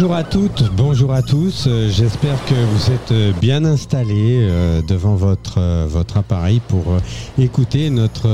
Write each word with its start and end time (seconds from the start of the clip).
Bonjour 0.00 0.14
à 0.14 0.22
toutes, 0.22 0.70
bonjour 0.76 1.12
à 1.12 1.22
tous. 1.22 1.64
Euh, 1.66 1.90
J'espère 1.90 2.36
que 2.44 2.54
vous 2.54 2.92
êtes 2.92 3.10
euh, 3.10 3.32
bien 3.40 3.64
installés 3.64 4.46
euh, 4.48 4.80
devant 4.80 5.16
votre, 5.16 5.58
appareil 6.14 6.60
pour 6.68 6.84
écouter 7.36 7.90
notre 7.90 8.28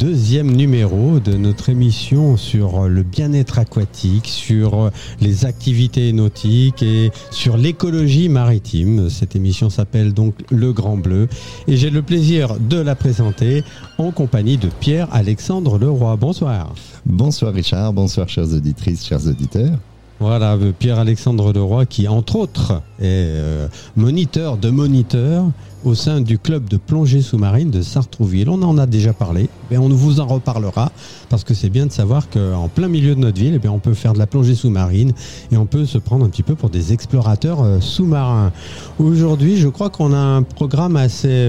deuxième 0.00 0.50
numéro 0.50 1.20
de 1.20 1.36
notre 1.36 1.68
émission 1.68 2.36
sur 2.36 2.88
le 2.88 3.04
bien-être 3.04 3.60
aquatique, 3.60 4.26
sur 4.26 4.90
les 5.20 5.44
activités 5.44 6.12
nautiques 6.12 6.82
et 6.82 7.12
sur 7.30 7.56
l'écologie 7.56 8.28
maritime. 8.28 9.08
Cette 9.08 9.36
émission 9.36 9.70
s'appelle 9.70 10.12
donc 10.12 10.34
Le 10.50 10.72
Grand 10.72 10.96
Bleu 10.96 11.28
et 11.68 11.76
j'ai 11.76 11.90
le 11.90 12.02
plaisir 12.02 12.56
de 12.58 12.78
la 12.78 12.96
présenter 12.96 13.62
en 13.98 14.10
compagnie 14.10 14.56
de 14.56 14.68
Pierre-Alexandre 14.80 15.78
Leroy. 15.78 16.16
Bonsoir. 16.16 16.74
Bonsoir 17.06 17.52
Richard, 17.52 17.92
bonsoir 17.92 18.28
chères 18.28 18.52
auditrices, 18.52 19.06
chers 19.06 19.24
auditeurs. 19.28 19.78
Voilà, 20.20 20.54
euh, 20.54 20.72
Pierre-Alexandre 20.76 21.52
Leroy 21.52 21.86
qui, 21.86 22.08
entre 22.08 22.36
autres, 22.36 22.82
est 22.98 23.04
euh, 23.04 23.68
moniteur 23.96 24.56
de 24.56 24.68
moniteurs 24.68 25.44
au 25.84 25.94
sein 25.94 26.20
du 26.20 26.40
club 26.40 26.68
de 26.68 26.76
plongée 26.76 27.22
sous-marine 27.22 27.70
de 27.70 27.82
Sartrouville. 27.82 28.48
On 28.48 28.60
en 28.62 28.78
a 28.78 28.86
déjà 28.86 29.12
parlé, 29.12 29.48
mais 29.70 29.78
on 29.78 29.88
vous 29.88 30.18
en 30.18 30.26
reparlera 30.26 30.90
parce 31.28 31.44
que 31.44 31.54
c'est 31.54 31.68
bien 31.68 31.86
de 31.86 31.92
savoir 31.92 32.28
qu'en 32.30 32.66
plein 32.66 32.88
milieu 32.88 33.14
de 33.14 33.20
notre 33.20 33.38
ville, 33.38 33.60
eh 33.62 33.68
on 33.68 33.78
peut 33.78 33.94
faire 33.94 34.12
de 34.12 34.18
la 34.18 34.26
plongée 34.26 34.56
sous-marine 34.56 35.12
et 35.52 35.56
on 35.56 35.66
peut 35.66 35.86
se 35.86 35.98
prendre 35.98 36.24
un 36.24 36.28
petit 36.28 36.42
peu 36.42 36.56
pour 36.56 36.70
des 36.70 36.92
explorateurs 36.92 37.62
euh, 37.62 37.80
sous-marins. 37.80 38.50
Aujourd'hui, 38.98 39.56
je 39.56 39.68
crois 39.68 39.88
qu'on 39.88 40.12
a 40.12 40.18
un 40.18 40.42
programme 40.42 40.96
assez 40.96 41.48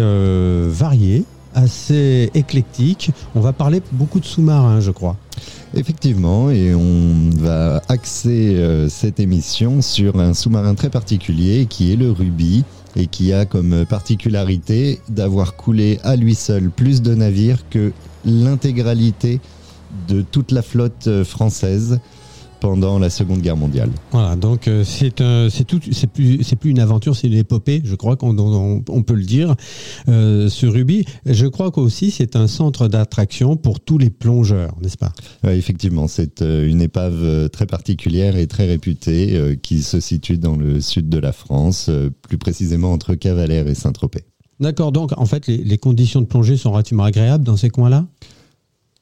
varié, 0.70 1.26
assez 1.56 2.30
éclectique. 2.36 3.10
On 3.34 3.40
va 3.40 3.52
parler 3.52 3.82
beaucoup 3.92 4.20
de 4.20 4.26
sous-marins, 4.26 4.80
je 4.80 4.92
crois. 4.92 5.16
Effectivement, 5.76 6.50
et 6.50 6.74
on 6.74 7.30
va 7.38 7.82
axer 7.90 8.56
euh, 8.56 8.90
cette 8.90 9.20
émission 9.20 9.82
sur 9.82 10.20
un 10.20 10.34
sous-marin 10.34 10.74
très 10.74 10.90
particulier 10.90 11.68
qui 11.70 11.94
est 11.94 11.96
le 11.96 12.12
Ruby 12.12 12.64
et 12.96 13.08
qui 13.08 13.34
a 13.34 13.46
comme 13.46 13.86
particularité 13.86 15.00
d'avoir 15.10 15.56
coulé 15.56 16.00
à 16.04 16.16
lui 16.16 16.34
seul 16.34 16.72
plus 16.72 17.02
de 17.02 17.14
navires 17.14 17.70
que 17.70 17.92
l'intégralité 18.26 19.40
de 20.08 20.22
toute 20.22 20.52
la 20.52 20.62
flotte 20.62 21.08
euh, 21.08 21.24
française 21.24 22.00
pendant 22.60 23.00
la 23.00 23.10
Seconde 23.10 23.42
Guerre 23.42 23.58
mondiale. 23.58 23.90
Voilà, 24.12 24.36
donc 24.36 24.68
euh, 24.68 24.84
c'est 24.84 25.12
tout, 25.12 25.80
c'est 25.92 26.08
plus, 26.08 26.44
c'est 26.44 26.56
plus 26.56 26.72
une 26.72 26.80
aventure, 26.80 27.16
c'est 27.16 27.28
une 27.28 27.38
épopée, 27.38 27.82
je 27.84 27.96
crois 27.96 28.16
qu'on 28.16 28.38
on, 28.38 28.84
on 28.88 29.04
peut 29.04 29.14
le 29.14 29.24
dire. 29.24 29.56
Euh, 30.08 30.50
ce 30.50 30.66
Ruby, 30.66 31.06
je 31.26 31.48
crois 31.48 31.72
qu'aussi 31.72 32.12
c'est 32.12 32.36
un 32.36 32.48
centre 32.48 32.88
d'attraction 32.88 33.56
pour 33.56 33.80
tous 33.80 33.98
les 33.98 34.10
plongeurs, 34.10 34.76
n'est-ce 34.82 34.98
pas? 34.98 35.14
Ouais, 35.44 35.58
effectivement, 35.58 36.08
c'est 36.08 36.42
euh, 36.42 36.68
une 36.68 36.82
épave 36.82 37.24
euh, 37.24 37.48
très 37.48 37.66
particulière 37.66 38.36
et 38.36 38.48
très 38.48 38.66
réputée 38.66 39.58
qui 39.62 39.82
se 39.82 40.00
situe 40.00 40.38
dans 40.38 40.56
le 40.56 40.82
sud 40.82 41.10
de 41.10 41.18
la 41.18 41.32
France, 41.32 41.90
plus 42.22 42.38
précisément 42.38 42.92
entre 42.92 43.16
Cavalère 43.16 43.68
et 43.68 43.76
Saint-Tropez. 43.76 44.24
D'accord, 44.60 44.92
donc 44.92 45.12
en 45.18 45.26
fait 45.26 45.48
les, 45.48 45.58
les 45.58 45.78
conditions 45.78 46.22
de 46.22 46.26
plongée 46.26 46.58
sont 46.58 46.72
relativement 46.72 47.04
agréables 47.04 47.44
dans 47.44 47.58
ces 47.58 47.70
coins-là? 47.70 48.06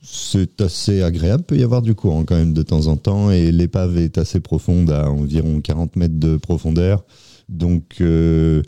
C'est 0.09 0.61
assez 0.61 1.01
agréable, 1.01 1.43
peut 1.43 1.57
y 1.57 1.63
avoir 1.63 1.81
du 1.81 1.93
courant 1.93 2.23
quand 2.23 2.37
même 2.37 2.53
de 2.53 2.63
temps 2.63 2.87
en 2.87 2.95
temps 2.95 3.29
et 3.29 3.51
l'épave 3.51 3.97
est 3.97 4.17
assez 4.17 4.39
profonde 4.39 4.89
à 4.89 5.11
environ 5.11 5.59
40 5.59 5.97
mètres 5.97 6.17
de 6.17 6.37
profondeur. 6.37 7.03
Donc 7.49 7.95
euh, 7.99 8.63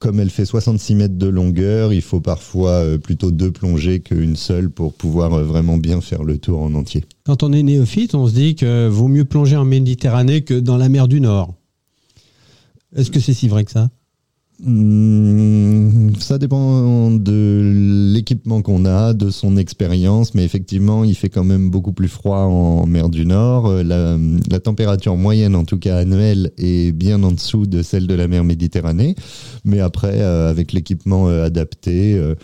comme 0.00 0.18
elle 0.18 0.30
fait 0.30 0.44
66 0.44 0.96
mètres 0.96 1.16
de 1.16 1.28
longueur, 1.28 1.92
il 1.92 2.02
faut 2.02 2.20
parfois 2.20 2.70
euh, 2.70 2.98
plutôt 2.98 3.30
deux 3.30 3.52
plongées 3.52 4.00
qu'une 4.00 4.34
seule 4.34 4.68
pour 4.68 4.92
pouvoir 4.92 5.34
euh, 5.34 5.44
vraiment 5.44 5.76
bien 5.76 6.00
faire 6.00 6.24
le 6.24 6.38
tour 6.38 6.60
en 6.60 6.74
entier. 6.74 7.04
Quand 7.24 7.44
on 7.44 7.52
est 7.52 7.62
néophyte, 7.62 8.16
on 8.16 8.26
se 8.26 8.34
dit 8.34 8.56
que 8.56 8.88
vaut 8.88 9.08
mieux 9.08 9.24
plonger 9.24 9.56
en 9.56 9.64
Méditerranée 9.64 10.42
que 10.42 10.54
dans 10.54 10.76
la 10.76 10.88
mer 10.88 11.06
du 11.06 11.20
Nord. 11.20 11.54
Est-ce 12.96 13.12
que 13.12 13.20
c'est 13.20 13.34
si 13.34 13.46
vrai 13.46 13.64
que 13.64 13.70
ça? 13.70 13.90
Hmm, 14.62 16.10
Ça 16.18 16.38
dépend 16.38 17.10
de 17.10 18.10
l'équipement 18.14 18.62
qu'on 18.62 18.84
a, 18.84 19.14
de 19.14 19.30
son 19.30 19.56
expérience, 19.56 20.34
mais 20.34 20.44
effectivement, 20.44 21.04
il 21.04 21.14
fait 21.14 21.28
quand 21.28 21.44
même 21.44 21.70
beaucoup 21.70 21.92
plus 21.92 22.08
froid 22.08 22.40
en 22.40 22.86
mer 22.86 23.08
du 23.08 23.26
Nord. 23.26 23.66
Euh, 23.66 23.82
La, 23.82 24.16
la 24.50 24.60
température 24.60 25.16
moyenne, 25.16 25.54
en 25.56 25.64
tout 25.64 25.78
cas 25.78 25.96
annuelle, 25.98 26.52
est 26.58 26.92
bien 26.92 27.22
en 27.22 27.32
dessous 27.32 27.66
de 27.66 27.82
celle 27.82 28.06
de 28.06 28.14
la 28.14 28.28
mer 28.28 28.44
Méditerranée. 28.44 29.14
Mais 29.64 29.80
après, 29.80 30.20
euh, 30.20 30.50
avec 30.50 30.72
l'équipement 30.72 31.28
euh, 31.28 31.44
adapté, 31.46 32.14
euh, 32.14 32.34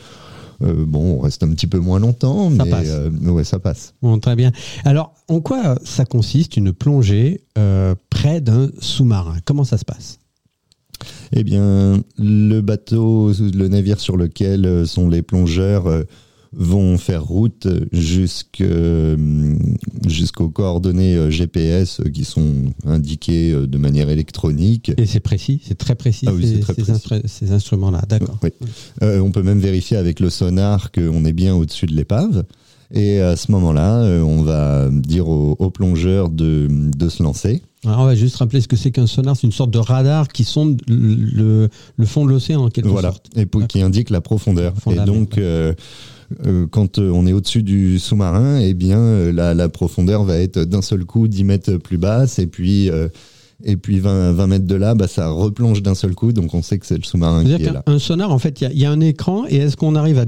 euh, 0.63 0.85
bon, 0.87 1.17
on 1.17 1.21
reste 1.21 1.43
un 1.43 1.51
petit 1.51 1.67
peu 1.67 1.79
moins 1.79 1.99
longtemps, 2.01 2.51
Ça 2.57 2.65
mais 2.65 2.71
passe. 2.71 2.87
euh, 2.89 3.11
ouais, 3.31 3.45
ça 3.45 3.59
passe. 3.59 3.95
Bon, 4.03 4.19
très 4.19 4.37
bien. 4.37 4.53
Alors, 4.85 5.15
en 5.29 5.41
quoi 5.41 5.77
ça 5.85 6.05
consiste 6.05 6.57
une 6.57 6.73
plongée 6.73 7.43
euh, 7.59 7.95
près 8.11 8.41
d'un 8.41 8.71
sous-marin? 8.81 9.37
Comment 9.45 9.65
ça 9.65 9.77
se 9.77 9.85
passe? 9.85 10.19
Eh 11.33 11.43
bien, 11.45 12.03
le 12.19 12.61
bateau, 12.61 13.33
le 13.33 13.69
navire 13.69 14.01
sur 14.01 14.17
lequel 14.17 14.65
euh, 14.67 14.85
sont 14.87 15.09
les 15.09 15.23
plongeurs 15.23 15.87
euh, 15.87 16.05
vont 16.53 16.97
faire 16.97 17.25
route 17.25 17.67
euh, 17.67 19.17
jusqu'aux 20.07 20.49
coordonnées 20.49 21.31
GPS 21.31 22.01
qui 22.15 22.25
sont 22.25 22.73
indiquées 22.85 23.53
de 23.67 23.79
manière 23.79 24.09
électronique. 24.09 24.93
Et 24.97 25.07
c'est 25.07 25.21
précis, 25.21 25.61
c'est 25.65 25.77
très 25.77 25.95
précis, 25.95 26.27
Ah 26.29 26.33
oui, 26.35 26.47
ces, 26.47 26.83
instru- 26.93 27.53
instruments-là. 27.53 28.03
D'accord. 28.09 28.39
Oui. 28.43 28.51
Euh, 29.03 29.21
on 29.21 29.31
peut 29.33 29.43
même 29.43 29.61
vérifier 29.61 29.97
avec 29.97 30.21
le 30.21 30.31
sonar 30.31 30.93
qu'on 30.93 31.25
est 31.25 31.33
bien 31.33 31.55
au-dessus 31.55 31.87
de 31.87 31.95
l'épave. 31.95 32.45
Et 32.95 33.21
à 33.21 33.35
ce 33.35 33.51
moment-là, 33.51 34.03
on 34.23 34.43
va 34.43 34.89
dire 34.93 35.29
aux, 35.29 35.57
aux 35.59 35.71
plongeurs 35.71 36.29
de, 36.31 36.69
de 36.71 37.09
se 37.09 37.21
lancer. 37.23 37.63
Alors, 37.87 38.01
on 38.01 38.05
va 38.07 38.15
juste 38.15 38.37
rappeler 38.37 38.61
ce 38.61 38.69
que 38.69 38.77
c'est 38.77 38.91
qu'un 38.91 39.07
sonar. 39.07 39.37
C'est 39.37 39.47
une 39.47 39.53
sorte 39.53 39.71
de 39.71 39.79
radar 39.79 40.29
qui 40.29 40.45
sonde 40.45 40.81
le, 40.89 41.69
fond 42.05 42.25
de 42.25 42.31
l'océan 42.31 42.65
en 42.65 42.69
quelque 42.71 42.89
voilà, 42.89 43.11
sorte. 43.13 43.27
et 43.37 43.47
pour- 43.47 43.67
qui 43.67 43.81
indique 43.83 44.11
la 44.11 44.21
profondeur. 44.21 44.75
Et 44.91 44.97
donc, 45.07 45.39
euh, 45.39 45.73
euh, 46.45 46.67
quand 46.69 46.99
euh, 46.99 47.11
on 47.11 47.27
est 47.27 47.33
au-dessus 47.33 47.63
du 47.63 47.99
sous-marin, 47.99 48.59
eh 48.61 48.75
bien, 48.75 49.31
la, 49.33 49.55
la 49.55 49.69
profondeur 49.69 50.25
va 50.25 50.39
être 50.39 50.59
d'un 50.65 50.83
seul 50.83 51.05
coup 51.05 51.29
10 51.29 51.45
mètres 51.45 51.77
plus 51.77 51.99
basse, 51.99 52.39
et 52.41 52.47
puis, 52.49 52.91
euh, 52.91 53.09
et 53.65 53.77
puis 53.77 54.01
20, 54.01 54.33
20 54.33 54.47
mètres 54.49 54.67
de 54.67 54.75
là, 54.75 54.95
bah, 54.95 55.07
ça 55.09 55.29
replonge 55.31 55.83
d'un 55.83 55.95
seul 55.95 56.15
coup, 56.15 56.33
donc 56.33 56.53
on 56.53 56.63
sait 56.63 56.79
que 56.79 56.87
c'est 56.87 56.97
le 56.99 57.05
sous-marin 57.05 57.45
qui 57.45 57.53
est 57.53 57.73
là. 57.73 57.83
un 57.87 57.99
sonar, 58.01 58.33
en 58.33 58.39
fait, 58.39 58.61
il 58.61 58.65
y 58.65 58.67
a- 58.67 58.73
il 58.73 58.79
y, 58.79 58.85
a 58.85 58.91
un 58.91 59.01
écran 59.01 59.45
et 59.49 59.57
est-ce 59.57 59.77
qu'on 59.77 59.95
arrive 59.95 60.19
à 60.19 60.27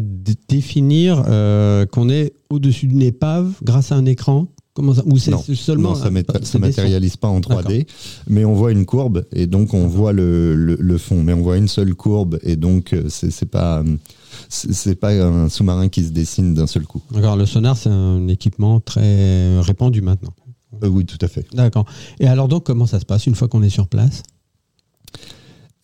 définir 0.48 1.24
euh, 1.28 1.84
qu'on 1.86 2.08
est 2.08 2.32
au-dessus 2.48 2.86
d'une 2.86 3.02
épave 3.02 3.52
grâce 3.62 3.92
à 3.92 3.96
un 3.96 4.06
écran? 4.06 4.46
Comment 4.78 4.94
ça 4.94 5.02
Ou 5.06 5.18
c'est 5.18 5.32
seulement 5.56 5.88
non, 5.88 5.94
ça 5.96 6.08
ne 6.08 6.20
des 6.22 6.58
matérialise 6.60 7.16
pas 7.16 7.26
en 7.26 7.40
D'accord. 7.40 7.62
3D, 7.62 7.84
mais 8.28 8.44
on 8.44 8.54
voit 8.54 8.70
une 8.70 8.86
courbe 8.86 9.24
et 9.32 9.48
donc 9.48 9.74
on 9.74 9.88
voit 9.88 10.12
le, 10.12 10.54
le, 10.54 10.76
le 10.78 10.98
fond, 10.98 11.20
mais 11.24 11.32
on 11.32 11.42
voit 11.42 11.56
une 11.56 11.66
seule 11.66 11.96
courbe 11.96 12.38
et 12.44 12.54
donc 12.54 12.92
euh, 12.92 13.08
c'est 13.08 13.50
pas 13.50 13.82
c'est 14.48 14.94
pas 14.94 15.10
un 15.14 15.48
sous-marin 15.48 15.88
qui 15.88 16.04
se 16.04 16.10
dessine 16.10 16.54
d'un 16.54 16.68
seul 16.68 16.84
coup. 16.84 17.02
D'accord, 17.12 17.34
le 17.36 17.44
sonar, 17.44 17.76
c'est 17.76 17.88
un 17.88 18.28
équipement 18.28 18.78
très 18.78 19.58
répandu 19.62 20.00
maintenant. 20.00 20.30
Euh, 20.84 20.86
oui, 20.86 21.04
tout 21.04 21.18
à 21.22 21.26
fait. 21.26 21.44
D'accord. 21.52 21.84
Et 22.20 22.28
alors 22.28 22.46
donc, 22.46 22.64
comment 22.64 22.86
ça 22.86 23.00
se 23.00 23.04
passe 23.04 23.26
une 23.26 23.34
fois 23.34 23.48
qu'on 23.48 23.64
est 23.64 23.70
sur 23.70 23.88
place? 23.88 24.22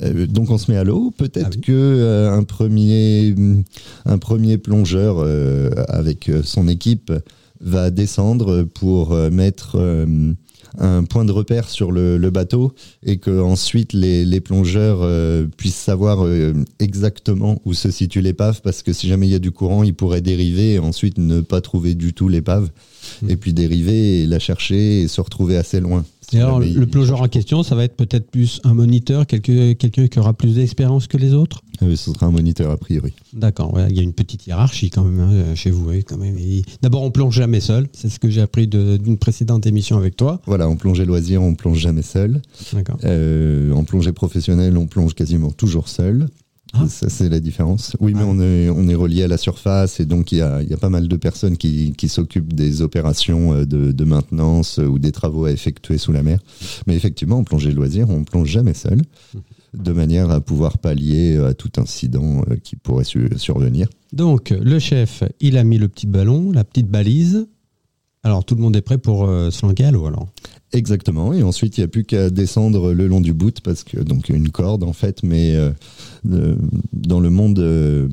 Euh, 0.02 0.28
donc 0.28 0.50
on 0.50 0.58
se 0.58 0.70
met 0.70 0.76
à 0.76 0.84
l'eau. 0.84 1.12
Peut-être 1.16 1.46
Ah 1.46 1.50
oui. 1.56 1.60
que 1.62 1.72
euh, 1.72 2.30
un 2.32 2.44
premier 2.44 3.34
un 4.04 4.18
premier 4.18 4.56
plongeur 4.56 5.18
avec 5.88 6.30
son 6.44 6.68
équipe 6.68 7.12
va 7.64 7.90
descendre 7.90 8.62
pour 8.62 9.12
euh, 9.12 9.30
mettre 9.30 9.76
euh, 9.76 10.32
un 10.78 11.04
point 11.04 11.24
de 11.24 11.32
repère 11.32 11.68
sur 11.68 11.90
le, 11.92 12.18
bateau 12.30 12.74
et 13.02 13.16
que 13.16 13.40
ensuite 13.40 13.92
les, 13.92 14.40
plongeurs 14.40 14.98
euh, 15.02 15.46
puissent 15.56 15.74
savoir 15.74 16.26
exactement 16.78 17.60
où 17.64 17.74
se 17.74 17.90
situe 17.90 18.20
l'épave 18.20 18.60
parce 18.62 18.82
que 18.82 18.92
si 18.92 19.08
jamais 19.08 19.26
il 19.26 19.32
y 19.32 19.36
a 19.36 19.40
du 19.40 19.52
courant, 19.52 19.82
ils 19.82 19.94
pourraient 19.94 20.20
dériver 20.20 20.74
et 20.74 20.78
ensuite 20.78 21.18
ne 21.18 21.40
pas 21.40 21.60
trouver 21.60 21.94
du 21.94 22.12
tout 22.12 22.28
l'épave 22.28 22.70
Mm. 23.22 23.30
et 23.30 23.36
puis 23.36 23.52
dériver 23.52 24.22
et 24.22 24.26
la 24.26 24.38
chercher 24.38 25.02
et 25.02 25.08
se 25.08 25.20
retrouver 25.20 25.56
assez 25.56 25.80
loin. 25.80 26.04
Si 26.30 26.38
alors, 26.38 26.62
jamais 26.62 26.74
le 26.74 26.86
plongeur 26.86 27.20
en 27.20 27.28
question, 27.28 27.62
ça 27.62 27.74
va 27.74 27.84
être 27.84 27.96
peut-être 27.96 28.30
plus 28.30 28.60
un 28.64 28.74
moniteur, 28.74 29.26
quelqu'un 29.26 29.74
qui 29.74 30.18
aura 30.18 30.32
plus 30.32 30.54
d'expérience 30.54 31.06
que 31.06 31.18
les 31.18 31.34
autres? 31.34 31.62
Euh, 31.82 31.96
ce 31.96 32.12
sera 32.12 32.26
un 32.26 32.30
moniteur 32.30 32.70
a 32.70 32.76
priori. 32.76 33.12
D'accord, 33.32 33.74
ouais, 33.74 33.86
il 33.90 33.96
y 33.96 34.00
a 34.00 34.02
une 34.02 34.12
petite 34.12 34.46
hiérarchie 34.46 34.90
quand 34.90 35.04
même 35.04 35.20
hein, 35.20 35.54
chez 35.54 35.70
vous. 35.70 35.90
oui, 35.90 36.04
quand 36.04 36.16
même. 36.16 36.38
Et 36.38 36.62
D'abord, 36.82 37.02
on 37.02 37.10
plonge 37.10 37.34
jamais 37.34 37.60
seul. 37.60 37.88
C'est 37.92 38.08
ce 38.08 38.18
que 38.18 38.30
j'ai 38.30 38.40
appris 38.40 38.66
d'une 38.66 39.18
précédente 39.18 39.66
émission 39.66 39.96
avec 39.98 40.16
toi. 40.16 40.40
Voilà, 40.46 40.68
en 40.68 40.76
plongée 40.76 41.04
loisir, 41.04 41.42
on 41.42 41.54
plonge 41.54 41.78
jamais 41.78 42.02
seul. 42.02 42.40
D'accord. 42.72 42.96
Euh, 43.04 43.72
en 43.72 43.84
plongée 43.84 44.12
professionnelle, 44.12 44.78
on 44.78 44.86
plonge 44.86 45.14
quasiment 45.14 45.50
toujours 45.50 45.88
seul. 45.88 46.28
Ah. 46.76 46.88
Ça, 46.88 47.08
c'est 47.08 47.28
la 47.28 47.40
différence. 47.40 47.96
Oui, 48.00 48.12
mais 48.14 48.22
Ah. 48.22 48.28
on, 48.28 48.40
est, 48.40 48.68
on 48.68 48.88
est 48.88 48.94
relié 48.94 49.22
à 49.22 49.28
la 49.28 49.36
surface 49.38 50.00
et 50.00 50.04
donc 50.06 50.32
il 50.32 50.38
y 50.38 50.42
a, 50.42 50.60
il 50.62 50.68
y 50.68 50.74
a 50.74 50.76
pas 50.76 50.88
mal 50.90 51.06
de 51.08 51.16
personnes 51.16 51.56
qui, 51.56 51.92
qui 51.96 52.08
s'occupent 52.08 52.52
des 52.52 52.82
opérations 52.82 53.54
euh, 53.54 53.64
de, 53.66 53.92
de 53.92 54.04
maintenance 54.04 54.78
euh, 54.78 54.86
ou 54.86 54.98
des 54.98 55.12
travaux 55.12 55.44
à 55.44 55.52
effectuer 55.52 55.98
sous 55.98 56.12
la 56.12 56.22
mer. 56.22 56.40
Mais 56.86 56.94
effectivement, 56.96 57.38
en 57.38 57.44
plongée 57.44 57.72
loisir, 57.72 58.10
on 58.10 58.24
plonge 58.24 58.48
jamais 58.48 58.74
seul, 58.74 59.00
de 59.74 59.92
manière 59.92 60.30
à 60.30 60.40
pouvoir 60.40 60.78
pallier 60.78 61.36
à 61.38 61.54
tout 61.54 61.70
incident 61.78 62.42
euh, 62.50 62.56
qui 62.62 62.76
pourrait 62.76 63.04
su- 63.04 63.28
survenir. 63.36 63.88
Donc, 64.12 64.50
le 64.50 64.78
chef, 64.78 65.22
il 65.40 65.56
a 65.58 65.64
mis 65.64 65.78
le 65.78 65.88
petit 65.88 66.06
ballon, 66.06 66.52
la 66.52 66.64
petite 66.64 66.88
balise. 66.88 67.46
Alors 68.24 68.44
tout 68.44 68.54
le 68.54 68.62
monde 68.62 68.74
est 68.74 68.82
prêt 68.82 68.98
pour 68.98 69.24
euh, 69.24 69.50
se 69.50 69.64
à 69.82 69.90
l'eau 69.90 70.06
alors 70.06 70.28
Exactement. 70.72 71.32
Et 71.32 71.42
ensuite, 71.44 71.78
il 71.78 71.82
n'y 71.82 71.84
a 71.84 71.88
plus 71.88 72.04
qu'à 72.04 72.30
descendre 72.30 72.92
le 72.92 73.06
long 73.06 73.20
du 73.20 73.32
bout 73.32 73.60
parce 73.60 73.84
que 73.84 74.00
donc 74.00 74.28
une 74.28 74.48
corde 74.48 74.82
en 74.82 74.92
fait, 74.92 75.22
mais 75.22 75.54
euh, 75.54 75.70
dans 76.92 77.20
le 77.20 77.30
monde 77.30 77.60
euh, 77.60 78.08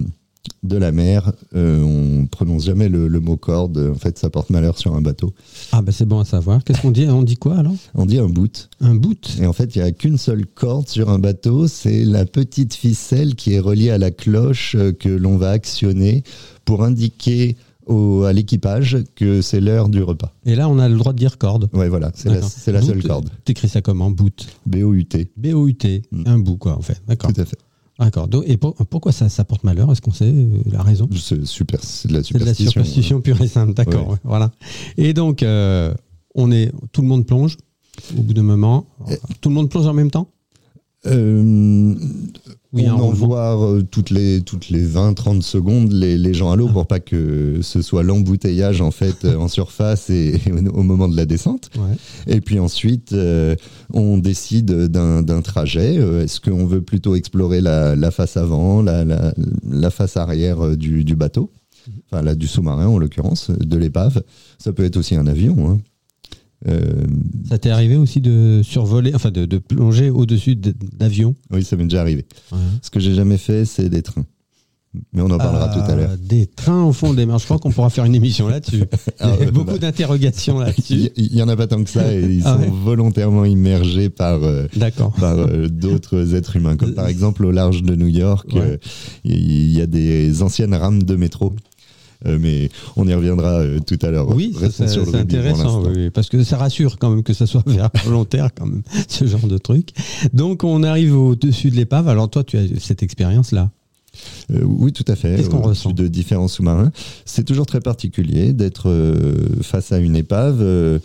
de 0.63 0.78
la 0.78 0.92
mer, 0.92 1.31
euh, 1.56 1.81
on 1.81 2.28
prononce 2.28 2.66
jamais 2.66 2.88
le, 2.88 3.08
le 3.08 3.19
mot 3.19 3.38
corde. 3.38 3.92
En 3.94 3.98
fait, 3.98 4.18
ça 4.18 4.30
porte 4.30 4.50
malheur 4.52 4.78
sur 4.78 4.96
un 4.96 5.02
bateau. 5.02 5.34
Ah 5.72 5.81
bah 5.81 5.92
c'est 5.92 6.06
bon 6.06 6.19
à 6.19 6.25
savoir. 6.25 6.63
Qu'est-ce 6.63 6.81
qu'on 6.81 6.92
dit? 6.92 7.08
On 7.08 7.24
dit 7.24 7.38
quoi 7.38 7.58
alors? 7.58 7.74
On 7.96 8.06
dit 8.06 8.19
un 8.19 8.30
bout. 8.30 8.69
Un 8.80 8.96
boot 8.96 9.38
Et 9.42 9.48
en 9.48 9.54
fait, 9.54 9.75
il 9.75 9.81
n'y 9.81 9.88
a 9.88 9.92
qu'une 9.92 10.18
seule 10.18 10.46
corde 10.46 10.88
sur 10.88 11.10
un 11.10 11.19
bateau. 11.19 11.68
C'est 11.68 12.04
la 12.04 12.25
petite 12.25 12.75
ficelle 12.75 13.36
qui 13.36 13.54
est 13.54 13.60
reliée 13.60 13.90
à 13.90 13.98
la 13.98 14.12
cloche 14.12 14.75
euh, 14.78 14.92
que 14.92 15.10
l'on 15.10 15.38
va 15.38 15.50
actionner 15.52 16.24
pour 16.63 16.84
indiquer 16.84 17.58
au- 17.86 18.24
à 18.24 18.33
l'équipage 18.33 18.98
que 19.16 19.42
c'est 19.42 19.60
l'heure 19.62 19.89
du 19.89 20.01
repas. 20.04 20.33
Et 20.45 20.56
là 20.56 20.69
on 20.69 20.80
a 20.80 20.88
le 20.89 20.98
droit 20.98 21.13
de 21.13 21.18
dire 21.18 21.38
corde. 21.38 21.69
Ouais, 21.74 21.89
voilà, 21.89 22.12
c'est 22.13 22.30
la, 22.30 22.39
la 22.74 22.81
seule 22.81 23.04
corde. 23.04 23.30
T'écris 23.45 23.69
ça 23.69 23.81
comment 23.81 24.10
Boot? 24.12 24.48
B-O-U-T. 24.66 25.31
B-O-U-T. 25.38 26.04
Mm. 26.12 26.24
Un 26.25 26.39
bout 26.39 26.57
quoi 26.57 26.78
en 26.78 26.81
fait. 26.81 27.01
D'accord. 27.07 27.33
Tout 27.33 27.42
à 27.42 27.45
fait. 27.45 27.57
D'accord. 28.00 28.28
Et 28.45 28.57
pour- 28.57 28.74
pourquoi 28.75 29.12
ça, 29.12 29.30
ça 29.30 29.44
porte 29.44 29.63
malheur? 29.63 29.92
Est-ce 29.92 30.01
qu'on 30.01 30.12
sait 30.12 30.25
euh, 30.25 30.48
la 30.72 30.81
raison? 30.81 31.07
C'est 31.16 31.45
super, 31.45 31.80
de 31.80 31.83
la 31.83 31.89
C'est 31.94 32.07
de 32.10 32.13
la 32.13 32.24
superstition. 32.24 32.72
superstition 32.72 33.22
pure 33.22 33.39
et 33.42 33.48
simple, 33.48 33.74
d'accord. 33.75 34.06
Ouais. 34.07 34.13
ouais, 34.13 34.19
voilà. 34.24 34.51
Et 34.98 35.13
donc, 35.13 35.44
euh, 35.44 35.94
on 36.34 36.51
est, 36.51 36.72
tout 36.94 37.01
le 37.04 37.07
monde 37.07 37.27
plonge 37.27 37.57
au 38.18 38.22
bout 38.24 38.34
d'un 38.34 38.42
moment. 38.42 38.88
Eh. 39.10 39.18
Tout 39.39 39.50
le 39.50 39.56
monde 39.56 39.69
plonge 39.69 39.86
en 39.86 39.94
même 39.94 40.10
temps? 40.10 40.30
Euh, 41.06 41.94
Oui, 42.73 42.85
on 42.89 43.00
envoie 43.01 43.62
euh, 43.62 43.81
toutes 43.81 44.12
les, 44.12 44.41
toutes 44.41 44.69
les 44.69 44.88
20-30 44.88 45.41
secondes 45.41 45.91
les, 45.91 46.18
les 46.18 46.33
gens 46.33 46.51
à 46.51 46.56
l'eau 46.56 46.69
pour 46.69 46.88
pas 46.88 47.01
que 47.01 47.59
ce 47.62 47.81
soit 47.81 48.01
l'embouteillage 48.01 48.79
en 48.79 48.91
fait 48.91 49.25
euh, 49.25 49.35
en 49.35 49.50
surface 49.50 50.09
et, 50.09 50.39
et 50.45 50.51
au, 50.73 50.81
moment 50.83 51.09
de 51.09 51.18
la 51.18 51.25
descente. 51.25 51.69
Ouais. 51.77 52.33
Et 52.33 52.39
puis 52.39 52.59
ensuite, 52.59 53.12
euh, 53.12 53.56
on 53.94 54.18
décide 54.18 54.71
d'un 54.88 55.21
d'un 55.21 55.41
trajet. 55.41 55.95
Est-ce 55.95 56.39
qu'on 56.39 56.65
veut 56.65 56.81
plutôt 56.81 57.15
explorer 57.15 57.59
la, 57.59 57.95
la 57.97 58.09
face 58.12 58.38
avant, 58.38 58.81
la, 58.81 59.03
la, 59.03 59.33
la 59.69 59.89
face 59.89 60.15
arrière 60.15 60.77
du, 60.77 61.03
du 61.03 61.15
bateau? 61.15 61.51
Enfin, 62.12 62.21
là, 62.21 62.35
du 62.35 62.47
sous-marin 62.47 62.88
en 62.88 63.00
l'occurrence, 63.00 63.50
de 63.50 63.77
l'épave. 63.77 64.21
Ça 64.59 64.71
peut 64.71 64.83
être 64.83 64.97
aussi 64.97 65.15
un 65.15 65.25
avion. 65.27 65.56
hein. 65.71 65.79
Euh, 66.68 67.04
Ça 67.50 67.58
t'est 67.58 67.69
arrivé 67.72 67.96
aussi 67.96 68.22
de 68.22 68.62
survoler, 68.63 69.13
enfin 69.16 69.31
de, 69.31 69.46
de 69.46 69.58
plonger 69.58 70.10
au-dessus 70.10 70.56
d'avions 70.56 71.36
oui, 71.52 71.63
ça 71.63 71.75
m'est 71.75 71.84
déjà 71.86 72.02
arrivé. 72.02 72.25
Ce 72.81 72.90
que 72.92 73.00
j'ai 73.00 73.13
jamais 73.16 73.38
fait, 73.38 73.66
c'est 73.66 73.90
des 73.90 74.02
trains. 74.04 74.25
Mais 75.13 75.22
on 75.22 75.31
en 75.31 75.38
parlera 75.38 75.69
Euh, 75.69 75.74
tout 75.74 75.90
à 75.92 75.96
l'heure. 75.96 76.18
Des 76.19 76.48
trains 76.48 76.84
au 76.84 76.92
fond 76.92 77.13
des 77.13 77.25
mers. 77.25 77.40
Je 77.40 77.46
crois 77.46 77.58
qu'on 77.60 77.72
pourra 77.72 77.90
faire 77.90 78.04
une 78.04 78.13
émission 78.13 78.50
là-dessus. 78.50 78.84
Ah, 79.22 79.30
Il 79.36 79.40
y 79.40 79.44
a 79.44 79.46
ouais, 79.46 79.52
beaucoup 79.52 79.72
bah. 79.72 79.78
d'interrogations 79.78 80.60
là-dessus. 80.60 81.10
Il 81.16 81.34
y 81.34 81.42
en 81.42 81.48
a 81.48 81.56
pas 81.56 81.66
tant 81.68 81.81
que 81.81 81.90
ça 81.90 82.13
et 82.13 82.22
ils 82.22 82.42
Ah 82.44 82.56
sont 82.56 82.60
ouais. 82.60 82.69
volontairement 82.84 83.46
immergés 83.46 84.10
par, 84.10 84.44
euh, 84.44 84.68
par 85.18 85.38
euh, 85.40 85.69
d'autres 85.69 86.36
êtres 86.36 86.58
humains. 86.58 86.75
Comme 86.75 86.94
par 86.94 87.08
exemple 87.16 87.46
au 87.46 87.52
large 87.52 87.84
de 87.84 87.96
New 87.96 88.08
York, 88.08 88.50
Ouais. 88.54 88.80
il 89.24 89.72
y 89.72 89.81
a 89.81 89.86
des 89.88 90.42
anciennes 90.44 90.74
rames 90.75 91.04
de 91.04 91.16
métro. 91.16 91.54
Euh, 92.27 92.38
mais 92.39 92.69
on 92.95 93.07
y 93.07 93.13
reviendra 93.13 93.62
euh, 93.62 93.79
tout 93.79 93.97
à 94.01 94.12
l'heure. 94.12 94.29
Oui, 94.35 94.56
c'est 94.71 95.15
intéressant, 95.15 95.83
oui, 95.83 96.09
parce 96.09 96.29
que 96.29 96.44
ça 96.44 96.57
rassure 96.57 96.97
quand 97.00 97.09
même 97.09 97.23
que 97.23 97.33
ça 97.33 97.47
soit 97.47 97.63
volontaire, 98.06 98.50
quand 98.56 98.65
même, 98.65 98.83
ce 99.07 99.25
genre 99.25 99.47
de 99.47 99.57
truc. 99.57 99.89
Donc, 100.33 100.63
on 100.63 100.83
arrive 100.83 101.18
au-dessus 101.18 101.71
de 101.71 101.75
l'épave. 101.75 102.07
Alors, 102.07 102.29
toi, 102.29 102.44
tu 102.44 102.57
as 102.57 102.63
cette 102.79 103.03
expérience-là. 103.03 103.71
Euh, 104.51 104.62
oui, 104.63 104.91
tout 104.91 105.06
à 105.07 105.15
fait. 105.15 105.35
Qu'est-ce 105.35 105.50
qu'on 105.50 105.62
ressent 105.62 105.91
De 105.91 106.07
différents 106.07 106.47
sous-marins. 106.47 106.91
C'est 107.25 107.45
toujours 107.45 107.65
très 107.65 107.79
particulier 107.79 108.53
d'être 108.53 108.89
euh, 108.89 109.62
face 109.62 109.91
à 109.91 110.00
une 110.00 110.15
épave 110.15 110.59
euh, 110.62 111.00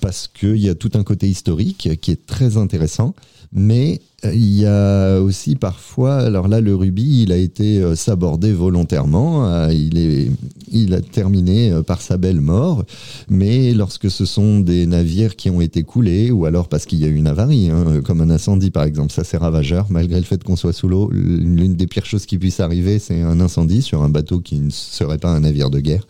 parce 0.00 0.28
qu'il 0.28 0.58
y 0.58 0.68
a 0.68 0.74
tout 0.74 0.90
un 0.94 1.02
côté 1.02 1.28
historique 1.28 1.88
qui 2.00 2.10
est 2.10 2.26
très 2.26 2.56
intéressant. 2.56 3.14
Mais 3.52 4.00
il 4.32 4.60
y 4.60 4.66
a 4.66 5.18
aussi 5.20 5.56
parfois, 5.56 6.16
alors 6.16 6.48
là, 6.48 6.60
le 6.60 6.74
rubis, 6.74 7.22
il 7.22 7.32
a 7.32 7.36
été 7.36 7.78
euh, 7.80 7.94
sabordé 7.94 8.52
volontairement. 8.52 9.46
euh, 9.48 9.72
il, 9.72 9.98
est, 9.98 10.30
il 10.70 10.94
a 10.94 11.00
terminé 11.00 11.70
euh, 11.72 11.82
par 11.82 12.00
sa 12.00 12.16
belle 12.16 12.40
mort. 12.40 12.84
Mais 13.28 13.72
lorsque 13.74 14.10
ce 14.10 14.24
sont 14.24 14.60
des 14.60 14.86
navires 14.86 15.36
qui 15.36 15.50
ont 15.50 15.60
été 15.60 15.82
coulés, 15.82 16.30
ou 16.30 16.44
alors 16.46 16.68
parce 16.68 16.86
qu'il 16.86 16.98
y 17.00 17.04
a 17.04 17.08
eu 17.08 17.14
une 17.16 17.26
avarie, 17.26 17.70
hein, 17.70 18.00
comme 18.04 18.20
un 18.20 18.30
incendie 18.30 18.70
par 18.70 18.84
exemple, 18.84 19.12
ça 19.12 19.24
c'est 19.24 19.36
ravageur. 19.36 19.86
Malgré 19.90 20.18
le 20.18 20.24
fait 20.26 20.42
qu'on 20.44 20.56
soit 20.56 20.72
sous 20.72 20.88
l'eau, 20.88 21.10
l'une 21.12 21.74
des 21.76 21.86
pires 21.86 22.06
choses 22.06 22.26
qui 22.26 22.38
puisse 22.38 22.60
arriver, 22.60 22.98
c'est 22.98 23.20
un 23.22 23.40
incendie 23.40 23.82
sur 23.82 24.02
un 24.02 24.08
bateau 24.08 24.40
qui 24.40 24.60
ne 24.60 24.70
serait 24.70 25.18
pas 25.18 25.30
un 25.30 25.40
navire 25.40 25.70
de 25.70 25.80
guerre. 25.80 26.06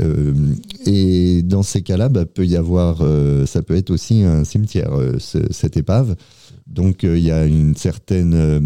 Euh, 0.00 0.32
et 0.86 1.42
dans 1.42 1.62
ces 1.62 1.82
cas-là, 1.82 2.08
bah, 2.08 2.24
peut 2.24 2.46
y 2.46 2.56
avoir, 2.56 2.98
euh, 3.02 3.44
ça 3.44 3.60
peut 3.62 3.76
être 3.76 3.90
aussi 3.90 4.22
un 4.22 4.42
cimetière, 4.44 4.94
euh, 4.98 5.16
ce- 5.18 5.50
cette 5.52 5.76
épave. 5.76 6.16
Donc 6.66 7.04
euh, 7.04 7.16
il 7.18 7.24
y 7.24 7.30
a 7.30 7.44
une 7.46 7.74
certaine 7.76 8.34
euh, 8.34 8.60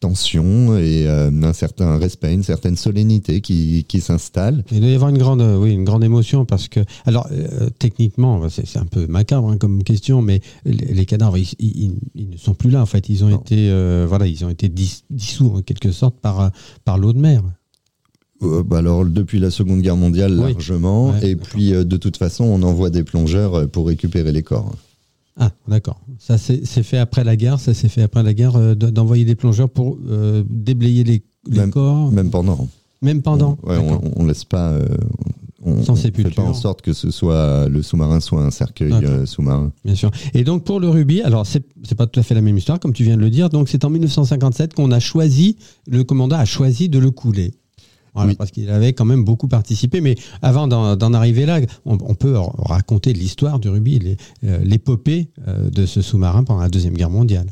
tension 0.00 0.76
et 0.78 1.06
euh, 1.06 1.30
un 1.42 1.52
certain 1.52 1.98
respect, 1.98 2.32
une 2.32 2.42
certaine 2.42 2.76
solennité 2.76 3.40
qui, 3.42 3.84
qui 3.86 4.00
s'installe. 4.00 4.64
Il 4.72 4.80
doit 4.80 4.88
y 4.88 4.94
avoir 4.94 5.10
une 5.10 5.18
grande, 5.18 5.42
euh, 5.42 5.58
oui, 5.58 5.72
une 5.72 5.84
grande 5.84 6.02
émotion 6.04 6.46
parce 6.46 6.68
que, 6.68 6.80
alors, 7.04 7.28
euh, 7.32 7.68
techniquement, 7.78 8.48
c'est 8.48 8.78
un 8.78 8.86
peu 8.86 9.06
macabre 9.06 9.50
hein, 9.50 9.58
comme 9.58 9.82
question, 9.82 10.22
mais 10.22 10.40
les, 10.64 10.94
les 10.94 11.04
cadavres, 11.06 11.36
ils, 11.36 11.48
ils- 11.58 11.98
ils 12.14 12.30
ne 12.30 12.36
sont 12.38 12.54
plus 12.54 12.70
là. 12.70 12.80
En 12.82 12.86
fait, 12.86 13.08
ils 13.10 13.24
ont 13.24 13.28
Non. 13.28 13.40
été, 13.40 13.70
voilà, 14.06 14.26
ils 14.26 14.42
ont 14.44 14.48
été 14.50 14.68
dis- 14.70 15.04
dissous 15.10 15.52
en 15.56 15.60
quelque 15.62 15.92
sorte 15.92 16.18
par, 16.20 16.50
par 16.84 16.96
l'eau 16.96 17.12
de 17.12 17.18
mer. 17.18 17.42
Bah 18.40 18.78
alors 18.78 19.04
depuis 19.04 19.38
la 19.38 19.50
Seconde 19.50 19.82
Guerre 19.82 19.96
mondiale 19.98 20.32
Oui. 20.40 20.52
largement, 20.54 21.10
Ouais, 21.10 21.28
et 21.32 21.36
puis 21.36 21.72
de 21.72 21.96
toute 21.98 22.16
façon 22.16 22.44
on 22.44 22.62
envoie 22.62 22.88
des 22.88 23.02
plongeurs 23.04 23.68
pour 23.68 23.86
récupérer 23.86 24.32
les 24.32 24.42
corps. 24.42 24.74
Ah, 25.40 25.50
d'accord. 25.66 26.00
Ça, 26.18 26.36
c'est 26.38 26.64
fait 26.82 26.98
après 26.98 27.24
la 27.24 27.34
guerre. 27.36 27.58
Ça 27.58 27.74
s'est 27.74 27.88
fait 27.88 28.02
après 28.02 28.22
la 28.22 28.34
guerre 28.34 28.56
euh, 28.56 28.74
de- 28.74 28.90
d'envoyer 28.90 29.24
des 29.24 29.34
plongeurs 29.34 29.70
pour 29.70 29.98
euh, 30.08 30.44
déblayer 30.48 31.02
les, 31.02 31.22
les 31.48 31.58
Même- 31.58 31.70
corps, 31.72 32.12
Même 32.12 32.30
pendant. 32.30 32.68
même 33.02 33.22
pendant. 33.22 33.58
Ouais, 33.62 33.78
on, 33.78 34.00
on 34.22 34.26
laisse 34.26 34.44
pas. 34.44 34.70
euh, 34.70 34.86
on, 35.62 35.82
Sans 35.82 35.92
on 35.92 35.96
fait 35.96 36.10
pas 36.10 36.42
en 36.42 36.54
sorte 36.54 36.80
que 36.82 36.92
ce 36.94 37.10
soit 37.10 37.68
le 37.68 37.82
sous-marin 37.82 38.20
soit 38.20 38.42
un 38.42 38.50
cercueil 38.50 38.92
euh, 38.92 39.26
sous-marin. 39.26 39.72
Bien 39.84 39.94
sûr. 39.94 40.10
Et 40.34 40.42
donc 40.44 40.64
pour 40.64 40.80
le 40.80 40.88
rubis, 40.88 41.20
alors 41.22 41.46
c'est 41.46 41.62
c'est 41.82 41.94
pas 41.94 42.06
tout 42.06 42.18
à 42.18 42.22
fait 42.22 42.34
la 42.34 42.40
même 42.40 42.56
histoire 42.56 42.80
comme 42.80 42.92
tu 42.94 43.04
viens 43.04 43.16
de 43.16 43.20
le 43.20 43.28
dire. 43.30 43.48
Donc 43.50 43.68
c'est 43.68 43.84
en 43.84 43.90
1957 43.90 44.72
qu'on 44.74 44.90
a 44.90 45.00
choisi, 45.00 45.56
le 45.86 46.02
commandant 46.04 46.36
a 46.36 46.44
choisi 46.46 46.88
de 46.88 46.98
le 46.98 47.10
couler. 47.10 47.52
Voilà, 48.14 48.30
Oui. 48.30 48.36
parce 48.36 48.50
qu'il 48.50 48.68
avait 48.70 48.92
quand 48.92 49.04
même 49.04 49.24
beaucoup 49.24 49.46
participé. 49.48 50.00
Mais 50.00 50.16
avant 50.42 50.66
d'en 50.68 51.12
arriver 51.14 51.46
là, 51.46 51.60
on, 51.86 51.96
on 52.02 52.14
peut 52.14 52.36
raconter 52.36 53.12
l'histoire 53.12 53.58
du 53.60 53.68
rubis, 53.68 53.98
les- 53.98 54.16
euh, 54.44 54.58
l'épopée 54.64 55.28
euh, 55.46 55.70
de 55.70 55.86
ce 55.86 56.02
sous-marin 56.02 56.42
pendant 56.44 56.60
la 56.60 56.68
deuxième 56.68 56.94
guerre 56.94 57.10
mondiale. 57.10 57.46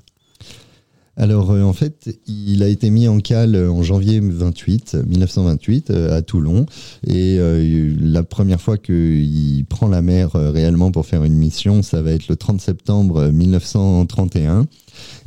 Alors 1.17 1.51
euh, 1.51 1.63
en 1.63 1.73
fait, 1.73 2.17
il 2.29 2.63
a 2.63 2.69
été 2.69 2.91
mis 2.91 3.09
en 3.09 3.19
cale 3.19 3.57
en 3.69 3.83
janvier 3.83 4.21
28, 4.21 4.97
1928 5.05 5.91
euh, 5.91 6.17
à 6.17 6.23
Toulon 6.23 6.65
et 7.05 7.39
euh, 7.41 7.93
la 8.01 8.23
première 8.23 8.61
fois 8.61 8.79
qu'il 8.79 9.65
prend 9.69 9.89
la 9.89 10.01
mer 10.01 10.31
réellement 10.35 10.93
pour 10.93 11.07
faire 11.07 11.25
une 11.25 11.35
mission, 11.35 11.83
ça 11.83 12.03
va 12.03 12.13
être 12.13 12.29
le 12.29 12.37
30 12.37 12.61
septembre 12.61 13.29
1931 13.33 14.67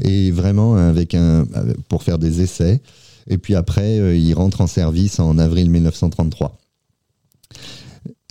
et 0.02 0.32
vraiment 0.32 0.76
avec 0.76 1.14
un 1.14 1.46
pour 1.90 2.04
faire 2.04 2.20
des 2.20 2.42
essais 2.42 2.82
et 3.28 3.38
puis 3.38 3.56
après 3.56 4.00
euh, 4.00 4.16
il 4.16 4.34
rentre 4.34 4.62
en 4.62 4.68
service 4.68 5.20
en 5.20 5.38
avril 5.38 5.70
1933. 5.70 6.61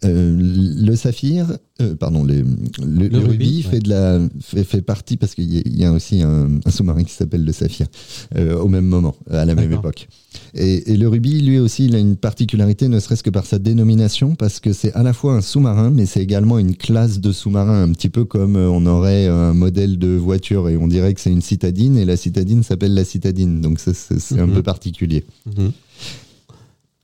Euh, 0.06 0.34
le 0.38 0.96
saphir, 0.96 1.46
euh, 1.82 1.94
pardon, 1.94 2.24
les- 2.24 2.42
le, 2.42 3.08
le 3.08 3.18
rubis, 3.18 3.28
rubis 3.28 3.56
ouais. 3.66 3.70
fait, 3.70 3.78
de 3.80 3.90
la, 3.90 4.18
fait, 4.40 4.64
fait 4.64 4.80
partie, 4.80 5.18
parce 5.18 5.34
qu'il 5.34 5.52
y, 5.52 5.58
a- 5.58 5.62
il 5.66 5.78
y 5.78 5.84
a 5.84 5.92
aussi 5.92 6.22
un, 6.22 6.48
un 6.64 6.70
sous-marin 6.70 7.04
qui 7.04 7.12
s'appelle 7.12 7.44
le 7.44 7.52
saphir, 7.52 7.86
euh, 8.34 8.56
au 8.58 8.68
même 8.68 8.86
moment, 8.86 9.14
à 9.30 9.44
la 9.44 9.54
même 9.54 9.70
époque. 9.72 10.08
Et, 10.54 10.92
et 10.92 10.96
le 10.96 11.06
rubis, 11.06 11.42
lui 11.42 11.58
aussi, 11.58 11.84
il 11.84 11.94
a 11.94 11.98
une 11.98 12.16
particularité, 12.16 12.88
ne 12.88 12.98
serait-ce 12.98 13.22
que 13.22 13.28
par 13.28 13.44
sa 13.44 13.58
dénomination, 13.58 14.36
parce 14.36 14.58
que 14.58 14.72
c'est 14.72 14.92
à 14.94 15.02
la 15.02 15.12
fois 15.12 15.34
un 15.34 15.42
sous-marin, 15.42 15.90
mais 15.90 16.06
c'est 16.06 16.22
également 16.22 16.58
une 16.58 16.76
classe 16.76 17.20
de 17.20 17.30
sous-marin, 17.30 17.82
un 17.82 17.92
petit 17.92 18.08
peu 18.08 18.24
comme 18.24 18.56
on 18.56 18.86
aurait 18.86 19.26
un 19.26 19.52
modèle 19.52 19.98
de 19.98 20.16
voiture 20.16 20.70
et 20.70 20.78
on 20.78 20.88
dirait 20.88 21.12
que 21.12 21.20
c'est 21.20 21.30
une 21.32 21.42
citadine, 21.42 21.98
et 21.98 22.06
la 22.06 22.16
citadine 22.16 22.62
s'appelle 22.62 22.94
la 22.94 23.04
citadine, 23.04 23.60
donc 23.60 23.78
c'est 23.80 24.40
un 24.40 24.46
Mhm. 24.46 24.54
peu 24.54 24.62
particulier. 24.62 25.24
Mhm. 25.44 25.72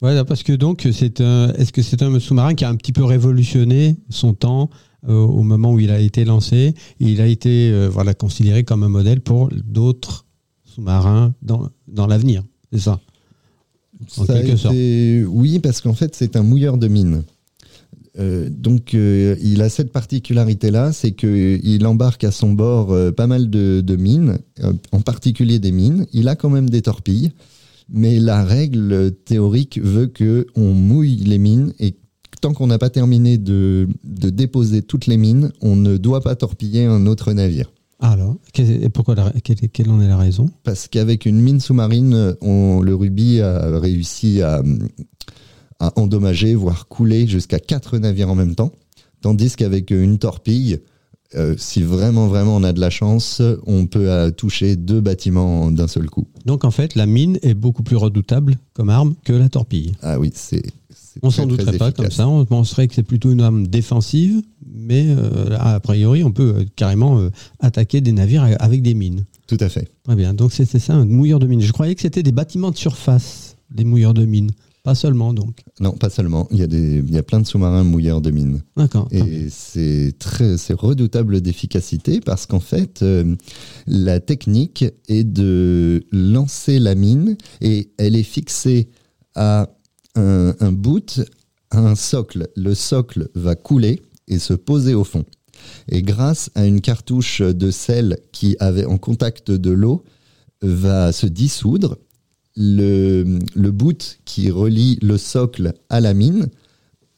Voilà, 0.00 0.25
parce 0.25 0.43
que 0.43 0.53
donc 0.53 0.87
c'est 0.93 1.21
un. 1.21 1.53
Est-ce 1.55 1.73
que 1.73 1.83
c'est 1.83 2.03
un 2.03 2.19
sous-marin 2.21 2.55
qui 2.55 2.65
a 2.65 2.69
un 2.69 2.76
petit 2.76 2.93
peu 2.93 3.05
révolutionné 3.05 3.97
son 4.11 4.35
temps 4.35 4.71
euh, 5.09 5.15
au 5.15 5.43
moment 5.43 5.73
où 5.73 5.81
il 5.81 5.91
a 5.91 6.00
été 6.00 6.25
lancé? 6.25 6.75
Il 7.00 7.21
a 7.21 7.26
été 7.26 7.71
euh, 7.71 7.88
voilà 7.88 8.15
considéré 8.15 8.65
comme 8.65 8.83
un 8.83 8.88
modèle 8.88 9.21
pour 9.21 9.49
d'autres 9.65 10.26
sous-marins 10.65 11.35
dans 11.43 11.71
dans 11.88 12.07
l'avenir. 12.07 12.43
C'est 12.73 12.81
ça? 12.81 13.00
En 14.19 14.25
Ça 14.25 14.35
quelque 14.35 14.57
sorte. 14.57 14.75
Oui, 14.75 15.59
parce 15.59 15.81
qu'en 15.81 15.95
fait, 15.95 16.15
c'est 16.15 16.37
un 16.37 16.43
mouilleur 16.43 16.76
de 16.76 16.88
mines. 16.88 17.23
Euh, 18.19 18.49
donc, 18.50 18.95
euh, 18.95 19.37
il 19.43 19.61
a 19.62 19.69
cette 19.69 19.93
particularité-là, 19.93 20.93
c'est 20.93 21.12
qu'il 21.12 21.87
embarque 21.87 22.25
à 22.25 22.31
son 22.31 22.53
bord 22.53 22.93
euh, 22.93 23.12
pas 23.12 23.26
mal 23.26 23.50
de, 23.50 23.83
de 23.83 23.97
mines, 23.97 24.38
euh, 24.62 24.73
en 24.93 25.00
particulier 25.00 25.59
des 25.59 25.73
mines. 25.73 26.07
Il 26.12 26.29
a 26.29 26.35
quand 26.35 26.50
même 26.50 26.71
des 26.71 26.83
torpilles, 26.83 27.31
mais 27.88 28.19
la 28.19 28.45
règle 28.45 29.12
théorique 29.12 29.81
veut 29.83 30.07
que 30.07 30.47
on 30.57 30.73
mouille 30.73 31.16
les 31.16 31.38
mines 31.38 31.73
et 31.78 31.97
tant 32.40 32.52
qu'on 32.52 32.66
n'a 32.66 32.78
pas 32.78 32.90
terminé 32.90 33.38
de, 33.38 33.88
de 34.05 34.31
déposer 34.31 34.83
toutes 34.83 35.07
les 35.07 35.16
mines, 35.16 35.52
on 35.61 35.76
ne 35.76 35.97
doit 35.97 36.21
pas 36.21 36.37
torpiller 36.37 36.85
un 36.85 37.07
autre 37.07 37.33
navire. 37.33 37.73
Alors, 37.99 38.37
et 38.59 38.88
pourquoi 38.90 39.14
la- 39.14 39.33
quelle, 39.43 39.57
quelle 39.71 39.88
en 39.90 40.02
est 40.02 40.09
la 40.09 40.19
raison? 40.19 40.50
Parce 40.64 40.87
qu'avec 40.87 41.25
une 41.25 41.40
mine 41.40 41.61
sous-marine, 41.61 42.37
le 42.43 42.95
Ruby 42.95 43.40
a 43.40 43.78
réussi 43.78 44.43
à, 44.43 44.62
à 45.81 45.99
endommager, 45.99 46.55
voire 46.55 46.88
couler 46.88 47.26
jusqu'à 47.26 47.59
quatre 47.59 47.97
navires 47.99 48.28
en 48.28 48.35
même 48.35 48.55
temps. 48.55 48.73
Tandis 49.23 49.57
qu'avec 49.57 49.90
une 49.90 50.19
torpille, 50.19 50.81
euh, 51.35 51.54
si 51.59 51.83
vraiment, 51.83 52.28
vraiment 52.28 52.56
on 52.56 52.62
a 52.62 52.73
de 52.73 52.80
la 52.80 52.90
chance, 52.90 53.42
on 53.66 53.87
peut 53.87 54.11
euh, 54.11 54.30
toucher 54.30 54.76
deux 54.76 55.00
bâtiments 55.00 55.71
d'un 55.71 55.88
seul 55.88 56.09
coup. 56.09 56.26
Donc 56.45 56.64
en 56.64 56.71
fait, 56.71 56.95
la 56.95 57.06
mine 57.06 57.38
est 57.42 57.54
beaucoup 57.54 57.83
plus 57.83 57.97
redoutable 57.97 58.56
comme 58.75 58.90
arme 58.90 59.14
que 59.25 59.33
la 59.33 59.49
torpille. 59.49 59.92
Ah 60.02 60.18
oui, 60.18 60.30
c'est. 60.35 60.62
On 61.23 61.30
s'en 61.30 61.47
très 61.47 61.56
douterait 61.56 61.78
pas 61.78 61.92
comme 61.92 62.11
ça. 62.11 62.28
On 62.28 62.45
penserait 62.45 62.88
que 62.88 62.95
c'est 62.95 63.02
plutôt 63.02 63.30
une 63.30 63.40
arme 63.40 63.66
défensive, 63.66 64.42
mais 64.66 65.06
euh, 65.09 65.56
a 65.59 65.80
priori, 65.80 66.23
on 66.23 66.30
peut 66.30 66.66
carrément 66.76 67.28
attaquer 67.59 68.02
des 68.02 68.12
navires 68.12 68.47
avec 68.61 68.83
des 68.83 68.95
mines. 68.95 69.25
Tout 69.47 69.56
à 69.61 69.68
fait. 69.68 69.88
Très 70.04 70.14
bien. 70.14 70.35
Donc 70.35 70.52
c'était 70.52 70.78
ça, 70.78 70.95
un 70.95 71.06
mouilleur 71.06 71.38
de 71.38 71.47
mine. 71.47 71.62
Je 71.62 71.73
croyais 71.73 71.95
que 71.95 72.02
c'était 72.02 72.23
des 72.23 72.33
bâtiments 72.33 72.71
de 72.71 72.76
surface, 72.76 73.56
les 73.75 73.85
mouilleurs 73.85 74.14
de 74.14 74.26
mine. 74.26 74.50
Pas 74.87 74.95
seulement 74.95 75.35
donc. 75.35 75.64
Non, 75.81 75.90
pas 75.90 76.11
seulement. 76.11 76.47
Il 76.52 76.59
y 76.59 76.62
a, 76.62 76.69
des, 76.69 77.02
il 77.05 77.12
y 77.12 77.19
a 77.19 77.25
plein 77.25 77.40
de 77.40 77.47
sous-marins 77.47 77.83
mouilleurs 77.83 78.21
de 78.21 78.31
mines. 78.31 78.62
D'accord. 78.76 79.09
Et 79.11 79.49
c'est 79.50 80.14
très, 80.16 80.57
c'est 80.59 80.78
redoutable 80.78 81.40
d'efficacité 81.40 82.21
parce 82.21 82.47
qu'en 82.47 82.61
fait, 82.61 83.02
euh, 83.02 83.35
la 83.88 84.21
technique 84.21 84.85
est 85.09 85.25
de 85.25 86.05
lancer 86.12 86.78
la 86.78 86.95
mine 86.95 87.37
et 87.61 87.90
elle 87.99 88.14
est 88.14 88.23
fixée 88.23 88.88
à 89.35 89.71
un, 90.14 90.55
un 90.61 90.71
boot, 90.71 91.21
à 91.73 91.81
un 91.81 91.97
socle. 91.97 92.47
Le 92.55 92.73
socle 92.73 93.28
va 93.35 93.57
couler 93.57 94.00
et 94.28 94.38
se 94.38 94.55
poser 94.55 94.95
au 94.95 95.02
fond. 95.02 95.25
Et 95.88 96.02
grâce 96.02 96.50
à 96.55 96.64
une 96.64 96.81
cartouche 96.81 97.43
de 97.43 97.73
sel 97.73 98.19
qui 98.31 98.57
avait 98.61 98.85
en 98.85 98.99
contact 98.99 99.50
de 99.50 99.71
l'eau, 99.73 100.05
va 100.62 101.12
se 101.12 101.26
dissoudre. 101.26 101.99
Le, 102.56 103.38
le 103.54 103.70
boot 103.70 104.18
qui 104.25 104.50
relie 104.50 104.98
le 105.02 105.18
socle 105.18 105.75
à 105.90 106.00
la 106.00 106.14
mine 106.14 106.48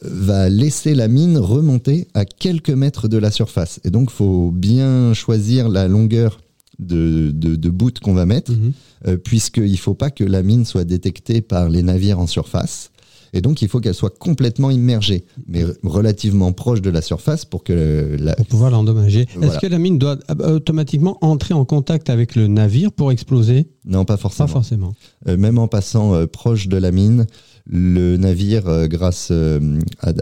va 0.03 0.49
laisser 0.49 0.95
la 0.95 1.09
mine 1.09 1.39
remonter 1.39 2.09
à 2.15 2.25
quelques 2.25 2.71
mètres 2.71 3.09
de 3.09 3.19
la 3.19 3.31
surface. 3.31 3.81
Et 3.85 3.91
donc, 3.91 4.11
faut 4.11 4.51
bien 4.51 5.13
choisir 5.15 5.69
la 5.69 5.89
longueur 5.89 6.41
de, 6.79 7.31
de, 7.35 7.57
de 7.57 7.71
bout 7.71 7.99
qu'on 7.99 8.15
va 8.15 8.27
mettre, 8.27 8.53
Mhm. 8.53 8.73
euh, 9.09 9.17
puisqu'il 9.17 9.71
ne 9.73 9.77
faut 9.77 9.95
pas 9.95 10.11
que 10.11 10.25
la 10.25 10.43
mine 10.43 10.65
soit 10.65 10.85
détectée 10.85 11.41
par 11.41 11.69
les 11.69 11.83
navires 11.83 12.21
en 12.21 12.27
surface. 12.29 12.91
Et 13.33 13.41
donc, 13.41 13.63
il 13.63 13.69
faut 13.69 13.81
qu'elle 13.81 13.95
soit 13.95 14.17
complètement 14.19 14.71
immergée, 14.71 15.25
mais 15.47 15.65
relativement 15.83 16.53
proche 16.53 16.81
de 16.81 16.91
la 16.91 17.03
surface 17.03 17.45
pour 17.45 17.63
que 17.65 18.17
la, 18.19 18.35
Pour 18.37 18.47
pouvoir 18.47 18.71
l'endommager. 18.71 19.27
Voilà. 19.35 19.53
Est-ce 19.53 19.59
que 19.61 19.67
la 19.67 19.79
mine 19.79 19.99
doit 19.99 20.19
euh, 20.31 20.57
automatiquement 20.57 21.19
entrer 21.21 21.55
en 21.55 21.65
contact 21.65 22.11
avec 22.11 22.35
le 22.37 22.47
navire 22.47 22.93
pour 22.93 23.13
exploser? 23.13 23.69
Non, 23.85 24.05
pas 24.05 24.15
Pas 24.15 24.23
forcément. 24.23 24.49
forcément. 24.49 24.95
Euh, 25.27 25.37
même 25.37 25.59
en 25.59 25.69
passant 25.69 26.15
euh, 26.15 26.27
proche 26.27 26.69
de 26.69 26.77
la 26.77 26.91
mine, 26.91 27.27
le 27.67 28.17
navire, 28.17 28.67
euh, 28.69 28.87
grâce 28.87 29.31
à, 29.31 29.59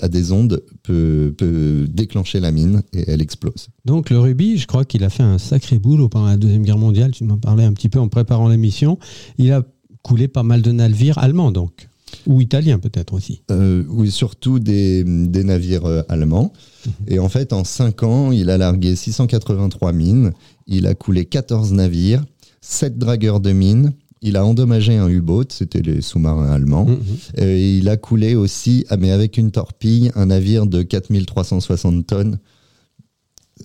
à 0.02 0.08
des 0.08 0.32
ondes, 0.32 0.62
peut, 0.82 1.32
peut 1.36 1.86
déclencher 1.88 2.40
la 2.40 2.50
mine 2.50 2.82
et 2.92 3.04
elle 3.08 3.22
explose. 3.22 3.68
Donc 3.84 4.10
le 4.10 4.18
Ruby, 4.18 4.58
je 4.58 4.66
crois 4.66 4.84
qu'il 4.84 5.04
a 5.04 5.10
fait 5.10 5.22
un 5.22 5.38
sacré 5.38 5.78
boulot 5.78 6.08
pendant 6.08 6.26
la 6.26 6.36
Deuxième 6.36 6.62
Guerre 6.64 6.78
mondiale. 6.78 7.12
Tu 7.12 7.24
m'en 7.24 7.38
parlais 7.38 7.64
un 7.64 7.72
petit 7.72 7.88
peu 7.88 8.00
en 8.00 8.08
préparant 8.08 8.48
l'émission. 8.48 8.98
Il 9.38 9.52
a 9.52 9.62
coulé 10.02 10.26
pas 10.28 10.42
mal 10.42 10.62
de 10.62 10.72
navires 10.72 11.18
allemands 11.18 11.52
donc. 11.52 11.88
Ou 12.26 12.40
italiens 12.40 12.78
peut-être 12.78 13.12
aussi. 13.14 13.42
Euh, 13.50 13.84
oui, 13.88 14.10
surtout 14.10 14.58
des, 14.58 15.04
des 15.04 15.44
navires 15.44 15.86
euh, 15.86 16.02
allemands. 16.08 16.52
Et 17.08 17.18
en 17.18 17.28
fait, 17.28 17.52
en 17.52 17.64
5 17.64 18.02
ans, 18.02 18.32
il 18.32 18.50
a 18.50 18.58
largué 18.58 18.96
683 18.96 19.92
mines, 19.92 20.32
il 20.66 20.86
a 20.86 20.94
coulé 20.94 21.24
14 21.24 21.72
navires, 21.72 22.24
7 22.60 22.98
dragueurs 22.98 23.40
de 23.40 23.52
mines, 23.52 23.92
il 24.22 24.36
a 24.36 24.44
endommagé 24.44 24.96
un 24.96 25.08
U-boat, 25.08 25.44
c'était 25.50 25.82
les 25.82 26.00
sous-marins 26.00 26.50
allemands, 26.50 26.86
Mhm. 26.86 26.96
Euh, 27.38 27.56
et 27.56 27.78
il 27.78 27.88
a 27.88 27.96
coulé 27.96 28.34
aussi, 28.34 28.84
ah, 28.88 28.96
mais 28.96 29.10
avec 29.10 29.36
une 29.36 29.50
torpille, 29.50 30.10
un 30.14 30.26
navire 30.26 30.66
de 30.66 30.82
4360 30.82 32.06
tonnes. 32.06 32.38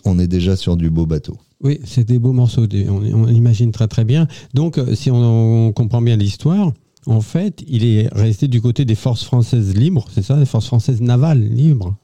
On 0.06 0.20
est 0.20 0.28
déjà 0.28 0.56
sur 0.56 0.78
du 0.78 0.90
beau 0.90 1.06
bateau. 1.06 1.38
Oui, 1.64 1.80
c'est 1.84 2.06
des 2.08 2.18
beaux 2.18 2.34
morceaux, 2.34 2.66
on, 2.90 3.02
on 3.14 3.28
imagine 3.28 3.72
très 3.72 3.88
très 3.88 4.04
bien. 4.04 4.28
Donc, 4.54 4.80
si 4.96 5.12
on, 5.12 5.68
on 5.68 5.72
comprend 5.74 6.02
bien 6.02 6.16
l'histoire, 6.18 6.72
en 7.06 7.22
fait, 7.22 7.64
il 7.68 7.84
est 7.86 8.08
resté 8.14 8.48
du 8.48 8.62
côté 8.62 8.86
des 8.86 8.96
forces 8.96 9.24
françaises 9.24 9.76
libres, 9.76 10.06
c'est 10.14 10.22
ça, 10.24 10.38
des 10.38 10.46
forces 10.46 10.68
françaises 10.68 11.02
navales 11.02 11.42
libres. 11.44 11.96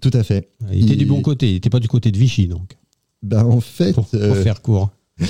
Tout 0.00 0.10
à 0.12 0.22
fait. 0.22 0.48
Il 0.72 0.84
était 0.84 0.94
Il- 0.94 0.98
du 0.98 1.06
bon 1.06 1.20
côté, 1.22 1.48
il 1.50 1.54
n'était 1.54 1.70
pas 1.70 1.80
du 1.80 1.88
côté 1.88 2.10
de 2.10 2.18
Vichy, 2.18 2.46
donc, 2.48 2.76
Ben, 3.22 3.44
en 3.44 3.60
fait, 3.60 3.92
pour, 3.92 4.06
pour 4.06 4.18
euh, 4.20 4.42
faire 4.42 4.62
court. 4.62 4.90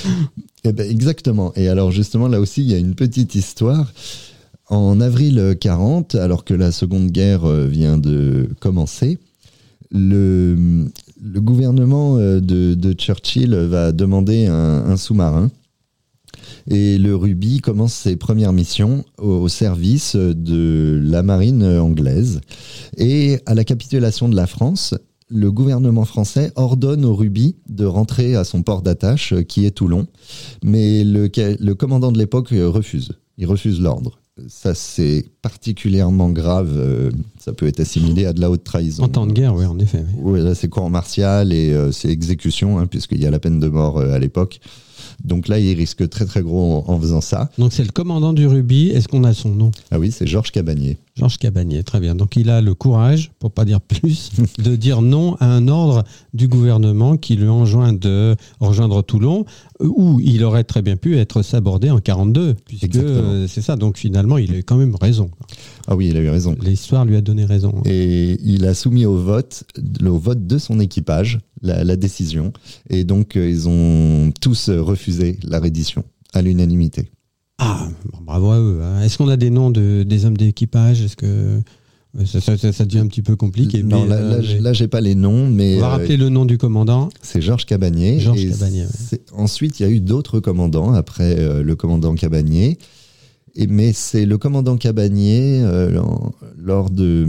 Eh 0.65 0.73
ben, 0.73 0.89
exactement. 0.91 1.53
Et 1.57 1.69
alors 1.69 1.91
justement, 1.91 2.29
là 2.29 2.39
aussi, 2.39 2.61
il 2.63 2.71
y 2.71 2.75
a 2.75 2.79
une 2.79 2.95
petite 2.95 3.35
histoire. 3.35 3.91
En 4.69 5.01
avril 5.01 5.57
40, 5.59 6.15
alors 6.15 6.45
que 6.45 6.53
la 6.55 6.71
Seconde 6.71 7.11
Guerre 7.11 7.45
euh, 7.45 7.67
vient 7.67 7.97
de 7.99 8.49
commencer, 8.61 9.19
le, 9.91 10.87
le 11.21 11.41
gouvernement 11.41 12.17
euh, 12.19 12.41
de, 12.41 12.75
de 12.75 12.93
Churchill 12.93 13.55
va 13.55 13.93
demander 13.93 14.47
un, 14.47 14.55
un 14.87 14.97
sous-marin. 14.97 15.51
Et 16.69 16.99
le 16.99 17.17
Ruby 17.17 17.61
commence 17.61 17.93
ses 17.95 18.17
premières 18.17 18.53
missions 18.53 19.05
au, 19.19 19.29
au 19.33 19.49
service 19.49 20.17
de 20.17 21.01
la 21.03 21.23
marine 21.23 21.65
anglaise. 21.65 22.41
Et 22.97 23.39
à 23.47 23.55
la 23.55 23.65
capitulation 23.65 24.29
de 24.29 24.37
la 24.37 24.47
France, 24.47 24.95
le 25.29 25.53
gouvernement 25.53 26.05
français 26.05 26.53
ordonne 26.57 27.05
au 27.05 27.15
Ruby 27.15 27.57
de 27.69 27.85
rentrer 27.85 28.35
à 28.35 28.45
son 28.45 28.63
port 28.63 28.83
d'attache, 28.83 29.33
euh, 29.33 29.43
qui 29.43 29.65
est 29.65 29.71
Toulon. 29.71 30.07
Mais 30.65 31.05
le, 31.05 31.31
le 31.37 31.75
commandant 31.75 32.11
de 32.11 32.19
l'époque 32.19 32.53
euh, 32.53 32.69
refuse. 32.69 33.13
Il 33.39 33.47
refuse 33.47 33.81
l'ordre. 33.81 34.19
Ça, 34.49 34.75
c'est 34.75 35.27
particulièrement 35.43 36.31
grave. 36.31 36.73
euh, 36.77 37.11
Ça 37.39 37.53
peut 37.53 37.67
être 37.67 37.81
assimilé 37.81 38.25
à 38.27 38.33
de 38.33 38.41
la 38.41 38.51
haute 38.51 38.65
trahison. 38.65 39.05
En 39.05 39.09
temps 39.09 39.27
de 39.27 39.33
guerre, 39.33 39.55
oui, 39.55 39.67
en 39.67 39.79
effet. 39.79 40.03
oui. 40.19 40.41
Là, 40.43 40.55
c'est 40.55 40.69
cours 40.69 40.89
martial 40.91 41.53
et 41.53 41.73
euh, 41.73 41.93
c'est 41.93 42.09
exécution, 42.09 42.79
hein, 42.79 42.87
puisqu'il 42.87 43.21
y 43.21 43.27
a 43.27 43.31
la 43.31 43.39
peine 43.39 43.61
de 43.61 43.69
mort 43.69 43.99
euh, 43.99 44.13
à 44.13 44.19
l'époque. 44.19 44.61
Donc 45.25 45.49
là, 45.49 45.59
il 45.59 45.77
risque 45.77 46.09
très 46.09 46.25
très 46.25 46.43
gros 46.43 46.85
en, 46.87 46.93
en 46.93 47.01
faisant 47.01 47.21
ça. 47.21 47.51
Donc, 47.59 47.73
c'est 47.73 47.85
le 47.85 47.93
commandant 47.93 48.33
du 48.33 48.47
Ruby. 48.47 48.89
Est-ce 48.91 49.09
qu'on 49.09 49.25
a 49.25 49.35
son 49.35 49.51
nom? 49.51 49.71
Ah 49.91 49.99
oui, 49.99 50.11
c'est 50.13 50.27
Georges 50.27 50.51
Cabanier. 50.51 50.99
Georges 51.17 51.39
Cabanier, 51.39 51.83
très 51.83 52.01
bien. 52.01 52.15
Donc 52.15 52.37
il 52.37 52.51
a 52.51 52.61
le 52.61 52.75
courage, 52.75 53.33
pour 53.39 53.51
pas 53.51 53.65
dire 53.65 53.81
plus, 53.81 54.31
de 54.59 54.77
dire 54.77 55.03
non 55.03 55.37
à 55.37 55.47
un 55.47 55.69
ordre 55.69 56.05
du 56.35 56.49
gouvernement 56.49 57.17
qui 57.17 57.37
lui 57.37 57.49
enjoint 57.49 57.93
de 57.93 58.37
rejoindre 58.61 59.03
Toulon, 59.03 59.45
où 59.81 60.21
il 60.21 60.45
aurait 60.45 60.65
très 60.65 60.83
bien 60.83 60.97
pu 60.97 61.19
être 61.19 61.43
sabordé 61.43 61.91
en 61.91 61.99
42, 61.99 62.55
puisque 62.65 62.97
euh, 62.97 63.47
c'est 63.49 63.63
ça. 63.63 63.77
Donc 63.77 63.99
finalement, 63.99 64.39
il 64.39 64.53
a 64.53 64.59
eu 64.59 64.65
quand 64.65 64.77
même 64.77 64.97
raison. 65.01 65.31
Ah 65.87 65.97
oui, 65.97 66.09
il 66.09 66.17
a 66.17 66.21
eu 66.21 66.29
raison. 66.31 66.57
L'histoire 66.63 67.05
lui 67.05 67.17
a 67.17 67.21
donné 67.21 67.45
raison. 67.45 67.83
Et 67.85 68.39
il 68.43 68.67
a 68.67 68.75
soumis 68.75 69.07
au 69.07 69.17
vote, 69.17 69.65
au 70.05 70.19
vote 70.19 70.47
de 70.47 70.59
son 70.59 70.81
équipage 70.81 71.39
la, 71.63 71.85
la 71.85 71.97
décision. 71.97 72.53
Et 72.89 73.05
donc, 73.05 73.37
euh, 73.37 73.49
ils 73.49 73.69
ont 73.69 74.33
tous 74.41 74.71
refusé 74.71 75.39
la 75.43 75.59
reddition 75.59 76.05
à 76.33 76.43
l'unanimité. 76.43 77.11
Ah, 77.61 77.89
bravo 78.25 78.51
à 78.51 78.59
eux. 78.59 78.81
hein. 78.83 79.03
Est-ce 79.03 79.19
qu'on 79.19 79.29
a 79.29 79.37
des 79.37 79.51
noms 79.51 79.71
de, 79.71 80.03
des 80.03 80.25
hommes 80.25 80.37
d'équipage? 80.37 81.03
Est-ce 81.03 81.17
que 81.17 81.27
euh, 81.27 81.61
ça, 82.27 82.41
ça- 82.41 82.57
ça- 82.57 82.73
ça 82.73 82.85
devient 82.85 83.01
un 83.01 83.07
petit 83.07 83.23
peu 83.23 83.37
compliqué 83.37 83.83
non, 83.83 84.03
mais, 84.05 84.09
là, 84.09 84.17
euh, 84.17 84.61
là, 84.61 84.73
j'ai 84.73 84.89
pas 84.89 85.01
les 85.01 85.15
noms, 85.15 85.47
mais 85.49 85.77
On 85.77 85.81
va 85.81 85.87
euh, 85.87 85.91
rappeler 85.91 86.17
le 86.17 86.29
nom 86.31 86.45
du 86.45 86.59
commandant. 86.59 87.09
c'est 87.23 87.41
Georges 87.43 87.67
Cabanier. 87.67 88.19
Georges 88.19 88.49
Cabanier, 88.51 88.85
ouais. 89.13 89.21
Ensuite, 89.33 89.79
il 89.79 89.83
y 89.85 89.87
a 89.87 89.91
eu 89.91 90.01
d'autres 90.01 90.41
commandants 90.41 90.93
après 90.95 91.37
euh, 91.39 91.63
le 91.63 91.77
commandant 91.77 92.15
Cabanier. 92.15 92.79
Mais 93.69 93.93
c'est 93.93 94.27
le 94.27 94.39
commandant 94.39 94.77
Cabanier, 94.77 95.61
euh, 95.63 96.01
lors 96.59 96.91
de, 96.91 97.27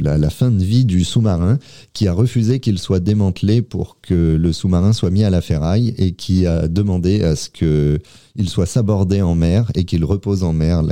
la, 0.00 0.30
fin 0.30 0.50
de 0.50 0.62
vie 0.62 0.84
du 0.84 1.04
sous-marin, 1.04 1.58
qui 1.92 2.08
a 2.08 2.12
refusé 2.12 2.60
qu'il 2.60 2.78
soit 2.78 3.00
démantelé 3.00 3.62
pour 3.62 3.98
que 4.00 4.36
le 4.36 4.52
sous-marin 4.52 4.92
soit 4.92 5.10
mis 5.10 5.24
à 5.24 5.30
la 5.30 5.40
ferraille 5.40 5.94
et 5.98 6.12
qui 6.12 6.46
a 6.46 6.68
demandé 6.68 7.22
à 7.22 7.36
ce 7.36 7.50
qu'il 7.50 8.48
soit 8.48 8.66
sabordé 8.66 9.22
en 9.22 9.34
mer 9.34 9.70
et 9.74 9.84
qu'il 9.84 10.04
repose 10.04 10.42
en 10.42 10.52
mer, 10.52 10.82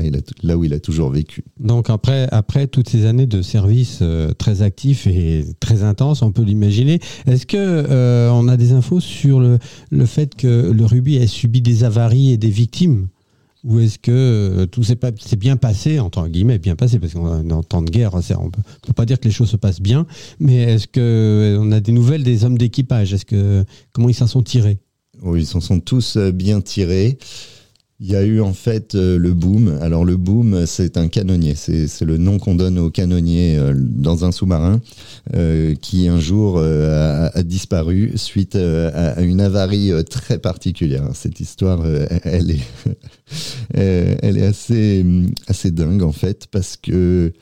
là, 0.43 0.57
où 0.57 0.65
il 0.65 0.75
a 0.75 0.81
toujours 0.81 1.11
vécu. 1.11 1.45
Donc 1.61 1.91
après, 1.91 2.67
toutes 2.67 2.89
ces 2.89 3.07
années 3.07 3.27
de 3.27 3.43
service 3.43 3.99
euh, 4.03 4.33
très 4.33 4.63
actif 4.63 5.07
et 5.07 5.45
très 5.61 5.83
intense, 5.83 6.23
on 6.23 6.33
peut 6.33 6.43
l'imaginer. 6.43 7.01
Est-ce 7.27 7.47
que 7.47 7.57
euh, 7.59 8.31
on 8.31 8.49
a 8.49 8.57
des 8.57 8.73
infos 8.73 9.01
sur 9.01 9.41
le, 9.41 9.59
fait 10.07 10.35
que 10.35 10.71
le 10.71 10.85
Ruby 10.85 11.17
ait 11.17 11.27
subi 11.27 11.61
des 11.61 11.85
avaries 11.85 12.33
et 12.33 12.37
des 12.37 12.51
victimes? 12.51 13.09
Ou 13.65 13.79
est-ce 13.79 13.99
que 13.99 14.11
euh, 14.11 14.67
tout 14.67 14.83
s'est 14.83 14.97
bien 15.37 15.57
passé, 15.57 16.01
entre 16.01 16.27
guillemets, 16.29 16.59
bien 16.59 16.77
passé, 16.77 16.99
parce 16.99 17.13
qu'on 17.13 17.49
est 17.49 17.53
en 17.53 17.63
temps 17.63 17.83
de 17.83 17.91
guerre, 17.91 18.15
on 18.15 18.21
on 18.39 18.51
peut 18.51 18.93
pas 18.95 19.07
dire 19.07 19.21
que 19.21 19.27
les 19.27 19.35
choses 19.35 19.51
se 19.51 19.57
passent 19.57 19.81
bien, 19.81 20.07
mais 20.41 20.57
est-ce 20.57 20.89
que 20.89 21.01
euh, 21.61 21.71
a 21.71 21.81
des 21.81 21.93
nouvelles 21.93 22.25
des 22.25 22.45
hommes 22.45 22.59
d'équipage? 22.59 23.15
Comment 23.93 24.09
ils 24.09 24.15
s'en 24.15 24.27
sont 24.27 24.43
tirés? 24.43 24.79
Oui, 25.23 25.43
ils 25.43 25.47
s'en 25.47 25.61
sont 25.61 25.79
tous 25.79 26.17
euh, 26.17 26.33
bien 26.33 26.61
tirés. 26.61 27.19
Il 28.05 28.11
y 28.11 28.17
a 28.17 28.25
eu 28.25 28.41
en 28.41 28.53
fait 28.53 28.97
euh, 28.97 29.17
le 29.17 29.33
boom. 29.33 29.79
Alors 29.81 30.05
le 30.05 30.17
boom, 30.17 30.67
c'est 30.67 30.97
un 30.97 31.07
canonnier. 31.07 31.55
C'est 31.55 32.01
le 32.01 32.17
nom 32.17 32.41
qu'on 32.41 32.57
donne 32.57 32.77
au 32.81 32.91
canonnier 32.91 33.57
euh, 33.57 33.75
dans 33.77 34.25
un 34.25 34.33
sous-marin 34.33 34.81
euh, 35.37 35.77
qui 35.77 36.09
un 36.09 36.19
jour 36.19 36.59
a, 36.59 37.43
disparu 37.45 38.15
suite 38.17 38.57
à, 38.57 39.23
une 39.23 39.41
avarie 39.41 39.93
très 40.11 40.39
particulière. 40.39 41.11
Cette 41.15 41.39
histoire, 41.39 41.87
elle 42.25 42.51
est, 42.51 44.43
assez, 44.43 45.71
dingue 45.71 46.03
en 46.03 46.13
fait 46.13 46.49
parce 46.51 46.77
que 46.77 47.33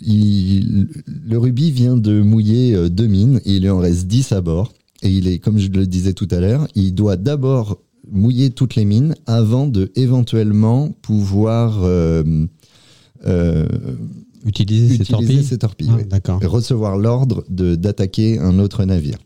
le 0.00 1.36
Ruby 1.36 1.72
vient 1.72 1.96
de 1.96 2.20
mouiller 2.20 2.88
deux 2.90 3.08
mines 3.08 3.40
il 3.44 3.68
en 3.68 3.78
reste 3.78 4.06
10 4.06 4.30
à 4.32 4.40
bord. 4.40 4.72
Et 5.02 5.08
il 5.08 5.26
est, 5.26 5.40
comme 5.40 5.58
je 5.58 5.68
le 5.68 5.84
disais 5.86 6.12
tout 6.12 6.28
à 6.30 6.38
l'heure, 6.38 6.68
il 6.76 6.94
doit 6.94 7.16
d'abord 7.16 7.80
mouiller 8.10 8.50
toutes 8.50 8.74
les 8.76 8.84
mines 8.84 9.14
avant 9.26 9.66
de 9.66 9.90
éventuellement 9.96 10.90
pouvoir 11.02 11.80
euh, 11.82 12.22
euh, 13.26 13.66
Utiliser, 14.46 14.88
ces 14.88 14.94
utiliser 15.02 15.56
torpilles. 15.56 15.88
Ah, 15.90 15.96
oui. 15.96 16.04
Recevoir 16.46 16.98
l'ordre 16.98 17.44
de- 17.48 17.76
d'attaquer 17.76 18.38
un 18.38 18.58
autre 18.58 18.84
navire. 18.84 19.16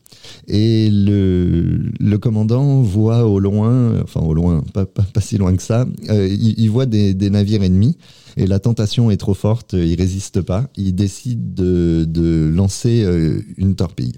Et 0.47 0.91
le, 0.93 1.91
le 1.99 2.19
commandant 2.19 2.83
voit 2.83 3.25
au 3.27 3.41
loin, 3.41 4.01
enfin 4.03 4.21
au 4.21 4.33
loin, 4.33 4.63
pas, 4.73 4.87
pas, 4.87 5.03
pas 5.03 5.21
si 5.21 5.37
loin 5.39 5.57
que 5.57 5.63
ça, 5.63 5.87
euh, 6.11 6.29
il, 6.29 6.55
il 6.61 6.71
voit 6.71 6.87
des, 6.87 7.15
des 7.15 7.31
navires 7.31 7.65
ennemis 7.65 7.97
et 8.37 8.47
la 8.47 8.61
tentation 8.61 9.11
est 9.11 9.17
trop 9.17 9.35
forte, 9.35 9.73
il 9.73 9.97
résiste 9.97 10.41
pas, 10.43 10.69
il 10.77 10.95
décide 10.95 11.53
de, 11.55 12.05
de 12.09 12.49
lancer 12.55 13.03
euh, 13.05 13.41
une 13.57 13.75
torpille. 13.75 14.13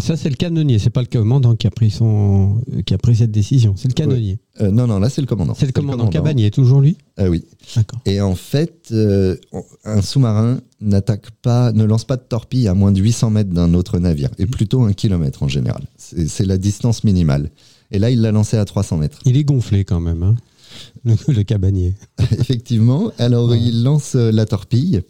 Ça, 0.00 0.16
c'est 0.16 0.28
le 0.30 0.34
canonnier, 0.36 0.78
c'est 0.78 0.90
pas 0.90 1.02
le 1.02 1.06
commandant 1.06 1.54
qui 1.56 1.66
a 1.66 1.70
pris, 1.70 1.90
son... 1.90 2.60
qui 2.86 2.94
a 2.94 2.98
pris 2.98 3.16
cette 3.16 3.30
décision, 3.30 3.74
c'est 3.76 3.88
le 3.88 3.94
canonnier. 3.94 4.38
Euh, 4.60 4.70
non, 4.70 4.86
non, 4.86 4.98
là 4.98 5.08
c'est 5.10 5.20
le 5.20 5.26
commandant. 5.26 5.54
C'est 5.54 5.66
le 5.66 5.72
commandant 5.72 6.08
Cabanier, 6.08 6.50
toujours 6.50 6.80
lui 6.80 6.96
Ah 7.16 7.28
oui. 7.28 7.44
D'accord. 7.76 8.00
Et 8.06 8.20
en 8.20 8.34
fait, 8.34 8.88
euh, 8.92 9.36
un 9.84 10.00
sous-marin 10.02 10.60
n'attaque 10.80 11.30
pas, 11.42 11.72
ne 11.72 11.84
lance 11.84 12.04
pas 12.04 12.16
de 12.16 12.22
torpille 12.22 12.66
à 12.68 12.74
moins 12.74 12.92
de 12.92 13.00
800 13.00 13.30
mètres 13.30 13.50
d'un 13.50 13.72
autre 13.74 13.98
navire, 13.98 14.30
et 14.38 14.46
plutôt 14.46 14.82
un 14.82 14.92
kilomètre 14.92 15.42
en 15.42 15.48
général. 15.48 15.82
C'est 15.96 16.46
la 16.46 16.58
distance 16.58 17.04
minimale. 17.04 17.50
Et 17.90 17.98
là, 17.98 18.10
il 18.10 18.20
l'a 18.20 18.32
lancé 18.32 18.56
à 18.56 18.64
300 18.64 18.96
mètres. 18.98 19.20
Il 19.26 19.36
est 19.36 19.44
gonflé 19.44 19.84
quand 19.84 20.00
même, 20.00 20.22
hein, 20.22 20.34
le, 21.04 21.14
le 21.32 21.42
cabanier. 21.42 21.94
Effectivement. 22.32 23.12
Alors, 23.18 23.48
Ouais. 23.50 23.60
il 23.60 23.82
lance 23.84 24.14
euh, 24.16 24.30
la 24.32 24.46
torpille, 24.46 25.02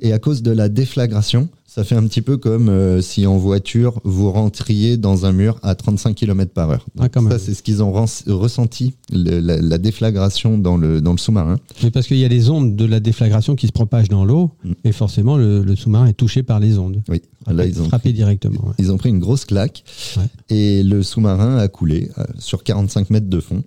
et 0.00 0.12
à 0.12 0.18
cause 0.18 0.42
de 0.42 0.50
la 0.50 0.68
déflagration, 0.68 1.48
ça 1.74 1.82
fait 1.82 1.96
un 1.96 2.06
petit 2.06 2.22
peu 2.22 2.36
comme 2.36 2.68
euh, 2.68 3.00
si 3.00 3.26
en 3.26 3.36
voiture, 3.36 4.00
vous 4.04 4.30
rentriez 4.30 4.96
dans 4.96 5.26
un 5.26 5.32
mur 5.32 5.58
à 5.64 5.74
35 5.74 6.14
km 6.14 6.52
par 6.52 6.70
heure. 6.70 6.86
Ah, 7.00 7.08
ça, 7.12 7.38
c'est 7.40 7.52
ce 7.52 7.64
qu'ils 7.64 7.82
ont 7.82 7.90
ressenti, 7.92 8.94
le- 9.12 9.40
la, 9.40 9.60
la 9.60 9.78
déflagration 9.78 10.56
dans 10.56 10.76
le, 10.76 11.00
dans 11.00 11.10
le 11.10 11.18
sous-marin. 11.18 11.58
Mais 11.82 11.90
parce 11.90 12.06
qu'il 12.06 12.18
y 12.18 12.24
a 12.24 12.28
les 12.28 12.48
ondes 12.48 12.76
de 12.76 12.84
la 12.84 13.00
déflagration 13.00 13.56
qui 13.56 13.66
se 13.66 13.72
propagent 13.72 14.08
dans 14.08 14.24
l'eau, 14.24 14.52
Mm. 14.62 14.72
et 14.84 14.92
forcément, 14.92 15.36
le, 15.36 15.62
le 15.64 15.74
sous-marin 15.74 16.06
est 16.06 16.12
touché 16.12 16.44
par 16.44 16.60
les 16.60 16.78
ondes. 16.78 17.02
Oui. 17.08 17.20
Là, 17.48 17.66
ils 17.66 17.80
ont 17.82 17.86
frappé 17.88 18.12
directement. 18.12 18.68
ouais. 18.68 18.74
Ils 18.78 18.92
ont 18.92 18.96
pris 18.96 19.08
une 19.08 19.18
grosse 19.18 19.44
claque 19.44 19.82
Ouais. 20.16 20.22
et 20.50 20.82
le 20.84 21.02
sous-marin 21.02 21.56
a 21.58 21.66
coulé 21.66 22.10
euh, 22.18 22.24
sur 22.38 22.62
45 22.62 23.10
mètres 23.10 23.28
de 23.28 23.40
fond. 23.40 23.64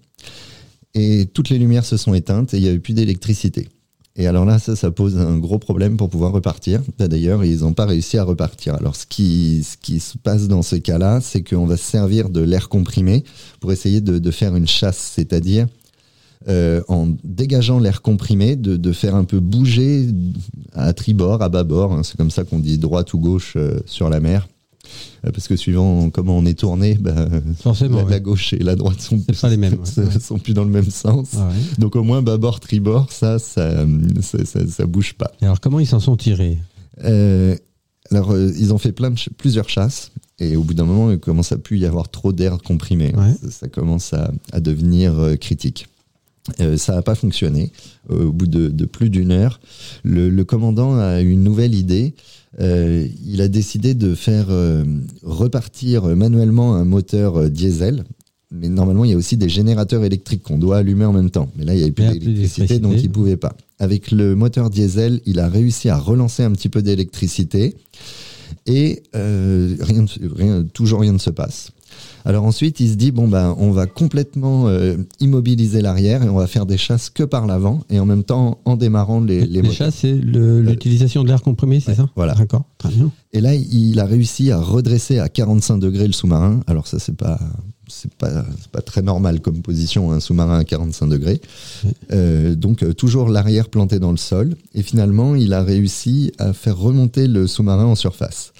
Et 0.95 1.27
toutes 1.33 1.49
les 1.49 1.59
lumières 1.59 1.85
se 1.85 1.97
sont 1.97 2.13
éteintes 2.13 2.53
et 2.53 2.57
il 2.57 2.63
n'y 2.63 2.69
avait 2.69 2.79
plus 2.79 2.93
d'électricité. 2.93 3.67
Et 4.17 4.25
alors 4.25 4.45
là, 4.45 4.57
ça, 4.57 4.75
ça 4.75 4.89
pose 4.89 5.17
un 5.17 5.37
gros 5.37 5.59
problème 5.59 5.95
pour 5.95 6.09
pouvoir 6.09 6.31
repartir. 6.31 6.81
Là, 6.97 7.07
D'ailleurs, 7.07 7.45
ils 7.45 7.59
n'ont 7.59 7.73
pas 7.73 7.85
réussi 7.85 8.17
à 8.17 8.23
repartir. 8.23 8.73
Alors, 8.75 8.95
ce 8.95 9.05
qui, 9.05 9.63
se 9.63 10.17
passe 10.17 10.47
dans 10.47 10.63
ce 10.63 10.75
cas-là, 10.75 11.21
c'est 11.21 11.43
qu'on 11.43 11.67
va 11.67 11.77
se 11.77 11.83
servir 11.83 12.29
de 12.29 12.41
l'air 12.41 12.67
comprimé 12.67 13.23
pour 13.59 13.71
essayer 13.71 14.01
de, 14.01 14.31
faire 14.31 14.55
une 14.55 14.67
chasse, 14.67 15.13
c'est-à-dire 15.15 15.67
euh, 16.47 16.81
en 16.87 17.09
dégageant 17.23 17.79
l'air 17.79 18.01
comprimé, 18.01 18.55
de, 18.55 18.75
de 18.75 18.91
faire 18.91 19.15
un 19.15 19.23
peu 19.23 19.39
bouger 19.39 20.07
à 20.73 20.93
tribord, 20.93 21.41
à 21.41 21.49
bâbord, 21.49 21.93
hein, 21.93 22.03
c'est 22.03 22.17
comme 22.17 22.31
ça 22.31 22.43
qu'on 22.43 22.59
dit 22.59 22.77
droite 22.77 23.13
ou 23.13 23.19
gauche 23.19 23.53
euh, 23.55 23.79
sur 23.85 24.09
la 24.09 24.19
mer. 24.19 24.47
Euh, 25.25 25.31
Parce 25.31 25.47
que 25.47 25.55
suivant 25.55 26.09
comment 26.09 26.37
on 26.37 26.45
est 26.45 26.57
tourné, 26.59 26.95
bah, 26.95 27.27
Forcément. 27.61 27.97
la, 27.97 28.03
ouais. 28.05 28.11
la 28.11 28.19
gauche 28.19 28.53
et 28.53 28.59
la 28.59 28.75
droite 28.75 28.99
sont, 29.01 29.19
C'est 29.27 29.39
pas 29.41 29.49
les 29.49 29.57
mêmes, 29.57 29.77
ouais. 29.97 30.19
sont- 30.19 30.39
plus 30.39 30.53
dans 30.53 30.63
le 30.63 30.69
même 30.71 30.89
sens. 30.89 31.29
Ah 31.37 31.47
ouais. 31.47 31.53
Donc 31.79 31.95
au 31.95 32.03
moins 32.03 32.21
bâbord, 32.21 32.59
tribord, 32.59 33.11
ça, 33.11 33.39
ça, 33.39 33.85
ça, 34.21 34.45
ça, 34.45 34.67
ça 34.67 34.85
bouge 34.85 35.13
pas. 35.13 35.31
Et 35.41 35.45
alors, 35.45 35.59
comment 35.59 35.79
ils 35.79 35.87
s'en 35.87 35.99
sont 35.99 36.15
tirés? 36.17 36.57
Euh, 37.03 37.55
alors 38.11 38.31
euh, 38.31 38.51
ils 38.57 38.73
ont 38.73 38.77
fait 38.77 38.91
plein 38.91 39.11
de 39.11 39.17
ch- 39.17 39.29
plusieurs 39.37 39.69
chasses 39.69 40.11
et 40.39 40.55
au 40.55 40.63
bout 40.63 40.73
d'un 40.73 40.85
moment, 40.85 41.11
il 41.11 41.19
commence 41.19 41.51
à 41.51 41.57
plus 41.57 41.77
y 41.79 41.85
avoir 41.85 42.09
trop 42.09 42.31
d'air 42.33 42.57
comprimé. 42.63 43.13
Ça, 43.41 43.51
ça 43.51 43.67
commence 43.67 44.13
à, 44.13 44.31
à 44.51 44.59
devenir 44.59 45.17
euh, 45.19 45.35
critique. 45.35 45.87
Euh, 46.61 46.77
ça 46.77 46.95
n'a 46.95 47.01
pas 47.01 47.15
fonctionné. 47.15 47.71
Euh, 48.09 48.25
au 48.27 48.31
bout 48.31 48.47
de, 48.47 48.69
de 48.69 48.85
plus 48.85 49.09
d'une 49.09 49.31
heure, 49.31 49.59
le, 50.03 50.29
le 50.29 50.45
commandant 50.45 50.95
a 50.97 51.19
une 51.19 51.43
nouvelle 51.43 51.75
idée. 51.75 52.13
Euh, 52.59 53.07
il 53.25 53.41
a 53.41 53.47
décidé 53.47 53.93
de 53.93 54.15
faire 54.15 54.47
euh, 54.49 54.83
repartir 55.23 56.05
manuellement 56.15 56.75
un 56.75 56.85
moteur 56.85 57.37
euh, 57.37 57.49
diesel. 57.49 58.03
Mais 58.49 58.69
normalement, 58.69 59.03
il 59.03 59.11
y 59.11 59.13
a 59.13 59.17
aussi 59.17 59.35
des 59.35 59.49
générateurs 59.49 60.05
électriques 60.05 60.43
qu'on 60.43 60.57
doit 60.57 60.77
allumer 60.77 61.03
en 61.03 61.11
même 61.11 61.29
temps. 61.29 61.49
Mais 61.57 61.65
là, 61.65 61.73
il 61.73 61.77
n'y 61.77 61.83
avait 61.83 61.91
plus 61.91 62.05
d'électricité, 62.13 62.79
donc 62.79 62.93
il 63.03 63.09
pouvait 63.11 63.35
pas. 63.35 63.55
Avec 63.77 64.09
le 64.11 64.35
moteur 64.35 64.69
diesel, 64.69 65.19
il 65.25 65.39
a 65.39 65.49
réussi 65.49 65.89
à 65.89 65.97
relancer 65.97 66.43
un 66.43 66.51
petit 66.53 66.69
peu 66.69 66.81
d'électricité. 66.81 67.75
Et 68.65 69.03
euh, 69.15 69.75
rien, 69.81 70.03
ne- 70.03 70.29
rien, 70.33 70.63
toujours 70.73 71.01
rien 71.01 71.11
ne 71.11 71.17
se 71.17 71.29
passe. 71.29 71.71
Alors 72.25 72.43
ensuite, 72.43 72.79
il 72.79 72.89
se 72.89 72.95
dit 72.95 73.11
bon 73.11 73.27
ben, 73.27 73.55
on 73.57 73.71
va 73.71 73.85
complètement 73.85 74.67
euh, 74.67 74.97
immobiliser 75.19 75.81
l'arrière 75.81 76.23
et 76.23 76.29
on 76.29 76.35
va 76.35 76.47
faire 76.47 76.65
des 76.65 76.77
chasses 76.77 77.09
que 77.09 77.23
par 77.23 77.45
l'avant 77.47 77.81
et 77.89 77.99
en 77.99 78.05
même 78.05 78.23
temps 78.23 78.59
en 78.65 78.75
démarrant 78.75 79.21
les, 79.21 79.41
les 79.41 79.47
Les 79.47 79.61
moteurs. 79.61 79.73
chats, 79.77 79.91
c'est 79.91 80.13
le- 80.13 80.61
l'utilisation 80.61 81.23
de 81.23 81.29
l'air 81.29 81.41
comprimé, 81.41 81.79
c'est 81.79 81.91
Ouais, 81.91 81.95
ça 81.95 82.09
voilà. 82.15 82.33
D'accord, 82.35 82.63
très 82.77 82.89
bien. 82.89 83.11
Et 83.33 83.41
là, 83.41 83.55
il 83.55 83.99
a 83.99 84.05
réussi 84.05 84.51
à 84.51 84.59
redresser 84.59 85.19
à 85.19 85.29
45 85.29 85.77
degrés 85.77 86.07
le 86.07 86.13
sous-marin. 86.13 86.61
Alors 86.67 86.87
ça, 86.87 86.99
c'est 86.99 87.15
pas 87.15 87.39
c'est 87.89 88.13
pas 88.15 88.43
pas 88.73 88.81
très 88.81 89.01
normal 89.01 89.39
comme 89.39 89.61
position 89.61 90.11
un 90.11 90.19
sous-marin 90.19 90.59
à 90.59 90.63
45 90.65 91.07
degrés. 91.07 91.39
Euh, 92.11 92.55
donc 92.55 92.83
euh, 92.83 92.93
toujours 92.93 93.29
l'arrière 93.29 93.69
planté 93.69 93.99
dans 93.99 94.11
le 94.11 94.17
sol. 94.17 94.55
Et 94.75 94.81
finalement, 94.83 95.35
il 95.35 95.53
a 95.53 95.63
réussi 95.63 96.31
à 96.39 96.51
faire 96.53 96.77
remonter 96.77 97.27
le 97.27 97.47
sous-marin 97.47 97.85
en 97.85 97.95
surface. 97.95 98.51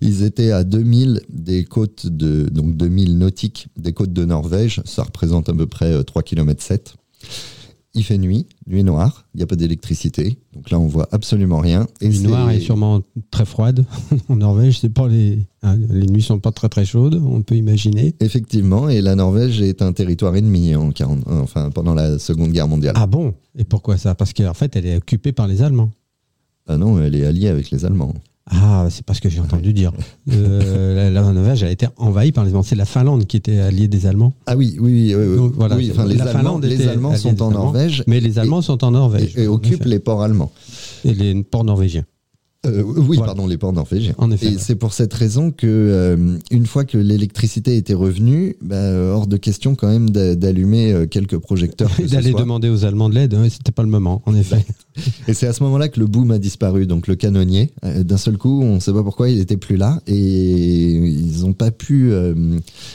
Ils 0.00 0.22
étaient 0.22 0.50
à 0.50 0.64
2000 0.64 1.22
des 1.28 1.64
côtes 1.64 2.06
de 2.06 2.48
donc 2.50 2.76
2000 2.76 3.18
nautiques 3.18 3.68
des 3.76 3.92
côtes 3.92 4.12
de 4.12 4.24
Norvège. 4.24 4.80
Ça 4.84 5.02
représente 5.02 5.48
à 5.48 5.54
peu 5.54 5.66
près 5.66 5.92
euh, 5.92 6.02
3 6.02 6.22
km 6.22 6.62
7. 6.62 6.94
Il 7.98 8.04
fait 8.04 8.18
nuit, 8.18 8.44
nuit 8.66 8.84
noire, 8.84 9.24
il 9.32 9.38
n'y 9.38 9.42
a 9.42 9.46
pas 9.46 9.56
d'électricité, 9.56 10.38
donc 10.52 10.68
là 10.68 10.78
on 10.78 10.86
voit 10.86 11.08
absolument 11.12 11.60
rien. 11.60 11.86
Et 12.02 12.12
c'est- 12.12 12.24
noire 12.28 12.50
est 12.50 12.60
sûrement 12.60 13.00
très 13.30 13.46
froide. 13.46 13.86
en 14.28 14.36
Norvège, 14.36 14.80
c'est 14.80 14.90
pas 14.90 15.08
les, 15.08 15.46
hein, 15.62 15.78
les 15.88 16.04
nuits 16.06 16.20
sont 16.20 16.38
pas 16.38 16.52
très 16.52 16.68
très 16.68 16.84
chaudes, 16.84 17.14
on 17.24 17.40
peut 17.40 17.54
imaginer. 17.56 18.14
Effectivement, 18.20 18.90
et 18.90 19.00
la 19.00 19.14
Norvège 19.14 19.62
est 19.62 19.80
un 19.80 19.94
territoire 19.94 20.36
ennemi 20.36 20.74
en 20.74 20.90
40, 20.90 21.20
enfin, 21.26 21.70
pendant 21.70 21.94
la 21.94 22.18
Seconde 22.18 22.50
Guerre 22.52 22.68
mondiale. 22.68 22.92
Ah 22.98 23.06
bon? 23.06 23.32
Et 23.56 23.64
pourquoi 23.64 23.96
ça? 23.96 24.14
Parce 24.14 24.34
qu'en 24.34 24.52
fait, 24.52 24.76
elle 24.76 24.84
est 24.84 24.96
occupée 24.98 25.32
par 25.32 25.48
les 25.48 25.62
Allemands. 25.62 25.90
Ah 26.66 26.76
non, 26.76 27.00
elle 27.00 27.14
est 27.14 27.24
alliée 27.24 27.48
avec 27.48 27.70
les 27.70 27.86
Allemands. 27.86 28.12
Ah, 28.48 28.86
c'est 28.90 29.04
pas 29.04 29.12
ce 29.14 29.20
que 29.20 29.28
j'ai 29.28 29.40
entendu 29.40 29.72
dire. 29.72 29.90
Euh, 30.32 30.94
la, 30.94 31.10
la 31.10 31.32
Norvège 31.32 31.64
a 31.64 31.70
été 31.70 31.88
envahie 31.96 32.30
par 32.30 32.44
les 32.44 32.50
Allemands. 32.50 32.62
C'est 32.62 32.76
la 32.76 32.84
Finlande 32.84 33.26
qui 33.26 33.36
était 33.36 33.58
alliée 33.58 33.88
des 33.88 34.06
Allemands. 34.06 34.34
Ah 34.46 34.56
oui, 34.56 34.76
oui, 34.80 35.14
oui. 35.14 35.14
oui, 35.16 35.36
Donc, 35.36 35.52
voilà, 35.54 35.74
oui, 35.76 35.90
enfin, 35.92 36.04
la 36.06 36.14
les, 36.14 36.20
Allemands, 36.20 36.32
Finlande 36.38 36.64
les 36.64 36.86
Allemands 36.88 37.16
sont 37.16 37.42
en 37.42 37.48
Allemands, 37.48 37.62
Norvège 37.64 38.04
Mais 38.06 38.20
les 38.20 38.38
Allemands 38.38 38.62
sont 38.62 38.84
en 38.84 38.92
Norvège. 38.92 39.36
et, 39.36 39.42
et 39.42 39.48
en 39.48 39.54
occupent 39.54 39.84
les 39.84 39.98
ports 39.98 40.22
allemands. 40.22 40.52
Et 41.04 41.12
les 41.14 41.42
ports 41.42 41.64
norvégiens. 41.64 42.04
Euh, 42.66 42.82
oui, 42.84 43.16
Voilà. 43.16 43.26
pardon, 43.34 43.46
les 43.46 43.56
ports 43.56 43.72
norvégiens. 43.72 44.14
En 44.18 44.30
effet. 44.30 44.46
Et 44.46 44.48
ouais. 44.50 44.56
c'est 44.58 44.74
pour 44.74 44.92
cette 44.92 45.14
raison 45.14 45.50
que, 45.50 45.66
euh, 45.66 46.36
une 46.50 46.66
fois 46.66 46.84
que 46.84 46.98
l'électricité 46.98 47.76
était 47.76 47.94
revenue, 47.94 48.56
bah, 48.60 48.76
euh, 48.76 49.12
hors 49.12 49.26
de 49.26 49.36
question 49.36 49.74
quand 49.74 49.88
même 49.88 50.10
d'a- 50.10 50.34
d'allumer 50.34 51.06
quelques 51.10 51.38
projecteurs. 51.38 51.90
Et 52.00 52.04
d'aller 52.06 52.32
demander 52.32 52.68
aux 52.68 52.84
Allemands 52.84 53.08
de 53.08 53.14
l'aide, 53.14 53.34
ouais, 53.34 53.50
c'était 53.50 53.72
pas 53.72 53.82
le 53.82 53.88
moment, 53.88 54.22
en 54.26 54.34
effet. 54.34 54.64
Et 55.28 55.34
c'est 55.34 55.46
à 55.46 55.52
ce 55.52 55.62
moment-là 55.64 55.88
que 55.88 56.00
le 56.00 56.06
boom 56.06 56.30
a 56.30 56.38
disparu. 56.38 56.86
Donc 56.86 57.06
le 57.06 57.16
canonnier, 57.16 57.70
euh, 57.84 58.02
d'un 58.02 58.16
seul 58.16 58.38
coup, 58.38 58.62
on 58.62 58.76
ne 58.76 58.80
sait 58.80 58.92
pas 58.94 59.02
pourquoi 59.02 59.28
il 59.28 59.38
était 59.40 59.58
plus 59.58 59.76
là 59.76 60.00
et 60.06 60.14
ils 60.14 61.40
n'ont 61.42 61.52
pas 61.52 61.70
pu, 61.70 62.12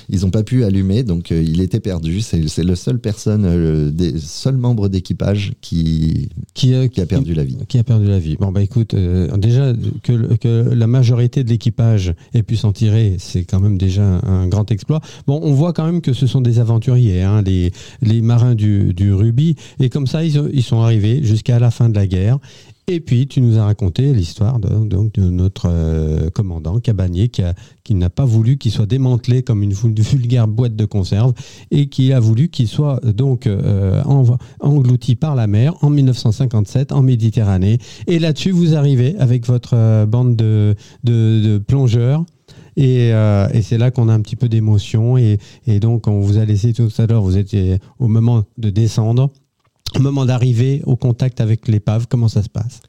ils 0.09 0.25
ont 0.25 0.31
pas 0.31 0.41
pu 0.43 0.63
allumer. 0.63 1.03
Donc 1.03 1.29
il 1.31 1.61
était 1.61 1.79
perdu. 1.79 2.21
C'est 2.21 2.63
le 2.63 2.75
seul 2.75 2.99
personne, 2.99 3.91
des 3.91 4.17
seul 4.19 4.57
membre 4.57 4.89
d'équipage 4.89 5.53
qui 5.61 6.29
Qui, 6.53 6.73
qui 6.89 7.01
a 7.01 7.05
perdu 7.05 7.33
la 7.33 7.43
vie. 7.43 7.57
Qui 7.67 7.77
a 7.77 7.83
perdu 7.83 8.07
la 8.07 8.19
vie. 8.19 8.35
Bon, 8.39 8.51
bah 8.51 8.61
écoute, 8.63 8.93
euh, 8.93 9.29
que, 10.03 10.73
la 10.73 10.87
majorité 10.87 11.43
de 11.43 11.49
l'équipage 11.49 12.13
ait 12.33 12.43
pu 12.43 12.55
s'en 12.55 12.71
tirer, 12.71 13.15
c'est 13.19 13.43
quand 13.43 13.59
même 13.59 13.77
déjà 13.77 14.03
un, 14.03 14.47
grand 14.47 14.71
exploit. 14.71 15.01
Bon, 15.27 15.39
on 15.43 15.53
voit 15.53 15.73
quand 15.73 15.85
même 15.85 16.01
que 16.01 16.13
ce 16.13 16.27
sont 16.27 16.41
des 16.41 16.59
aventuriers, 16.59 17.21
hein, 17.21 17.41
les, 17.41 18.21
marins 18.21 18.55
du, 18.55 18.93
du 18.93 19.13
Ruby, 19.13 19.55
et 19.79 19.89
comme 19.89 20.07
ça, 20.07 20.23
ils, 20.23 20.41
ils 20.53 20.63
sont 20.63 20.81
arrivés 20.81 21.23
jusqu'à 21.23 21.59
la 21.59 21.71
fin 21.71 21.89
de 21.89 21.95
la 21.95 22.07
guerre. 22.07 22.37
Et 22.93 22.99
puis, 22.99 23.25
tu 23.25 23.39
nous 23.39 23.57
as 23.57 23.63
raconté 23.63 24.11
l'histoire 24.11 24.59
de, 24.59 24.67
notre 25.21 25.69
euh, 25.69 26.29
commandant 26.29 26.77
Cabanier 26.81 27.29
qui, 27.29 27.95
n'a 27.95 28.09
pas 28.09 28.25
voulu 28.25 28.57
qu'il 28.57 28.71
soit 28.71 28.85
démantelé 28.85 29.43
comme 29.43 29.63
une 29.63 29.71
vulgaire 29.97 30.45
boîte 30.45 30.75
de 30.75 30.83
conserve 30.83 31.31
et 31.71 31.87
qui 31.87 32.11
a 32.11 32.19
voulu 32.19 32.49
qu'il 32.49 32.67
soit 32.67 32.99
donc 33.05 33.47
euh, 33.47 34.03
englouti 34.59 35.15
par 35.15 35.35
la 35.35 35.47
mer 35.47 35.73
en 35.81 35.89
1957 35.89 36.91
en 36.91 37.01
Méditerranée. 37.01 37.77
Et 38.07 38.19
là-dessus, 38.19 38.51
vous 38.51 38.75
arrivez 38.75 39.15
avec 39.19 39.47
votre 39.47 39.75
euh, 39.77 40.05
bande 40.05 40.35
de, 40.35 40.75
plongeurs. 41.65 42.25
Et, 42.75 43.09
et 43.09 43.61
c'est 43.61 43.77
là 43.77 43.89
qu'on 43.91 44.09
a 44.09 44.13
un 44.13 44.19
petit 44.19 44.35
peu 44.35 44.49
d'émotion. 44.49 45.17
Et, 45.17 45.37
et, 45.65 45.79
donc, 45.79 46.07
on 46.07 46.19
vous 46.19 46.37
a 46.39 46.43
laissé 46.45 46.73
tout 46.73 46.89
à 46.97 47.05
l'heure, 47.05 47.21
vous 47.21 47.37
étiez 47.37 47.79
au 47.99 48.09
moment 48.09 48.43
de 48.57 48.69
descendre. 48.69 49.31
Au 49.95 49.99
moment 49.99 50.25
d'arriver 50.25 50.81
au 50.85 50.95
contact 50.95 51.41
avec 51.41 51.67
l'épave, 51.67 52.07
comment 52.09 52.27
ça 52.27 52.43
se 52.43 52.49
passe? 52.49 52.81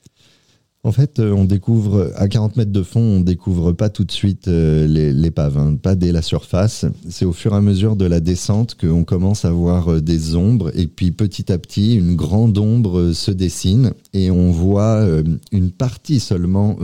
En 0.85 0.91
fait, 0.91 1.21
euh, 1.21 1.31
on 1.31 1.45
découvre 1.45 2.13
à 2.17 2.27
40 2.27 2.57
mètres 2.57 2.73
de 2.73 2.83
fond, 2.83 3.01
on 3.01 3.21
découvre 3.21 3.71
pas 3.71 3.89
tout 3.89 4.03
de 4.03 4.11
suite 4.11 4.49
euh, 4.49 4.89
l'épave, 4.89 5.57
hein, 5.57 5.77
pas 5.81 5.95
dès 5.95 6.11
la 6.11 6.23
surface. 6.23 6.87
C'est 7.09 7.25
au 7.25 7.33
fur 7.33 7.53
et 7.53 7.57
à 7.57 7.61
mesure 7.61 7.95
de 7.95 8.05
la 8.05 8.19
descente 8.19 8.75
qu'on 8.75 9.05
commence 9.05 9.45
à 9.45 9.53
voir 9.53 9.93
euh, 9.93 10.01
des 10.01 10.35
ombres 10.35 10.77
et 10.77 10.89
puis 10.89 11.13
petit 11.13 11.53
à 11.53 11.59
petit, 11.59 11.95
une 11.95 12.17
grande 12.17 12.59
ombre 12.59 13.13
se 13.13 13.31
dessine 13.31 13.93
et 14.13 14.33
on 14.33 14.51
voit 14.51 15.07
une 15.53 15.71
partie 15.71 16.19
seulement 16.19 16.77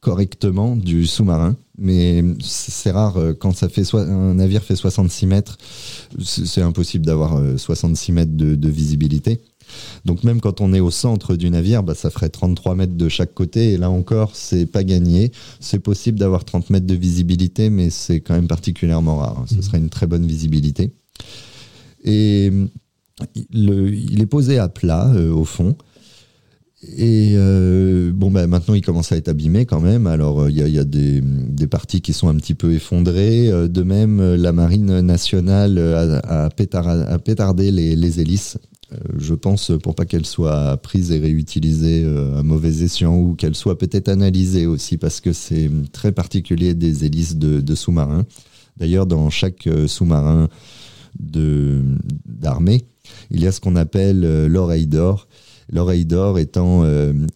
correctement 0.00 0.76
du 0.76 1.06
sous-marin. 1.06 1.54
Mais 1.76 2.24
c'est 2.40 2.92
rare 2.92 3.18
quand 3.38 3.52
ça 3.52 3.68
fait 3.68 3.82
un 3.94 4.34
navire 4.34 4.62
fait 4.62 4.76
66 4.76 5.26
mètres, 5.26 5.58
c'est 6.18 6.62
impossible 6.62 7.04
d'avoir 7.04 7.40
66 7.58 8.12
mètres 8.12 8.36
de 8.36 8.68
visibilité. 8.68 9.40
Donc 10.04 10.24
même 10.24 10.40
quand 10.40 10.60
on 10.60 10.72
est 10.72 10.80
au 10.80 10.90
centre 10.90 11.36
du 11.36 11.50
navire, 11.50 11.82
bah, 11.82 11.94
ça 11.94 12.10
ferait 12.10 12.28
33 12.28 12.74
mètres 12.74 12.96
de 12.96 13.08
chaque 13.08 13.34
côté. 13.34 13.72
Et 13.72 13.76
là 13.76 13.90
encore, 13.90 14.34
c'est 14.34 14.66
pas 14.66 14.84
gagné. 14.84 15.32
C'est 15.60 15.78
possible 15.78 16.18
d'avoir 16.18 16.44
30 16.44 16.70
mètres 16.70 16.86
de 16.86 16.94
visibilité, 16.94 17.70
mais 17.70 17.90
c'est 17.90 18.20
quand 18.20 18.34
même 18.34 18.48
particulièrement 18.48 19.18
rare. 19.18 19.38
Hein. 19.40 19.46
Ce 19.48 19.56
mmh. 19.56 19.62
serait 19.62 19.78
une 19.78 19.90
très 19.90 20.06
bonne 20.06 20.26
visibilité. 20.26 20.92
Et 22.04 22.50
il 23.52 24.20
est 24.20 24.26
posé 24.26 24.58
à 24.58 24.68
plat 24.68 25.10
euh, 25.14 25.32
au 25.32 25.44
fond. 25.44 25.76
Et 26.98 27.32
euh, 27.34 28.12
bon, 28.12 28.30
bah, 28.30 28.46
maintenant 28.46 28.74
il 28.74 28.82
commence 28.82 29.10
à 29.12 29.16
être 29.16 29.28
abîmé 29.28 29.64
quand 29.64 29.80
même. 29.80 30.06
Alors 30.06 30.42
euh, 30.42 30.50
il 30.50 30.56
y 30.56 30.78
a, 30.78 30.84
des, 30.84 31.22
parties 31.66 32.02
qui 32.02 32.12
sont 32.12 32.28
un 32.28 32.36
petit 32.36 32.54
peu 32.54 32.72
effondrées. 32.74 33.48
de 33.48 33.82
même, 33.82 34.34
la 34.34 34.52
marine 34.52 35.00
nationale 35.00 35.78
a, 35.78 36.50
pétardé 36.50 37.70
les 37.70 38.20
hélices 38.20 38.58
je 39.16 39.34
pense, 39.34 39.72
pour 39.82 39.94
pas 39.94 40.04
qu'elle 40.04 40.26
soit 40.26 40.76
prise 40.78 41.10
et 41.10 41.18
réutilisée 41.18 42.02
euh, 42.04 42.38
à 42.38 42.42
mauvais 42.42 42.82
escient 42.82 43.16
ou 43.16 43.34
qu'elle 43.34 43.54
soit 43.54 43.78
peut-être 43.78 44.08
analysée 44.08 44.66
aussi 44.66 44.96
parce 44.96 45.20
que 45.20 45.32
c'est 45.32 45.70
très 45.92 46.12
particulier 46.12 46.74
des 46.74 47.04
hélices 47.04 47.36
de, 47.36 47.74
sous-marins. 47.74 48.26
D'ailleurs, 48.76 49.06
dans 49.06 49.30
chaque 49.30 49.66
euh, 49.66 49.86
sous-marin 49.86 50.48
d'armée, 51.16 52.86
il 53.30 53.40
y 53.40 53.46
a 53.46 53.52
ce 53.52 53.60
qu'on 53.60 53.76
appelle 53.76 54.46
l'oreille 54.46 54.86
d'or. 54.86 55.28
L'oreille 55.72 56.04
d'or 56.04 56.38
étant 56.38 56.82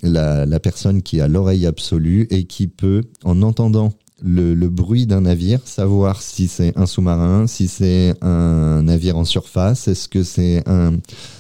la, 0.03 0.45
la, 0.45 0.61
personne 0.61 1.01
qui 1.01 1.21
a 1.21 1.29
l'oreille 1.29 1.65
absolue 1.65 2.27
et 2.31 2.45
qui 2.45 2.67
peut, 2.67 3.03
en 3.25 3.41
entendant 3.43 3.93
le, 4.23 4.69
bruit 4.69 5.07
d'un 5.07 5.23
navire, 5.23 5.61
savoir 5.65 6.23
si 6.23 6.49
c'est 6.49 6.77
un 6.77 6.87
sous-marin, 6.87 7.47
si 7.47 7.69
c'est 7.69 8.15
un 8.21 8.83
navire 8.83 9.17
en 9.17 9.25
surface, 9.25 9.89
est-ce 9.89 10.09
que 10.09 10.23
c'est 10.23 10.63
un, 10.67 10.99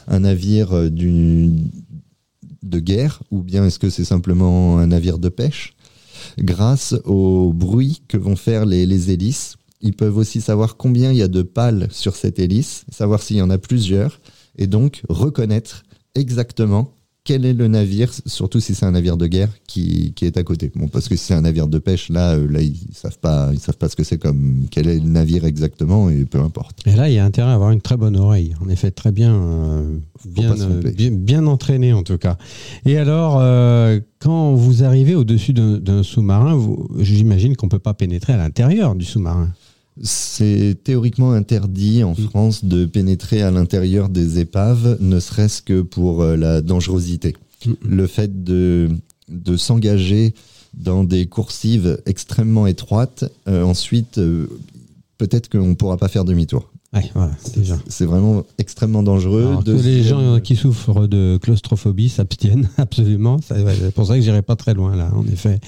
navire 0.09 0.73
euh, 0.73 0.88
de 0.91 2.79
guerre 2.81 3.23
ou 3.31 3.43
bien 3.43 3.64
est-ce 3.64 3.79
que 3.79 3.91
c'est 3.91 4.05
simplement 4.05 4.79
un 4.79 4.88
navire 4.88 5.19
de 5.19 5.29
pêche? 5.29 5.75
Grâce 6.38 6.95
au 7.05 7.53
bruit 7.53 8.03
que 8.09 8.17
vont 8.17 8.37
faire 8.37 8.67
les, 8.67 8.87
les 8.87 9.11
hélices, 9.11 9.57
ils 9.81 9.95
peuvent 9.95 10.17
aussi 10.17 10.41
savoir 10.41 10.77
combien 10.77 11.12
il 11.12 11.19
y 11.19 11.23
a 11.23 11.29
de 11.29 11.43
pales 11.43 11.88
sur 11.91 12.17
cette 12.17 12.38
hélice, 12.38 12.85
savoir 12.91 13.23
s'il 13.23 13.37
y 13.37 13.43
en 13.43 13.51
a 13.51 13.59
plusieurs, 13.59 14.21
et 14.57 14.67
donc 14.67 15.03
reconnaître 15.09 15.85
exactement 16.14 16.93
quel 17.29 17.45
est 17.45 17.53
le 17.53 17.69
navire, 17.69 18.11
surtout 18.25 18.59
si 18.59 18.75
c'est 18.75 18.87
un 18.87 18.93
navire 18.93 19.19
de 19.19 19.27
guerre 19.27 19.51
qui, 19.67 20.14
est 20.23 20.38
à 20.38 20.43
côté. 20.43 20.73
Bon, 20.75 20.88
parce 20.88 21.09
que 21.09 21.17
si 21.17 21.27
c'est 21.27 21.35
un 21.35 21.43
navire 21.43 21.69
de 21.69 21.79
pêche, 21.79 22.09
là, 22.09 22.33
euh, 22.33 22.51
là 22.51 22.62
ils 22.62 22.75
savent 22.95 23.19
pas, 23.19 23.51
ils 23.53 23.59
savent 23.59 23.77
pas 23.77 23.91
ce 23.91 23.97
que 23.97 24.03
c'est 24.03 24.17
comme 24.17 24.64
quel 24.71 24.88
est 24.88 24.99
le 24.99 25.07
navire 25.07 25.45
exactement 25.45 26.09
et 26.09 26.25
peu 26.25 26.41
importe. 26.41 26.79
Et 26.87 26.97
là, 26.97 27.11
il 27.11 27.17
y 27.17 27.19
a 27.19 27.27
intérêt 27.27 27.51
à 27.51 27.53
avoir 27.53 27.73
une 27.73 27.83
très 27.83 27.99
bonne 27.99 28.17
oreille. 28.17 28.55
En 28.64 28.71
effet, 28.71 28.91
très 28.91 29.12
bien, 29.12 29.35
euh, 29.35 29.99
euh, 30.38 30.93
bien, 30.97 31.11
bien, 31.11 31.47
entraîné 31.47 31.93
en 31.93 32.03
tout 32.03 32.17
cas. 32.17 32.38
Et 32.87 32.97
alors, 32.97 33.43
quand 34.21 34.55
vous 34.55 34.83
arrivez 34.83 35.14
au-dessus 35.14 35.53
d'un 35.53 36.03
sous-marin, 36.03 36.59
j'imagine 36.99 37.57
qu'on 37.57 37.69
peut 37.69 37.79
pas 37.79 37.93
pénétrer 37.93 38.33
à 38.33 38.38
l'intérieur 38.38 38.95
du 38.95 39.05
sous-marin. 39.05 39.51
C'est 40.03 40.77
théoriquement 40.85 41.33
interdit 41.33 42.05
en 42.05 42.13
mm. 42.13 42.29
France 42.31 42.65
de 42.65 42.87
pénétrer 42.87 43.43
à 43.43 43.51
l'intérieur 43.51 44.09
des 44.09 44.39
épaves, 44.39 44.97
ne 45.01 45.21
serait-ce 45.21 45.63
que 45.63 45.83
pour 45.83 46.23
euh, 46.23 46.37
la 46.37 46.61
dangerosité. 46.61 47.35
Mm. 47.67 47.73
Le 47.89 48.07
fait 48.07 48.45
de, 48.45 48.89
de 49.29 49.57
s'engager 49.57 50.35
dans 50.75 51.05
des 51.05 51.27
coursives 51.27 52.01
extrêmement 52.07 52.67
étroites, 52.67 53.25
euh, 53.49 53.63
ensuite, 53.63 54.19
euh, 54.19 54.47
peut-être 55.19 55.49
qu'on 55.49 55.69
ne 55.69 55.75
pourra 55.75 55.97
pas 55.97 56.09
faire 56.09 56.25
demi-tour. 56.25 56.71
C'est 57.88 58.07
vraiment 58.07 58.44
extrêmement 58.59 59.03
dangereux. 59.03 59.59
que 59.64 59.70
les 59.70 60.03
gens 60.03 60.40
qui 60.40 60.57
souffrent 60.57 61.07
de 61.07 61.38
claustrophobie 61.40 62.09
s'abstiennent 62.09 62.68
absolument. 62.79 63.38
C'est 63.46 63.92
pour 63.94 64.07
ça 64.07 64.16
que 64.16 64.22
j'irai 64.22 64.42
pas 64.42 64.57
très 64.57 64.74
loin 64.74 64.96
là, 64.96 65.11
en 65.14 65.27
effet. 65.27 65.61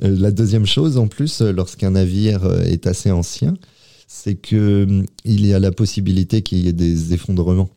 la 0.00 0.30
deuxième 0.30 0.66
chose, 0.66 0.96
en 0.98 1.06
plus, 1.06 1.42
lorsqu'un 1.42 1.90
navire 1.90 2.44
est 2.64 2.86
assez 2.86 3.10
ancien, 3.10 3.54
c'est 4.06 4.36
que 4.36 4.84
hum, 4.84 5.04
y 5.24 5.52
a 5.52 5.58
la 5.58 5.72
possibilité 5.72 6.42
qu'il 6.42 6.58
y 6.58 6.68
ait 6.68 6.72
des 6.72 7.12
effondrements 7.12 7.68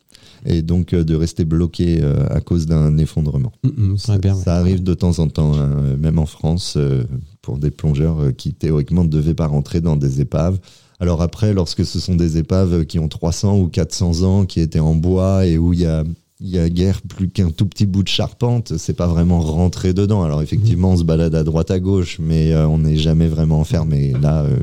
et 0.46 0.62
donc 0.62 0.94
euh, 0.94 1.04
de 1.04 1.16
rester 1.16 1.46
bloqué 1.46 2.00
euh, 2.02 2.26
à 2.30 2.42
cause 2.42 2.66
d'un 2.66 2.98
effondrement. 2.98 3.52
Mm, 3.64 3.94
mm, 3.94 3.98
ça, 3.98 4.56
arrive 4.56 4.84
de 4.84 4.94
temps 4.94 5.20
en 5.20 5.28
temps, 5.28 5.56
hein, 5.58 5.98
même 5.98 6.20
en 6.20 6.26
France, 6.26 6.76
euh, 6.78 7.04
pour 7.42 7.58
des 7.58 7.72
plongeurs 7.72 8.36
qui 8.36 8.54
théoriquement 8.54 9.04
ne 9.04 9.10
devaient 9.10 9.34
pas 9.34 9.48
rentrer 9.48 9.82
dans 9.82 9.96
des 9.96 10.22
épaves. 10.22 10.60
Alors 11.00 11.22
après, 11.22 11.54
lorsque 11.54 11.86
ce 11.86 12.00
sont 12.00 12.16
des 12.16 12.38
épaves 12.38 12.86
qui 12.86 13.00
ont 13.00 13.08
300 13.08 13.60
ou 13.60 13.68
400 13.68 14.24
ans, 14.24 14.46
qui 14.46 14.60
étaient 14.60 14.80
en 14.80 14.96
bois 14.96 15.46
et 15.46 15.58
où 15.58 15.74
il 15.74 15.82
y 15.82 15.86
a 15.86 16.04
il 16.40 16.50
y 16.50 16.60
a 16.60 16.70
guère 16.70 17.02
plus 17.02 17.30
qu'un 17.30 17.50
tout 17.50 17.66
petit 17.66 17.86
bout 17.86 18.04
de 18.04 18.08
charpente, 18.08 18.78
c'est 18.78 18.96
pas 18.96 19.08
vraiment 19.08 19.40
rentré 19.40 19.94
dedans. 19.94 20.24
Alors 20.24 20.42
effectivement, 20.42 20.92
on 20.92 20.98
se 20.98 21.04
balade 21.04 21.34
à 21.34 21.44
droite 21.44 21.72
à 21.72 21.80
gauche, 21.80 22.20
mais 22.20 22.54
euh, 22.54 22.68
on 22.68 22.80
n'est 22.80 22.98
jamais 22.98 23.28
vraiment 23.28 23.60
enfermé. 23.60 24.14
Là, 24.22 24.44
euh, 24.44 24.58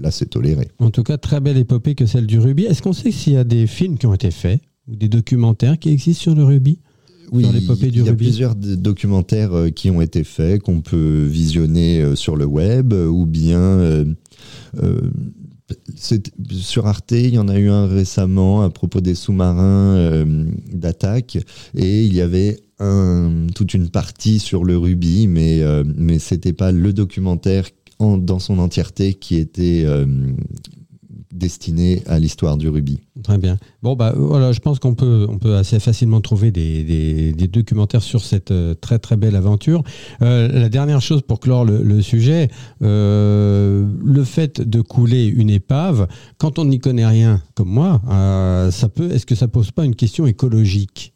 là, 0.00 0.10
c'est 0.10 0.26
toléré. 0.26 0.68
En 0.78 0.90
tout 0.90 1.02
cas, 1.02 1.18
très 1.18 1.40
belle 1.40 1.56
épopée 1.56 1.94
que 1.94 2.06
celle 2.06 2.26
du 2.26 2.38
rubis. 2.38 2.64
Est-ce 2.64 2.82
qu'on 2.82 2.92
sait 2.92 3.10
s'il 3.10 3.32
y 3.32 3.36
a 3.36 3.44
des 3.44 3.66
films 3.66 3.98
qui 3.98 4.06
ont 4.06 4.14
été 4.14 4.30
faits 4.30 4.60
ou 4.86 4.94
des 4.94 5.08
documentaires 5.08 5.78
qui 5.78 5.90
existent 5.90 6.22
sur 6.22 6.34
le 6.34 6.44
rubis? 6.44 6.78
Oui, 7.30 7.44
il 7.44 8.04
y 8.04 8.08
a 8.08 8.14
plusieurs 8.14 8.54
documentaires 8.54 9.52
euh, 9.52 9.70
qui 9.70 9.90
ont 9.90 10.00
été 10.00 10.22
faits, 10.22 10.62
qu'on 10.62 10.80
peut 10.80 11.24
visionner 11.24 12.14
sur 12.14 12.36
le 12.36 12.46
web, 12.46 12.92
ou 12.94 13.26
bien 13.26 14.06
sur 15.96 16.86
Arte, 16.86 17.12
il 17.12 17.34
y 17.34 17.38
en 17.38 17.48
a 17.48 17.58
eu 17.58 17.68
un 17.68 17.86
récemment 17.86 18.62
à 18.62 18.70
propos 18.70 19.00
des 19.00 19.14
sous-marins 19.14 19.96
euh, 19.96 20.44
d'attaque. 20.72 21.38
Et 21.74 22.04
il 22.04 22.14
y 22.14 22.20
avait 22.20 22.60
un, 22.78 23.46
toute 23.54 23.74
une 23.74 23.88
partie 23.88 24.38
sur 24.38 24.64
le 24.64 24.78
rubis, 24.78 25.26
mais, 25.26 25.60
euh, 25.62 25.84
pas 26.56 26.72
le 26.72 26.92
documentaire 26.92 27.68
dans 28.00 28.38
son 28.38 28.58
entièreté 28.58 29.14
qui 29.14 29.36
était 29.36 29.82
euh, 29.84 30.06
destiné 31.38 32.02
à 32.06 32.18
l'histoire 32.18 32.56
du 32.56 32.68
rubis. 32.68 33.00
Très 33.22 33.38
bien. 33.38 33.56
Bon, 33.82 33.96
bah 33.96 34.12
voilà, 34.16 34.52
je 34.52 34.60
pense 34.60 34.78
qu'on 34.78 34.94
peut, 34.94 35.28
assez 35.56 35.80
facilement 35.80 36.20
trouver 36.20 36.50
des, 36.50 37.32
documentaires 37.50 38.02
sur 38.02 38.22
cette 38.22 38.50
euh, 38.50 38.74
très 38.74 38.98
très 38.98 39.16
belle 39.16 39.36
aventure. 39.36 39.82
Euh, 40.22 40.48
la 40.48 40.68
dernière 40.68 41.00
chose 41.00 41.22
pour 41.22 41.40
clore 41.40 41.64
le, 41.64 42.02
sujet, 42.02 42.48
euh, 42.82 43.86
le 44.04 44.24
fait 44.24 44.60
de 44.60 44.80
couler 44.80 45.26
une 45.26 45.50
épave, 45.50 46.08
quand 46.36 46.58
on 46.58 46.66
n'y 46.66 46.78
connaît 46.78 47.06
rien 47.06 47.42
comme 47.54 47.70
moi, 47.70 48.00
ça 48.70 48.88
peut, 48.88 49.10
est-ce 49.12 49.26
que 49.26 49.34
ça 49.34 49.48
pose 49.48 49.70
pas 49.70 49.84
une 49.84 49.94
question 49.94 50.26
écologique? 50.26 51.14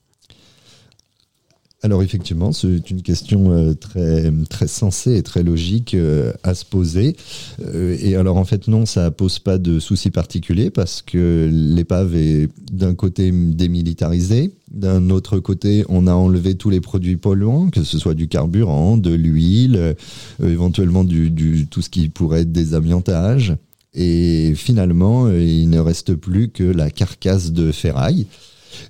Alors 1.85 2.05
effectivement, 2.05 2.53
c'est 2.53 2.91
une 2.91 3.03
question 3.03 3.51
euh, 3.51 3.75
très, 3.75 4.33
très 4.49 4.69
sensée 4.69 5.17
et 5.17 5.23
très 5.25 5.43
logique 5.43 5.95
euh, 5.95 6.33
à 6.45 6.55
se 6.55 6.65
poser. 6.65 7.17
Euh, 7.61 7.97
et 8.01 8.15
alors 8.15 8.37
en 8.37 8.45
fait 8.45 8.69
non, 8.69 8.87
ça 8.87 9.11
pose 9.11 9.41
pas 9.41 9.59
de 9.59 9.81
souci 9.81 10.11
particulier 10.11 10.71
parce 10.71 11.03
que 11.03 11.51
l'épave 11.53 12.15
est 12.15 12.49
d'un 12.71 12.95
côté 12.95 13.33
démilitarisée, 13.33 14.53
d'un 14.71 15.11
autre 15.11 15.41
côté 15.41 15.85
on 15.89 16.07
a 16.07 16.15
enlevé 16.15 16.55
tous 16.55 16.71
les 16.71 16.81
produits 16.81 17.17
polluants, 17.17 17.69
que 17.69 17.83
ce 17.83 17.99
soit 17.99 18.15
du 18.15 18.29
carburant, 18.29 18.97
de 18.97 19.13
l'huile, 19.13 19.97
éventuellement 20.41 21.03
du, 21.03 21.67
tout 21.69 21.83
ce 21.83 21.91
qui 21.91 22.09
pourrait 22.09 22.43
être 22.43 22.53
des 22.53 22.75
amiantages. 22.75 23.57
Et 23.95 24.55
finalement, 24.55 25.29
il 25.29 25.69
ne 25.69 25.79
reste 25.79 26.15
plus 26.15 26.49
que 26.49 26.65
la 26.65 26.91
carcasse 26.91 27.53
de 27.53 27.73
ferraille 27.73 28.27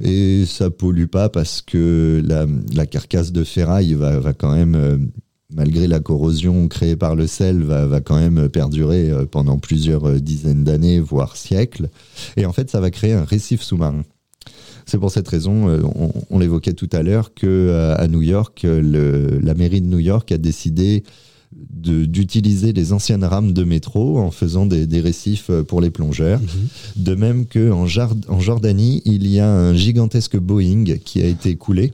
Et 0.01 0.45
ça 0.47 0.71
pollue 0.71 1.07
pas 1.07 1.29
parce 1.29 1.63
que 1.63 2.23
la, 2.75 2.87
carcasse 2.87 3.33
de 3.33 3.45
ferraille 3.45 3.95
va, 3.95 4.33
quand 4.33 4.55
même, 4.55 4.75
euh, 4.75 4.99
malgré 5.55 5.87
la 5.87 6.01
corrosion 6.01 6.69
créée 6.69 6.97
par 6.97 7.15
le 7.15 7.27
sel, 7.27 7.63
va, 7.63 8.01
quand 8.01 8.19
même 8.19 8.49
perdurer 8.49 9.11
euh, 9.11 9.27
pendant 9.27 9.59
plusieurs 9.59 10.09
euh, 10.09 10.21
dizaines 10.21 10.65
d'années, 10.65 11.01
voire 11.01 11.37
siècles. 11.37 11.89
Et 12.37 12.47
en 12.47 12.53
fait, 12.53 12.71
ça 12.71 12.81
va 12.81 12.91
créer 12.91 13.13
un 13.13 13.25
récif 13.25 13.63
sous-marin. 13.63 14.03
C'est 14.85 14.99
pour 14.99 15.13
cette 15.13 15.29
raison, 15.29 15.69
on, 16.29 16.39
l'évoquait 16.41 16.73
tout 16.73 16.89
à 16.91 17.05
l'heure, 17.05 17.35
que 17.35 17.95
à 17.97 18.09
New 18.09 18.21
York, 18.21 18.67
la 18.67 19.55
mairie 19.55 19.81
de 19.81 19.87
New 19.87 20.01
York 20.01 20.33
a 20.33 20.39
décidé 20.39 21.05
d'utiliser 21.53 22.73
les 22.73 22.93
anciennes 22.93 23.25
rames 23.25 23.53
de 23.53 23.65
métro 23.65 24.19
en 24.19 24.31
faisant 24.31 24.67
des, 24.67 24.87
des 24.87 25.01
récifs 25.01 25.51
euh, 25.51 25.63
pour 25.65 25.81
les 25.81 25.91
plongeurs. 25.91 26.41
De 26.97 27.15
même 27.15 27.47
qu'en 27.47 27.87
en 28.29 28.41
Jordanie, 28.41 29.03
il 29.05 29.27
y 29.27 29.41
a 29.41 29.51
un 29.51 29.75
gigantesque 29.75 30.37
Boeing 30.37 30.85
qui 31.05 31.21
a 31.21 31.27
été 31.27 31.57
coulé 31.57 31.93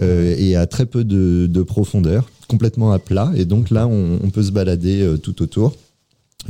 euh, 0.00 0.34
et 0.38 0.56
à 0.56 0.66
très 0.66 0.86
peu 0.86 1.04
de, 1.04 1.46
de 1.50 1.62
profondeur, 1.62 2.30
complètement 2.48 2.92
à 2.92 2.98
plat. 2.98 3.30
Et 3.36 3.44
donc 3.44 3.70
là, 3.70 3.86
on, 3.86 4.18
on 4.22 4.30
peut 4.30 4.42
se 4.42 4.52
balader 4.52 5.02
euh, 5.02 5.16
tout 5.18 5.42
autour. 5.42 5.74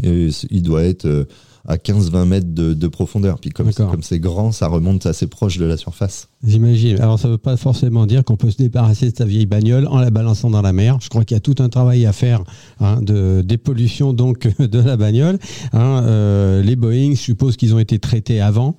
Et 0.03 0.29
il 0.51 0.63
doit 0.63 0.85
être 0.85 1.07
euh, 1.07 1.25
à 1.67 1.77
15-20 1.77 2.25
mètres 2.27 2.55
de, 2.55 2.75
de 2.75 2.89
profondeur. 2.89 3.39
Puis 3.39 3.51
comme 3.51 3.71
c'est 4.03 4.21
grand, 4.21 4.53
ça 4.53 4.69
remonte 4.69 5.07
assez 5.07 5.27
proche 5.27 5.59
de 5.59 5.65
la 5.65 5.77
surface. 5.77 6.29
J'imagine. 6.45 7.01
Alors, 7.01 7.19
ça 7.19 7.29
ne 7.29 7.33
veut 7.33 7.39
pas 7.39 7.57
forcément 7.57 8.07
dire 8.07 8.25
qu'on 8.25 8.37
peut 8.37 8.51
se 8.51 8.57
débarrasser 8.57 9.11
de 9.11 9.17
sa 9.17 9.25
vieille 9.25 9.47
bagnole 9.47 9.87
en 9.89 9.99
la 9.99 10.11
balançant 10.11 10.51
dans 10.51 10.63
la 10.63 10.73
mer. 10.73 10.99
Je 11.01 11.09
crois 11.09 11.25
qu'il 11.25 11.35
y 11.35 11.39
a 11.39 11.41
tout 11.41 11.57
un 11.59 11.69
travail 11.69 12.07
à 12.07 12.13
faire 12.13 12.43
hein, 12.81 13.01
de 13.03 13.43
dépollution 13.43 14.13
donc 14.13 14.49
de 14.59 14.79
la 14.79 14.97
bagnole. 14.97 15.39
Hein, 15.73 16.03
euh, 16.05 16.63
les 16.63 16.77
Boeing, 16.77 17.13
je 17.13 17.21
suppose 17.21 17.57
qu'ils 17.57 17.75
ont 17.75 17.79
été 17.79 17.99
traités 17.99 18.41
avant, 18.41 18.77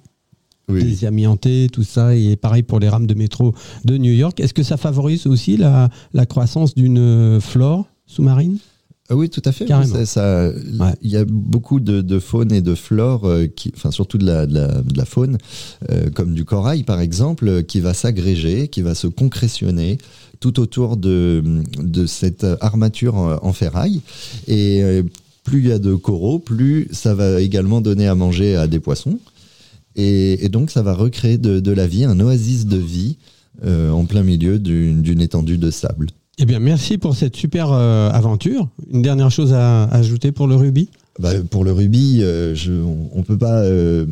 désamiantés, 0.69 1.67
tout 1.71 1.83
ça, 1.83 2.15
et 2.15 2.35
pareil 2.35 2.63
pour 2.63 2.79
les 2.79 2.89
rames 2.89 3.07
de 3.07 3.13
métro 3.13 3.53
de 3.85 3.97
New 3.97 4.11
York. 4.11 4.39
Est-ce 4.39 4.53
que 4.53 4.63
ça 4.63 4.77
favorise 4.77 5.27
aussi 5.27 5.57
la, 5.57 5.89
la 6.13 6.25
croissance 6.25 6.75
d'une 6.75 6.99
euh, 6.99 7.39
flore 7.39 7.85
sous-marine? 8.05 8.57
Ah 9.09 9.15
oui, 9.15 9.29
tout 9.29 9.41
à 9.45 9.51
fait. 9.53 9.65
Carrément. 9.65 9.93
Ça- 9.93 10.05
ça- 10.05 10.51
Il 11.01 11.09
y 11.09 11.15
a 11.15 11.23
beaucoup 11.25 11.79
de, 11.79 12.01
de 12.01 12.19
faune 12.19 12.51
et 12.51 12.61
de 12.61 12.75
flore, 12.75 13.23
euh, 13.25 13.47
qui, 13.47 13.71
enfin 13.75 13.89
surtout 13.91 14.17
de 14.17 14.25
la, 14.25 14.45
de 14.45 14.53
la, 14.53 14.81
de 14.81 14.97
la 14.97 15.05
faune, 15.05 15.37
euh, 15.89 16.09
comme 16.09 16.33
du 16.33 16.43
corail 16.43 16.83
par 16.83 16.99
exemple, 16.99 17.63
qui 17.63 17.79
va 17.79 17.93
s'agréger, 17.93 18.67
qui 18.67 18.81
va 18.81 18.95
se 18.95 19.07
concrétionner 19.07 19.97
tout 20.41 20.59
autour 20.59 20.97
de, 20.97 21.41
de 21.81 22.05
cette 22.05 22.45
armature 22.59 23.15
en, 23.15 23.37
en 23.41 23.53
ferraille. 23.53 24.01
Et 24.47 24.83
euh, 24.83 25.03
plus 25.45 25.59
il 25.59 25.67
y 25.67 25.71
a 25.71 25.79
de 25.79 25.95
coraux, 25.95 26.39
plus 26.39 26.89
ça 26.91 27.15
va 27.15 27.39
également 27.39 27.79
donner 27.79 28.07
à 28.07 28.15
manger 28.15 28.57
à 28.57 28.67
des 28.67 28.81
poissons. 28.81 29.19
Et, 29.95 30.43
et 30.45 30.49
donc 30.49 30.69
ça 30.69 30.81
va 30.81 30.93
recréer 30.93 31.37
de, 31.37 31.71
la 31.71 31.87
vie, 31.87 32.03
un 32.03 32.19
oasis 32.19 32.65
de 32.65 32.77
vie 32.77 33.15
en 33.65 34.05
plein 34.05 34.21
milieu 34.21 34.59
d'une 34.59 35.21
étendue 35.21 35.57
de 35.57 35.71
sable. 35.71 36.07
Eh 36.39 36.45
bien, 36.45 36.59
merci 36.59 36.97
pour 36.97 37.15
cette 37.15 37.35
super 37.35 37.71
euh, 37.71 38.09
aventure. 38.11 38.67
Une 38.91 39.01
dernière 39.01 39.31
chose 39.31 39.53
à, 39.53 39.83
à 39.85 39.95
ajouter 39.97 40.31
pour 40.31 40.47
le 40.47 40.55
rubis 40.55 40.89
Bah, 41.19 41.31
pour 41.49 41.63
le 41.63 41.71
rubis, 41.71 42.19
euh, 42.21 42.53
je, 42.53 42.73
on 42.73 43.17
ne 43.17 43.23
peut 43.23 43.37
pas 43.39 43.61
euh, 43.61 44.05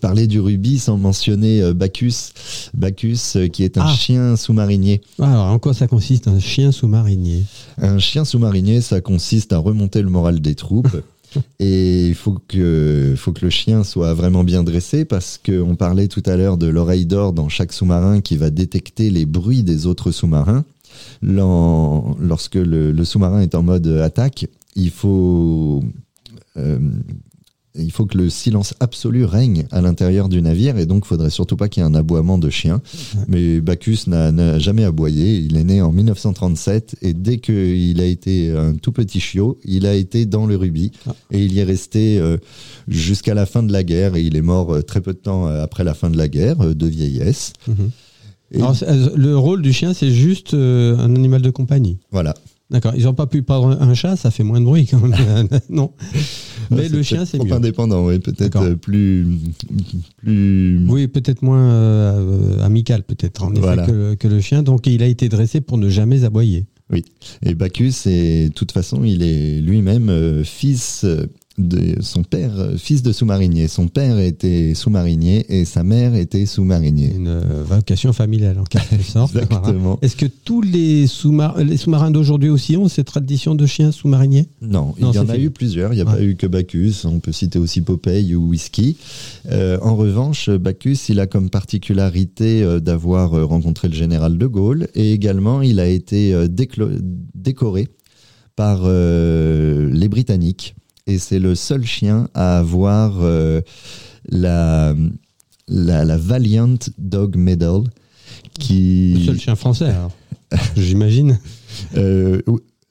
parler 0.00 0.28
du 0.28 0.38
rubis 0.38 0.78
sans 0.78 0.96
mentionner 0.96 1.72
Bacchus. 1.74 2.32
Bacchus, 2.74 3.48
qui 3.52 3.64
est 3.64 3.76
un 3.76 3.86
Ah. 3.86 3.92
chien 3.94 4.36
sous-marinier. 4.36 5.00
Alors, 5.20 5.46
en 5.46 5.58
quoi 5.58 5.74
ça 5.74 5.88
consiste 5.88 6.28
un 6.28 6.38
chien 6.38 6.70
sous-marinier? 6.70 7.42
Un 7.78 7.98
chien 7.98 8.24
sous-marinier, 8.24 8.80
ça 8.80 9.00
consiste 9.00 9.52
à 9.52 9.58
remonter 9.58 10.00
le 10.02 10.10
moral 10.10 10.40
des 10.40 10.54
troupes. 10.54 10.96
Et 11.60 12.06
il 12.06 12.14
faut 12.14 12.38
que, 12.48 13.14
faut 13.16 13.32
que 13.32 13.44
le 13.44 13.50
chien 13.50 13.84
soit 13.84 14.14
vraiment 14.14 14.44
bien 14.44 14.62
dressé 14.62 15.04
parce 15.04 15.38
qu'on 15.44 15.74
parlait 15.76 16.08
tout 16.08 16.22
à 16.24 16.36
l'heure 16.36 16.56
de 16.56 16.66
l'oreille 16.68 17.04
d'or 17.04 17.32
dans 17.34 17.48
chaque 17.50 17.72
sous-marin 17.72 18.20
qui 18.22 18.36
va 18.38 18.48
détecter 18.48 19.10
les 19.10 19.26
bruits 19.26 19.62
des 19.64 19.86
autres 19.86 20.10
sous-marins. 20.10 20.64
Lorsque 21.22 22.54
le, 22.56 22.92
le 22.92 23.04
sous-marin 23.04 23.40
est 23.40 23.54
en 23.54 23.62
mode 23.62 23.86
attaque, 23.86 24.46
il 24.76 24.90
faut, 24.90 25.82
euh, 26.56 26.78
il 27.74 27.92
faut 27.92 28.06
que 28.06 28.18
le 28.18 28.28
silence 28.30 28.74
absolu 28.80 29.24
règne 29.24 29.66
à 29.70 29.80
l'intérieur 29.80 30.28
du 30.28 30.42
navire 30.42 30.78
et 30.78 30.86
donc 30.86 31.04
il 31.04 31.08
faudrait 31.08 31.30
surtout 31.30 31.56
pas 31.56 31.68
qu'il 31.68 31.82
y 31.82 31.86
ait 31.86 31.88
un 31.88 31.94
aboiement 31.94 32.38
de 32.38 32.50
chien. 32.50 32.80
Mais 33.28 33.60
Bacchus 33.60 34.00
n'a 34.08 34.58
jamais 34.58 34.84
aboyé. 34.84 35.36
Il 35.38 35.56
est 35.56 35.64
né 35.64 35.80
en 35.82 35.92
1937 35.92 36.96
et 37.02 37.12
dès 37.14 37.38
qu'il 37.38 38.00
a 38.00 38.04
été 38.04 38.50
un 38.52 38.74
tout 38.74 38.92
petit 38.92 39.20
chiot, 39.20 39.58
il 39.64 39.86
a 39.86 39.94
été 39.94 40.26
dans 40.26 40.46
le 40.46 40.56
rubis 40.56 40.90
Ah. 41.06 41.14
et 41.30 41.44
il 41.44 41.52
y 41.52 41.60
est 41.60 41.64
resté 41.64 42.18
euh, 42.18 42.36
jusqu'à 42.88 43.34
la 43.34 43.46
fin 43.46 43.62
de 43.62 43.72
la 43.72 43.82
guerre 43.84 44.16
et 44.16 44.22
il 44.22 44.36
est 44.36 44.42
mort 44.42 44.74
euh, 44.74 44.82
très 44.82 45.00
peu 45.00 45.12
de 45.12 45.18
temps 45.18 45.46
euh, 45.48 45.62
après 45.62 45.84
la 45.84 45.94
fin 45.94 46.10
de 46.10 46.16
la 46.16 46.28
guerre 46.28 46.60
euh, 46.60 46.74
de 46.74 46.86
vieillesse. 46.86 47.52
Mhm. 47.68 47.90
Alors, 48.54 48.76
euh, 48.82 49.10
le 49.16 49.36
rôle 49.36 49.62
du 49.62 49.72
chien, 49.72 49.92
c'est 49.94 50.10
juste 50.10 50.54
euh, 50.54 50.96
un 50.98 51.14
animal 51.14 51.42
de 51.42 51.50
compagnie. 51.50 51.98
voilà. 52.10 52.34
D'accord. 52.70 52.92
Ils 52.94 53.04
n'ont 53.04 53.14
pas 53.14 53.26
pu 53.26 53.42
prendre 53.42 53.80
un 53.80 53.94
chat, 53.94 54.16
ça 54.16 54.30
fait 54.30 54.42
moins 54.42 54.60
de 54.60 54.66
bruit 54.66 54.86
quand 54.86 55.00
même. 55.00 55.48
non. 55.70 55.90
Mais 56.70 56.82
Ouais, 56.82 56.88
le 56.90 57.02
chien, 57.02 57.24
c'est 57.24 57.38
trop 57.38 57.46
mieux. 57.46 57.54
indépendant, 57.54 58.04
oui, 58.06 58.18
peut-être 58.18 58.60
euh, 58.60 58.74
plus, 58.74 59.26
plus. 60.18 60.84
Oui, 60.86 61.08
peut-être 61.08 61.40
moins 61.40 61.70
euh, 61.70 62.62
amical, 62.62 63.04
peut-être, 63.04 63.42
en 63.42 63.54
effet, 63.54 63.86
que, 63.86 64.14
que 64.16 64.28
le 64.28 64.40
chien. 64.42 64.62
Donc, 64.62 64.86
il 64.86 65.02
a 65.02 65.06
été 65.06 65.30
dressé 65.30 65.62
pour 65.62 65.78
ne 65.78 65.88
jamais 65.88 66.24
aboyer. 66.24 66.66
Et 67.42 67.54
Bacchus, 67.54 67.92
de 68.06 68.48
toute 68.48 68.72
façon, 68.72 69.02
il 69.02 69.22
est 69.22 69.60
lui-même 69.60 70.10
euh, 70.10 70.44
fils 70.44 71.06
de 71.58 72.00
son 72.00 72.22
père, 72.22 72.52
euh, 72.58 72.76
fils 72.76 73.02
de 73.02 73.12
sous-marinier. 73.12 73.68
Son 73.68 73.88
père 73.88 74.18
était 74.18 74.74
sous-marinier 74.74 75.44
et 75.48 75.64
sa 75.64 75.82
mère 75.82 76.14
était 76.14 76.46
sous-marinier. 76.46 77.12
Une 77.16 77.28
euh, 77.28 77.64
vocation 77.64 78.12
familiale, 78.12 78.58
en 78.58 78.64
quelque 78.64 79.02
sorte. 79.02 79.34
Exactement. 79.36 79.98
Est-ce 80.02 80.16
que 80.16 80.26
tous 80.26 80.62
les, 80.62 81.06
sous-mar- 81.06 81.58
les 81.58 81.76
sous-marins 81.76 82.10
d'aujourd'hui 82.10 82.48
aussi 82.48 82.76
ont 82.76 82.88
cette 82.88 83.06
tradition 83.06 83.54
de 83.54 83.66
chien 83.66 83.90
sous-marinier 83.92 84.46
Non, 84.62 84.94
Non, 85.00 85.10
il 85.12 85.16
y 85.16 85.18
en 85.18 85.28
a 85.28 85.32
fini. 85.34 85.46
eu 85.46 85.50
plusieurs. 85.50 85.92
Il 85.92 85.96
n'y 85.96 86.02
a 86.02 86.04
Ouais. 86.06 86.12
pas 86.14 86.22
eu 86.22 86.36
que 86.36 86.46
Bacchus. 86.46 86.94
On 87.04 87.18
peut 87.20 87.32
citer 87.32 87.58
aussi 87.58 87.80
Popeye 87.80 88.34
ou 88.34 88.48
Whisky. 88.50 88.96
Euh, 89.50 89.78
en 89.82 89.96
revanche, 89.96 90.48
Bacchus, 90.50 90.98
il 91.08 91.18
a 91.20 91.26
comme 91.26 91.50
particularité 91.50 92.62
euh, 92.62 92.80
d'avoir 92.80 93.34
euh, 93.34 93.44
rencontré 93.44 93.88
le 93.88 93.94
général 93.94 94.38
de 94.38 94.46
Gaulle 94.46 94.88
et 94.94 95.12
également 95.12 95.62
il 95.62 95.80
a 95.80 95.88
été 95.88 96.32
euh, 96.34 96.46
décoré 97.34 97.88
par 98.56 98.82
euh, 98.84 99.88
les 99.92 100.08
Britanniques. 100.08 100.74
Et 101.08 101.18
c'est 101.18 101.38
le 101.38 101.54
seul 101.54 101.84
chien 101.84 102.28
à 102.34 102.58
avoir 102.58 103.14
euh, 103.22 103.62
la, 104.28 104.94
la, 105.66 106.04
la 106.04 106.16
Valiant 106.18 106.74
Dog 106.98 107.36
Medal. 107.36 107.80
Qui... 108.60 109.14
Le 109.14 109.24
seul 109.24 109.40
chien 109.40 109.56
français, 109.56 109.86
alors. 109.86 110.12
J'imagine. 110.76 111.38
Euh, 111.96 112.40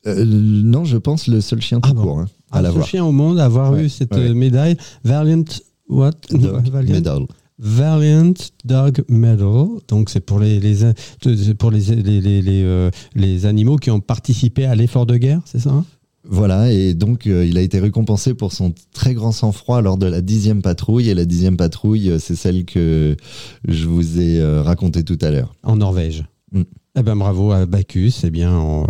euh, 0.08 0.26
non, 0.26 0.84
je 0.84 0.98
pense 0.98 1.28
le 1.28 1.42
seul 1.42 1.62
chien 1.62 1.80
tout 1.80 1.90
Ah 1.92 1.94
bon. 1.94 2.02
court 2.04 2.20
hein, 2.22 2.28
à 2.52 2.56
Un 2.58 2.62
seul 2.62 2.64
l'avoir. 2.64 2.88
chien 2.88 3.06
au 3.06 3.12
monde 3.12 3.40
à 3.40 3.46
avoir 3.46 3.72
Ouais, 3.72 3.86
eu 3.86 3.90
cette 3.90 4.14
ouais. 4.16 4.34
médaille. 4.34 4.78
Valiant. 5.04 5.44
What? 5.88 6.12
Dog 6.32 6.68
Valiant, 6.70 6.94
Medal. 6.96 7.22
Valiant 7.60 8.34
Dog 8.66 9.04
Medal. 9.10 9.68
Donc, 9.88 10.10
c'est 10.10 10.20
pour 10.22 10.40
les, 10.40 10.60
les, 10.60 10.76
pour 11.58 11.70
les, 11.72 11.82
les, 11.96 12.22
les, 12.22 12.42
les, 12.42 12.90
les 13.16 13.46
animaux 13.46 13.76
qui 13.78 13.92
ont 13.92 14.00
participé 14.00 14.66
à 14.66 14.74
l'effort 14.76 15.06
de 15.06 15.18
guerre, 15.18 15.42
c'est 15.46 15.60
ça 15.60 15.70
hein? 15.72 15.86
Voilà, 16.30 16.72
et 16.72 16.94
donc 16.94 17.26
euh, 17.28 17.46
il 17.46 17.58
a 17.58 17.62
été 17.62 17.80
récompensé 17.80 18.34
pour 18.34 18.52
son 18.52 18.74
très 18.94 19.14
grand 19.14 19.32
sang-froid 19.32 19.82
lors 19.82 19.98
de 19.98 20.08
la 20.08 20.22
dixième 20.22 20.62
patrouille. 20.62 21.10
Et 21.10 21.14
la 21.14 21.26
dixième 21.26 21.58
patrouille, 21.58 22.10
euh, 22.10 22.20
c'est 22.20 22.36
celle 22.36 22.66
que 22.66 23.16
je 23.68 23.88
vous 23.88 24.20
ai 24.20 24.40
euh, 24.40 24.62
racontée 24.62 25.04
tout 25.04 25.18
à 25.22 25.32
l'heure. 25.32 25.56
En 25.64 25.78
Norvège. 25.78 26.26
Mm. 26.52 26.64
Eh 27.00 27.04
ben 27.04 27.16
bravo 27.16 27.52
à 27.52 27.66
Bacchus. 27.66 28.14
Eh 28.24 28.30
bien, 28.30 28.52
en, 28.52 28.88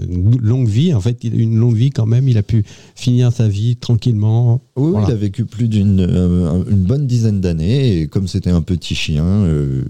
une 0.00 0.38
longue 0.40 0.68
vie. 0.68 0.92
En 0.94 1.00
fait, 1.00 1.22
il 1.22 1.34
a 1.34 1.36
eu 1.36 1.40
une 1.40 1.56
longue 1.56 1.76
vie 1.76 1.90
quand 1.90 2.06
même. 2.06 2.28
Il 2.28 2.38
a 2.38 2.42
pu 2.42 2.64
finir 2.94 3.32
sa 3.32 3.48
vie 3.48 3.76
tranquillement. 3.76 4.62
Oui, 4.76 4.90
Voilà. 4.90 5.08
il 5.08 5.12
a 5.12 5.16
vécu 5.16 5.44
plus 5.44 5.68
d'une 5.68 6.00
une 6.00 6.82
bonne 6.82 7.06
dizaine 7.06 7.40
d'années. 7.40 8.00
Et 8.00 8.06
comme 8.08 8.26
c'était 8.26 8.50
un 8.50 8.62
petit 8.62 8.94
chien, 8.94 9.24
euh, 9.24 9.84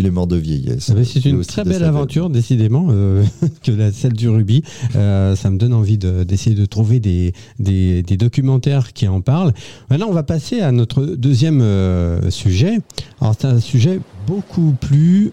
il 0.00 0.06
est 0.06 0.10
mort 0.10 0.26
de 0.26 0.36
vieillesse. 0.36 0.88
Eh 0.90 0.94
ben, 0.94 1.04
c'est 1.04 1.24
une 1.24 1.44
très 1.44 1.64
belle 1.64 1.84
aventure, 1.84 2.30
décidément, 2.30 2.88
euh, 2.90 3.22
que 3.62 3.70
la, 3.70 3.92
celle 3.92 4.14
du 4.14 4.28
rubis. 4.28 4.62
Euh, 4.96 5.36
ça 5.36 5.50
me 5.50 5.58
donne 5.58 5.72
envie 5.74 5.98
de- 5.98 6.24
d'essayer 6.24 6.56
de, 6.56 6.64
trouver 6.66 7.00
des, 7.00 7.32
des, 7.58 8.02
des 8.02 8.16
documentaires 8.16 8.92
qui 8.92 9.06
en 9.08 9.20
parlent. 9.20 9.52
Maintenant, 9.90 10.06
on 10.08 10.12
va 10.14 10.22
passer 10.22 10.60
à 10.60 10.72
notre 10.72 11.04
deuxième 11.04 11.60
euh, 11.60 12.30
sujet. 12.30 12.78
Alors, 13.20 13.34
c'est 13.38 13.46
un 13.46 13.60
sujet 13.60 14.00
beaucoup 14.26 14.74
plus 14.80 15.32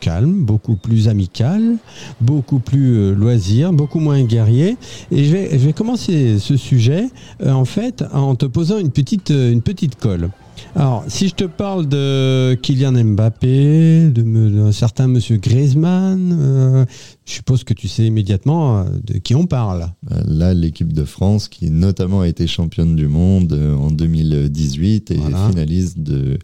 calme, 0.00 0.44
beaucoup 0.44 0.74
plus 0.76 1.08
amical, 1.08 1.76
beaucoup 2.20 2.58
plus 2.58 3.14
loisir, 3.14 3.72
beaucoup 3.72 4.00
moins 4.00 4.22
guerrier. 4.24 4.76
Et 5.10 5.24
je 5.24 5.32
vais, 5.32 5.50
je 5.52 5.64
vais 5.66 5.72
commencer 5.72 6.38
ce 6.38 6.56
sujet, 6.56 7.06
en 7.44 7.64
fait, 7.64 8.02
en 8.12 8.34
te 8.34 8.46
posant 8.46 8.78
une 8.78 8.90
petite, 8.90 9.30
une 9.30 9.62
petite 9.62 9.96
colle. 9.96 10.30
Alors, 10.78 11.04
si 11.08 11.28
je 11.28 11.34
te 11.34 11.44
parle 11.44 11.88
de 11.88 12.52
Kylian 12.60 12.92
Mbappé, 12.92 14.10
d'un 14.10 14.72
certain 14.72 15.06
Monsieur 15.06 15.38
Griezmann, 15.38 16.38
euh, 16.38 16.84
je 17.24 17.32
suppose 17.32 17.64
que 17.64 17.72
tu 17.72 17.88
sais 17.88 18.04
immédiatement 18.04 18.80
euh, 18.80 18.84
de 19.02 19.14
qui 19.14 19.34
on 19.34 19.46
parle. 19.46 19.86
Euh, 20.12 20.20
là, 20.26 20.52
l'équipe 20.52 20.92
de 20.92 21.04
France, 21.04 21.48
qui 21.48 21.70
notamment 21.70 22.20
a 22.20 22.28
été 22.28 22.46
championne 22.46 22.94
du 22.94 23.08
monde 23.08 23.54
en 23.54 23.90
2018 23.90 25.12
et 25.12 25.18
finaliste 25.48 25.98
de 25.98 26.38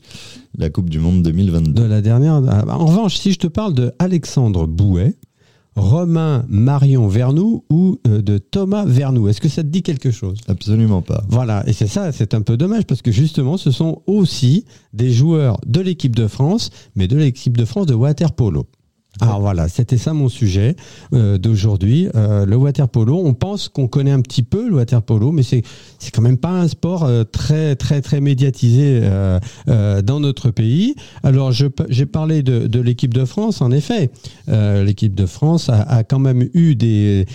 la 0.56 0.70
Coupe 0.70 0.88
du 0.88 0.98
Monde 0.98 1.22
2022. 1.22 1.82
De 1.82 1.86
la 1.86 2.00
dernière. 2.00 2.36
En 2.36 2.86
revanche, 2.86 3.18
si 3.18 3.32
je 3.32 3.38
te 3.38 3.48
parle 3.48 3.74
de 3.74 3.92
Alexandre 3.98 4.66
Bouet, 4.66 5.14
Romain 5.76 6.44
Marion 6.48 7.08
Vernou 7.08 7.64
ou 7.70 7.98
euh, 8.06 8.22
de 8.22 8.38
Thomas 8.38 8.85
Vernou. 8.85 9.28
Est-ce 9.28 9.40
que 9.40 9.48
ça 9.48 9.62
te 9.62 9.68
dit 9.68 9.82
quelque 9.82 10.11
chose? 10.11 10.38
Absolument 10.48 11.02
pas. 11.02 11.24
Voilà, 11.28 11.62
et 11.66 11.72
c'est 11.72 11.87
ça, 11.87 12.12
c'est 12.12 12.35
un 12.35 12.42
peu 12.42 12.56
dommage 12.56 12.85
parce 12.85 13.02
que 13.02 13.11
justement, 13.11 13.56
ce 13.56 13.70
sont 13.70 14.02
aussi 14.06 14.64
des 14.92 15.11
joueurs 15.11 15.58
de 15.66 15.80
l'équipe 15.80 16.14
de 16.14 16.26
France, 16.26 16.70
mais 16.94 17.08
de 17.08 17.16
l'équipe 17.16 17.56
de 17.56 17.64
France 17.64 17.87
de 17.87 17.94
water 17.94 18.32
polo. 18.32 18.66
Alors 19.20 19.40
voilà, 19.40 19.68
c'était 19.68 19.98
ça 19.98 20.14
mon 20.14 20.31
sujet 20.31 20.75
euh, 21.12 21.37
d'aujourd'hui. 21.37 22.09
Euh, 22.14 22.46
le 22.46 22.57
water 22.57 22.88
polo, 22.88 23.20
on 23.22 23.35
pense 23.35 23.68
qu'on 23.68 23.87
connaît 23.87 24.11
un 24.11 24.22
petit 24.22 24.42
peu 24.42 24.68
le 24.68 24.77
water 24.77 25.03
polo, 25.03 25.33
mais 25.33 25.42
c'est 25.42 25.62
c'est 25.98 26.11
quand 26.11 26.22
même 26.22 26.38
pas 26.38 26.51
un 26.51 26.66
sport 26.66 27.05
euh, 27.05 27.22
très 27.22 27.77
très 27.77 28.01
très 28.01 28.20
médiatisé 28.20 29.03
dans 29.66 30.20
notre 30.20 30.51
pays. 30.51 30.94
Alors 31.22 31.53
j'ai 31.53 32.07
parlé 32.07 32.42
de, 32.42 32.66
de 32.66 32.81
l'équipe 32.81 33.12
de 33.12 33.25
France, 33.25 33.61
en 33.61 33.70
effet. 33.70 34.11
L'équipe 34.48 35.14
de 35.14 35.27
France 35.27 35.68
a, 35.68 35.83
a, 35.83 36.05
quand 36.05 36.18
même 36.18 36.48
eu 36.55 36.75
des 36.75 37.27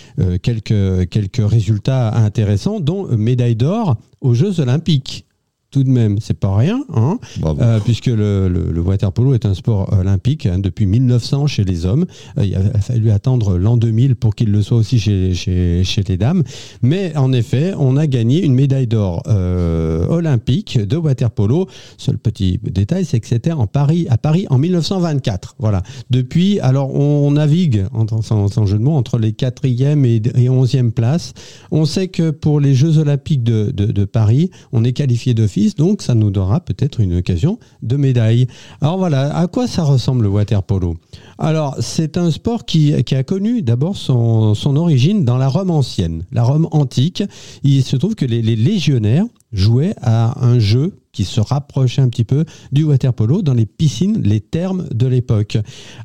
quelques 0.42 1.10
quelques 1.10 1.48
résultats 1.50 2.16
intéressants, 2.16 2.80
dont 2.80 3.08
médaille 3.16 3.56
d'or 3.56 3.98
aux 4.22 4.34
Jeux 4.34 4.60
Olympiques 4.60 5.27
tout 5.69 5.84
de 5.84 5.89
même, 5.89 6.17
c'est 6.21 6.39
pas 6.39 6.56
rien, 6.56 6.82
hein, 6.93 7.19
euh, 7.43 7.80
puisque 7.82 8.06
le, 8.06 8.47
le, 8.47 8.82
water 8.82 9.12
polo 9.12 9.34
est 9.34 9.45
un 9.45 9.53
sport 9.53 9.91
olympique 9.91 10.45
hein, 10.45 10.60
depuis 10.60 10.86
1900 10.86 11.47
chez 11.47 11.65
les 11.65 11.86
hommes. 11.86 12.06
Euh, 12.38 12.45
il 12.45 12.56
a 12.56 12.80
fallu 12.80 13.12
attendre 13.12 13.58
l'an 13.58 13.75
2000 13.75 14.15
pour 14.15 14.34
qu'il 14.34 14.49
le 14.49 14.62
soit 14.62 14.77
aussi 14.77 14.97
chez, 14.97 15.34
chez, 15.34 15.84
chez, 15.84 16.03
les 16.03 16.15
dames. 16.15 16.43
Mais 16.82 17.15
en 17.17 17.34
effet, 17.34 17.73
on 17.77 17.97
a 17.97 18.08
gagné 18.08 18.45
une 18.45 18.53
médaille 18.53 18.88
d'or 18.88 19.23
euh, 19.27 20.08
olympique 20.08 20.80
de 20.80 20.95
water 20.95 21.32
polo. 21.32 21.67
Seul 21.97 22.17
petit 22.17 22.60
détail, 22.63 23.03
c'est 23.03 23.19
que 23.19 23.27
c'était 23.27 23.51
en 23.51 23.67
Paris, 23.67 24.08
à 24.10 24.17
Paris 24.17 24.47
en 24.49 24.60
1924. 24.60 25.56
Voilà. 25.60 25.84
Depuis, 26.10 26.62
alors 26.62 26.95
on, 26.95 27.30
navigue, 27.32 27.86
sans, 28.21 28.47
sans, 28.47 28.65
jeu 28.65 28.77
de 28.77 28.84
mots, 28.84 28.95
entre 28.95 29.17
les 29.17 29.34
quatrième 29.34 30.06
et, 30.06 30.21
et 30.36 30.47
onzième 30.47 30.93
places. 30.93 31.34
On 31.71 31.84
sait 31.84 32.08
que 32.08 32.32
pour 32.32 32.62
les 32.62 32.73
Jeux 32.73 32.99
olympiques 32.99 33.43
de, 33.43 33.71
de, 33.71 33.86
de 33.88 34.06
Paris, 34.06 34.49
on 34.71 34.86
est 34.86 34.93
qualifié 34.93 35.34
donc 35.75 36.01
ça 36.01 36.15
nous 36.15 36.32
donnera 36.32 36.60
peut-être 36.60 36.99
une 36.99 37.17
occasion 37.17 37.60
de 37.82 37.95
médaille. 37.95 38.47
Alors 38.82 38.97
voilà, 38.97 39.36
à 39.36 39.47
quoi 39.47 39.67
ça 39.67 39.84
ressemble 39.84 40.23
le 40.23 40.30
water 40.30 40.63
polo? 40.63 40.95
Alors 41.38 41.75
c'est 41.80 42.17
un 42.17 42.32
sport 42.32 42.65
qui, 42.65 42.93
a 42.93 43.23
connu 43.23 43.62
d'abord 43.62 43.95
son, 43.95 44.56
origine 44.75 45.25
dans 45.25 45.38
la 45.38 45.47
Rome 45.47 45.71
ancienne, 45.71 46.23
la 46.32 46.43
Rome 46.43 46.67
antique. 46.71 47.23
Il 47.63 47.84
se 47.84 47.95
trouve 47.95 48.15
que 48.15 48.25
les, 48.25 48.41
légionnaires 48.41 49.25
jouaient 49.51 49.95
à 50.01 50.43
un 50.45 50.60
jeu 50.60 50.95
qui 51.12 51.23
se 51.23 51.39
rapprochait 51.39 52.01
un 52.01 52.10
petit 52.10 52.23
peu 52.23 52.45
du 52.71 52.84
water 52.84 53.13
polo 53.13 53.41
dans 53.41 53.53
les 53.53 53.65
piscines, 53.65 54.21
les 54.21 54.39
thermes 54.39 54.88
de 54.93 55.08
l'époque. 55.08 55.58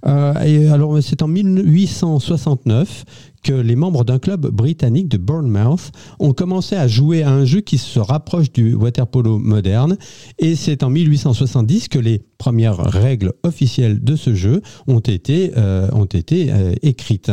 Euh, 0.07 0.41
et 0.43 0.69
alors 0.69 1.03
c'est 1.03 1.23
en 1.23 1.29
1869 1.29 3.05
que 3.43 3.53
les 3.53 3.77
membres 3.77 4.05
d'un 4.05 4.19
club 4.19 4.47
britannique 4.49 5.09
de 5.09 5.19
Bournemouth 5.19 5.91
ont 6.19 6.33
commencé 6.33 6.77
à 6.77 6.87
jouer 6.89 7.23
à 7.23 7.31
un 7.31 7.45
jeu 7.45 7.61
qui 7.61 7.79
se 7.79 7.99
rapproche 7.99 8.53
du 8.53 8.75
water 8.75 9.07
polo 9.07 9.39
moderne. 9.39 9.97
Et 10.39 10.55
c'est 10.57 10.83
en 10.83 10.91
1870 10.91 11.89
que 11.89 11.99
les 11.99 12.23
premières 12.43 12.79
règles 12.79 13.35
officielles 13.45 14.03
de 14.03 14.17
ce 14.17 14.35
jeu 14.35 14.63
ont 14.89 14.99
été, 14.99 15.53
euh, 15.57 15.89
ont 15.93 16.07
été 16.07 16.51
euh, 16.51 16.75
écrites. 16.83 17.31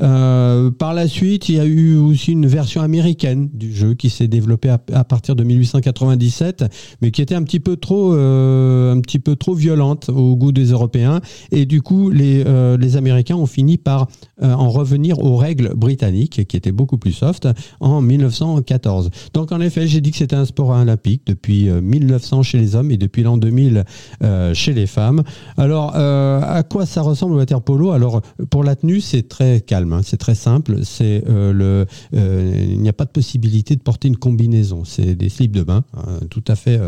Euh, 0.00 0.70
par 0.70 0.94
la 0.94 1.08
suite, 1.08 1.50
il 1.50 1.56
y 1.56 1.60
a 1.60 1.66
eu 1.66 1.98
aussi 1.98 2.32
une 2.32 2.46
version 2.46 2.80
américaine 2.80 3.50
du 3.52 3.70
jeu 3.74 3.92
qui 3.92 4.08
s'est 4.08 4.28
développée 4.28 4.70
à, 4.70 5.04
partir 5.04 5.36
de 5.36 5.44
1897, 5.44 6.64
mais 7.02 7.10
qui 7.10 7.20
était 7.20 7.34
un 7.34 7.42
petit 7.42 7.60
peu 7.60 7.76
trop, 7.76 8.12
un 8.12 8.98
petit 9.02 9.18
peu 9.18 9.36
trop 9.36 9.52
violente 9.52 10.08
au 10.08 10.36
goût 10.36 10.52
des 10.52 10.70
Européens. 10.70 11.20
Et 11.52 11.66
du 11.66 11.82
coup, 11.82 12.08
les, 12.08 12.42
les 12.78 12.96
Américains 12.96 13.36
ont 13.36 13.46
fini 13.46 13.76
par 13.76 14.08
en 14.40 14.70
revenir 14.70 15.18
aux 15.18 15.36
règles 15.36 15.74
britanniques, 15.74 16.46
qui 16.46 16.56
étaient 16.56 16.72
beaucoup 16.72 16.96
plus 16.96 17.12
soft, 17.12 17.46
en 17.80 18.00
1914. 18.00 19.10
Donc 19.34 19.52
en 19.52 19.60
effet, 19.60 19.86
j'ai 19.86 20.00
dit 20.00 20.12
que 20.12 20.16
c'était 20.16 20.36
un 20.36 20.46
sport 20.46 20.70
olympique 20.70 21.22
depuis 21.26 21.68
1900 21.68 22.42
chez 22.42 22.58
les 22.58 22.74
hommes 22.74 22.90
et 22.90 22.96
depuis 22.96 23.22
l'an 23.22 23.36
2000 23.36 23.84
euh, 24.22 24.45
chez 24.54 24.72
les 24.72 24.86
femmes. 24.86 25.22
Alors, 25.56 25.92
euh, 25.96 26.40
à 26.42 26.62
quoi 26.62 26.86
ça 26.86 27.02
ressemble 27.02 27.32
le 27.32 27.38
water 27.38 27.60
polo? 27.62 27.92
Alors, 27.92 28.20
pour 28.50 28.64
la 28.64 28.76
tenue, 28.76 29.00
c'est 29.00 29.28
très 29.28 29.60
calme, 29.60 29.92
hein. 29.92 30.00
c'est 30.04 30.16
très 30.16 30.34
simple. 30.34 30.80
C'est 30.84 31.24
euh, 31.28 31.52
le, 31.52 31.86
il 32.12 32.80
n'y 32.80 32.88
a 32.88 32.92
pas 32.92 33.04
de 33.04 33.10
possibilité 33.10 33.76
de 33.76 33.82
porter 33.82 34.08
une 34.08 34.16
combinaison. 34.16 34.84
C'est 34.84 35.14
des 35.14 35.28
slips 35.28 35.52
de 35.52 35.62
bain, 35.62 35.84
hein, 35.96 36.20
tout 36.30 36.44
à 36.48 36.56
fait. 36.56 36.78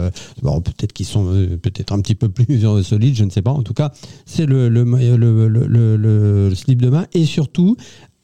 peut-être 0.43 0.93
qu'ils 0.93 1.07
sont 1.07 1.25
peut-être 1.63 1.93
un 1.93 2.01
petit 2.01 2.15
peu 2.15 2.29
plus 2.29 2.61
solides, 2.83 3.17
je 3.17 3.25
ne 3.25 3.31
sais 3.31 3.43
pas. 3.43 3.53
En 3.53 3.63
tout 3.63 3.75
cas, 3.75 3.93
c'est 4.27 4.47
le 4.47 4.69
le, 4.69 4.85
le, 5.17 5.97
le, 5.97 6.55
slip 6.55 6.83
de 6.83 6.91
bain 6.91 7.07
et 7.13 7.25
surtout, 7.25 7.77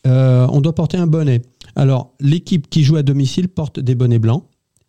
on 0.05 0.61
doit 0.61 0.75
porter 0.75 0.97
un 0.97 1.07
bonnet. 1.07 1.43
Alors, 1.77 2.15
l'équipe 2.21 2.69
qui 2.69 2.85
joue 2.85 2.97
à 2.97 3.03
domicile 3.03 3.49
porte 3.49 3.81
des 3.81 3.95
bonnets 3.95 4.19
blancs 4.19 4.45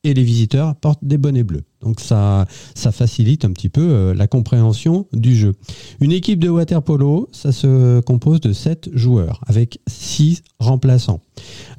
et 0.06 0.14
les 0.14 0.24
visiteurs 0.24 0.76
portent 0.76 1.04
des 1.04 1.18
bonnets 1.18 1.44
bleus. 1.44 1.64
Donc 1.82 2.00
ça, 2.00 2.46
facilite 2.76 3.44
un 3.44 3.52
petit 3.52 3.70
peu 3.70 3.82
euh, 3.82 4.14
la 4.14 4.28
compréhension 4.28 5.08
du 5.14 5.36
jeu. 5.36 5.54
Une 6.00 6.12
équipe 6.12 6.40
de 6.40 6.50
water 6.50 6.82
polo, 6.82 7.28
ça 7.32 7.52
se 7.52 8.00
compose 8.02 8.40
de 8.40 8.54
7 8.54 8.90
joueurs 8.94 9.42
avec 9.48 9.80
6 9.88 10.44
remplaçants. 10.60 11.22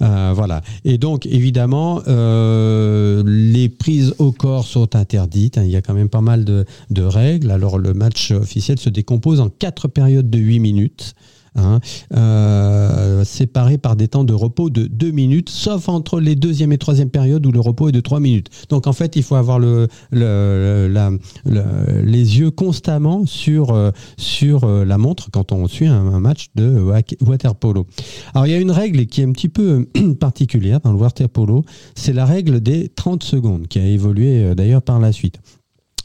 Euh, 0.03 0.33
voilà. 0.35 0.61
Et 0.85 0.99
donc 0.99 1.27
évidemment, 1.27 2.03
euh, 2.09 3.23
les 3.25 3.69
prises 3.69 4.15
au 4.19 4.33
corps 4.33 4.67
sont 4.67 4.95
interdites. 4.97 5.59
Hein. 5.59 5.65
Il 5.65 5.71
y 5.71 5.77
a 5.77 5.83
quand 5.83 5.95
même 5.95 6.09
pas 6.09 6.21
mal 6.21 6.45
de, 6.45 6.65
de 6.91 7.03
règles. 7.03 7.51
Alors 7.51 7.79
le 7.79 7.95
match 7.95 8.33
officiel 8.33 8.79
se 8.79 8.91
décompose 8.91 9.41
en 9.41 9.49
4 9.49 9.89
périodes 9.89 10.31
de 10.31 10.39
8 10.39 10.61
minutes. 10.61 11.15
Hein, 11.57 11.81
euh, 12.15 13.25
séparés 13.25 13.79
par 13.79 13.97
des 13.97 14.09
temps 14.09 14.25
de 14.25 14.35
repos 14.35 14.69
de 14.69 14.87
2 14.87 15.11
minutes, 15.11 15.49
sauf 15.49 15.89
entre 15.89 16.21
les 16.21 16.37
deuxième 16.37 16.71
et 16.73 16.79
troisième 16.79 17.09
périodes 17.09 17.47
où 17.47 17.53
le 17.53 17.61
repos 17.61 17.89
est 17.89 17.93
de 17.93 18.01
3 18.01 18.21
minutes. 18.21 18.51
Donc 18.69 18.87
en 18.87 18.93
fait, 18.93 19.17
il 19.17 19.23
faut 19.23 19.37
avoir 19.37 19.59
les 19.59 21.09
yeux 22.39 22.51
constamment 22.51 23.25
sur, 23.25 23.71
euh, 23.71 23.91
euh, 24.43 24.85
la 24.85 24.99
montre 24.99 25.31
quand 25.31 25.53
on 25.53 25.67
suit 25.67 25.87
un, 25.87 26.21
match 26.21 26.49
de 26.55 26.79
water 27.25 27.55
polo. 27.55 27.87
Alors 28.35 28.47
il 28.47 28.51
y 28.51 28.55
a 28.55 28.61
une 28.61 28.71
règle 28.71 29.07
qui 29.07 29.23
est 29.23 29.25
un 29.25 29.33
petit 29.33 29.49
peu 29.49 29.87
particulière 30.21 30.81
dans 30.81 30.93
le 30.93 30.99
water 30.99 31.29
polo, 31.29 31.65
c'est 31.95 32.13
la 32.13 32.27
règle 32.27 32.61
des 32.61 32.89
30 32.89 33.23
secondes 33.23 33.67
qui 33.67 33.79
a 33.79 33.87
évolué 33.87 34.55
d'ailleurs 34.55 34.83
par 34.83 35.01
la 35.01 35.13
suite. 35.13 35.41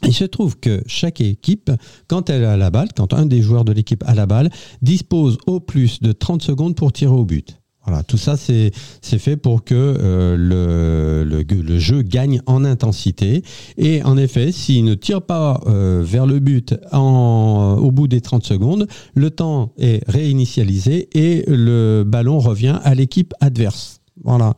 Il 0.04 0.14
se 0.14 0.24
trouve 0.24 0.58
que 0.58 0.82
chaque 0.86 1.20
équipe, 1.20 1.70
quand 2.08 2.28
elle 2.28 2.44
a 2.44 2.56
la 2.56 2.70
balle, 2.70 2.88
quand 2.96 3.14
un 3.14 3.26
des 3.26 3.42
joueurs 3.42 3.64
de 3.64 3.72
l'équipe 3.72 4.02
a 4.06 4.14
la 4.14 4.26
balle, 4.26 4.50
dispose 4.82 5.38
au 5.46 5.60
plus 5.60 6.00
de 6.00 6.12
30 6.12 6.42
secondes 6.42 6.74
pour 6.74 6.92
tirer 6.92 7.12
au 7.12 7.24
but. 7.24 7.58
Voilà, 7.84 8.04
tout 8.04 8.16
ça 8.16 8.36
c'est 8.36 8.70
fait 9.18 9.36
pour 9.36 9.64
que 9.64 9.74
euh, 9.74 10.36
le, 10.36 11.42
le, 11.42 11.78
jeu 11.78 12.02
gagne 12.02 12.40
en 12.46 12.64
intensité. 12.64 13.42
Et 13.76 14.04
en 14.04 14.16
effet, 14.16 14.52
s'il 14.52 14.84
ne 14.84 14.94
tire 14.94 15.20
pas 15.22 15.60
euh, 15.66 16.00
vers 16.04 16.26
le 16.26 16.38
but 16.38 16.76
au 16.92 17.90
bout 17.90 18.06
des 18.06 18.20
30 18.20 18.44
secondes, 18.44 18.86
le 19.14 19.30
temps 19.30 19.72
est 19.78 20.08
réinitialisé 20.08 21.08
et 21.14 21.44
le 21.48 22.04
ballon 22.06 22.38
revient 22.38 22.78
à 22.84 22.94
l'équipe 22.94 23.34
adverse. 23.40 24.01
Voilà. 24.24 24.54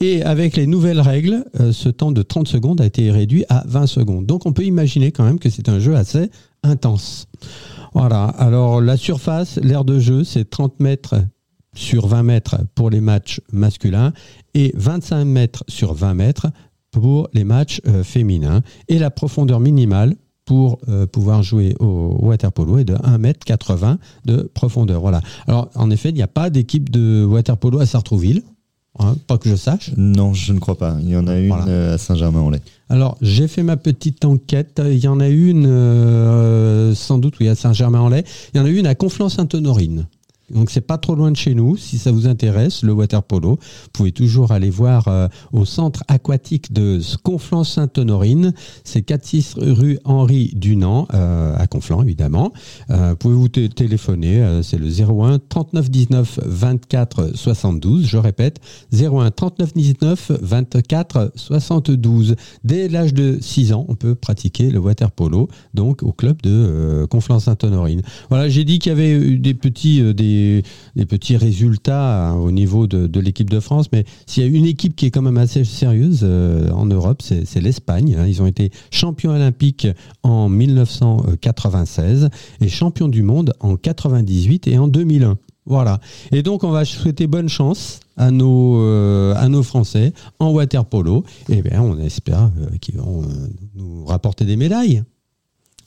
Et 0.00 0.22
avec 0.22 0.56
les 0.56 0.66
nouvelles 0.66 1.00
règles, 1.00 1.44
euh, 1.60 1.72
ce 1.72 1.88
temps 1.88 2.12
de 2.12 2.22
30 2.22 2.48
secondes 2.48 2.80
a 2.80 2.86
été 2.86 3.10
réduit 3.10 3.44
à 3.48 3.64
20 3.66 3.86
secondes. 3.86 4.26
Donc 4.26 4.46
on 4.46 4.52
peut 4.52 4.64
imaginer 4.64 5.12
quand 5.12 5.24
même 5.24 5.38
que 5.38 5.50
c'est 5.50 5.68
un 5.68 5.78
jeu 5.78 5.96
assez 5.96 6.30
intense. 6.62 7.28
Voilà. 7.94 8.24
Alors 8.24 8.80
la 8.80 8.96
surface, 8.96 9.58
l'aire 9.62 9.84
de 9.84 9.98
jeu, 9.98 10.24
c'est 10.24 10.48
30 10.48 10.80
mètres 10.80 11.16
sur 11.74 12.06
20 12.06 12.22
mètres 12.22 12.56
pour 12.74 12.90
les 12.90 13.00
matchs 13.00 13.40
masculins 13.52 14.12
et 14.54 14.72
25 14.76 15.24
mètres 15.24 15.64
sur 15.68 15.94
20 15.94 16.14
mètres 16.14 16.48
pour 16.90 17.28
les 17.32 17.44
matchs 17.44 17.80
euh, 17.86 18.04
féminins. 18.04 18.60
Et 18.88 18.98
la 18.98 19.10
profondeur 19.10 19.60
minimale 19.60 20.14
pour 20.44 20.80
euh, 20.88 21.06
pouvoir 21.06 21.42
jouer 21.42 21.74
au 21.80 22.16
water 22.20 22.52
polo 22.52 22.78
est 22.78 22.84
de 22.84 22.94
1m80 22.94 23.96
de 24.24 24.50
profondeur. 24.54 25.00
Voilà. 25.00 25.20
Alors, 25.46 25.70
en 25.74 25.90
effet, 25.90 26.10
il 26.10 26.14
n'y 26.14 26.22
a 26.22 26.28
pas 26.28 26.50
d'équipe 26.50 26.90
de 26.90 27.24
water 27.24 27.56
polo 27.56 27.78
à 27.78 27.86
Sartrouville. 27.86 28.42
Hein, 28.98 29.16
pas 29.26 29.38
que 29.38 29.48
je 29.48 29.56
sache. 29.56 29.90
Non, 29.96 30.34
je 30.34 30.52
ne 30.52 30.58
crois 30.58 30.76
pas. 30.76 30.96
Il 31.00 31.08
y 31.08 31.16
en 31.16 31.26
a 31.26 31.38
une 31.38 31.54
euh, 31.66 31.94
à 31.94 31.98
Saint-Germain-en-Laye. 31.98 32.60
Alors, 32.90 33.16
j'ai 33.22 33.48
fait 33.48 33.62
ma 33.62 33.78
petite 33.78 34.24
enquête. 34.24 34.82
Il 34.84 34.98
y 34.98 35.08
en 35.08 35.18
a 35.18 35.28
une, 35.28 35.66
euh, 35.66 36.94
sans 36.94 37.16
doute, 37.16 37.34
oui, 37.40 37.48
à 37.48 37.54
Saint-Germain-en-Laye. 37.54 38.24
Il 38.52 38.58
y 38.58 38.60
en 38.60 38.66
a 38.66 38.68
une 38.68 38.86
à 38.86 38.94
Conflans-Sainte-Honorine. 38.94 40.06
Donc 40.52 40.70
c'est 40.70 40.82
pas 40.82 40.98
trop 40.98 41.14
loin 41.14 41.30
de 41.30 41.36
chez 41.36 41.54
nous. 41.54 41.76
Si 41.76 41.98
ça 41.98 42.12
vous 42.12 42.26
intéresse, 42.26 42.82
le 42.82 42.92
water 42.92 43.22
polo, 43.22 43.58
vous 43.60 43.88
pouvez 43.92 44.12
toujours 44.12 44.52
aller 44.52 44.70
voir 44.70 45.08
euh, 45.08 45.28
au 45.52 45.64
centre 45.64 46.02
aquatique 46.08 46.72
de 46.72 47.00
Conflans-Sainte-Honorine. 47.22 48.52
C'est 48.84 49.02
46 49.02 49.54
rue 49.56 49.98
Henri 50.04 50.52
Dunant 50.54 51.08
euh, 51.14 51.54
à 51.56 51.66
Conflans 51.66 52.02
évidemment. 52.02 52.52
Euh, 52.90 53.10
vous 53.10 53.16
pouvez 53.16 53.34
vous 53.34 53.48
téléphoner. 53.48 54.60
c'est 54.62 54.78
le 54.78 54.88
01 54.88 55.38
39 55.38 55.90
19 55.90 56.40
24 56.44 57.36
72. 57.36 58.06
Je 58.06 58.18
répète 58.18 58.60
01 58.92 59.30
39 59.30 59.72
19 59.74 60.32
24 60.40 61.32
72. 61.34 62.36
Dès 62.64 62.88
l'âge 62.88 63.14
de 63.14 63.38
6 63.40 63.72
ans, 63.72 63.86
on 63.88 63.94
peut 63.94 64.14
pratiquer 64.14 64.70
le 64.70 64.78
water 64.78 65.10
polo 65.10 65.48
donc 65.74 66.02
au 66.02 66.12
club 66.12 66.42
de 66.42 67.06
Conflans-Sainte-Honorine. 67.10 68.02
Voilà, 68.28 68.48
j'ai 68.48 68.64
dit 68.64 68.78
qu'il 68.78 68.90
y 68.90 68.92
avait 68.92 69.36
des 69.36 69.54
petits 69.54 70.02
des 70.14 70.41
des, 70.94 71.06
petits 71.06 71.36
résultats 71.36 72.28
hein, 72.28 72.34
au 72.34 72.50
niveau 72.50 72.86
de, 72.86 73.20
l'équipe 73.20 73.50
de 73.50 73.60
France. 73.60 73.86
Mais 73.92 74.04
s'il 74.26 74.42
y 74.42 74.46
a 74.46 74.48
une 74.48 74.66
équipe 74.66 74.96
qui 74.96 75.06
est 75.06 75.10
quand 75.10 75.22
même 75.22 75.38
assez 75.38 75.64
sérieuse 75.64 76.20
euh, 76.22 76.70
en 76.70 76.86
Europe, 76.86 77.22
c'est 77.22 77.60
l'Espagne. 77.60 78.16
Hein. 78.18 78.26
Ils 78.26 78.42
ont 78.42 78.46
été 78.46 78.70
champions 78.90 79.32
olympiques 79.32 79.88
en 80.22 80.48
1996 80.48 82.28
et 82.60 82.68
champions 82.68 83.08
du 83.08 83.22
monde 83.22 83.54
en 83.60 83.76
98 83.76 84.68
et 84.68 84.78
en 84.78 84.88
2001. 84.88 85.38
Voilà. 85.64 86.00
Et 86.32 86.42
donc, 86.42 86.64
on 86.64 86.70
va 86.70 86.84
souhaiter 86.84 87.28
bonne 87.28 87.48
chance 87.48 88.00
à 88.16 88.30
nos, 88.30 88.80
euh, 88.80 89.62
Français 89.62 90.12
en 90.40 90.50
water 90.50 90.84
polo. 90.84 91.24
Et 91.48 91.62
bien, 91.62 91.80
on 91.82 91.98
espère 91.98 92.50
euh, 92.58 92.76
qu'ils 92.80 92.96
vont 92.96 93.22
nous 93.76 94.04
rapporter 94.04 94.44
des 94.44 94.56
médailles. 94.56 95.04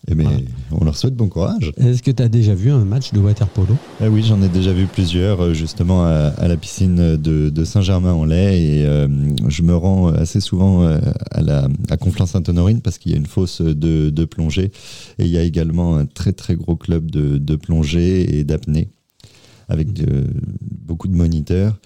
Eh 0.08 0.14
bien, 0.14 0.30
On 0.72 0.86
leur 0.86 0.96
souhaite 0.96 1.16
bon 1.16 1.30
courage. 1.30 1.72
Est-ce 1.78 2.04
que 2.04 2.12
tu 2.12 2.22
as 2.22 2.28
déjà 2.28 2.54
vu 2.54 2.70
un 2.70 2.86
match 2.86 3.12
de 3.12 3.20
water 3.20 3.48
polo 3.48 3.76
ah 4.00 4.10
Oui, 4.10 4.22
j'en 4.22 4.42
ai 4.44 4.50
déjà 4.50 4.72
vu 4.72 4.86
plusieurs, 4.86 5.42
euh, 5.42 5.54
justement 5.54 6.06
à, 6.06 6.48
la 6.48 6.58
piscine 6.58 7.18
de, 7.18 7.64
Saint-Germain-en-Laye. 7.64 8.82
Et 8.82 8.86
euh, 8.86 9.08
je 9.48 9.64
me 9.64 9.76
rends 9.76 10.10
assez 10.10 10.42
souvent 10.42 10.84
euh, 10.84 11.00
à, 11.32 11.42
la, 11.42 11.68
à 11.90 11.98
Conflans-Sainte-Honorine 11.98 12.82
parce 12.82 13.00
qu'il 13.00 13.14
y 13.14 13.16
a 13.16 13.18
une 13.18 13.26
fosse 13.26 13.62
de, 13.62 14.26
plongée. 14.26 14.72
Et 15.18 15.26
il 15.26 15.30
y 15.30 15.38
a 15.38 15.44
également 15.44 15.98
un 15.98 16.06
très 16.06 16.34
très 16.34 16.56
gros 16.56 16.76
club 16.76 17.10
de, 17.10 17.56
plongée 17.56 18.38
et 18.38 18.44
d'apnée 18.44 18.90
avec 19.70 19.88
beaucoup 20.86 21.08
de 21.08 21.16
moniteurs. 21.16 21.80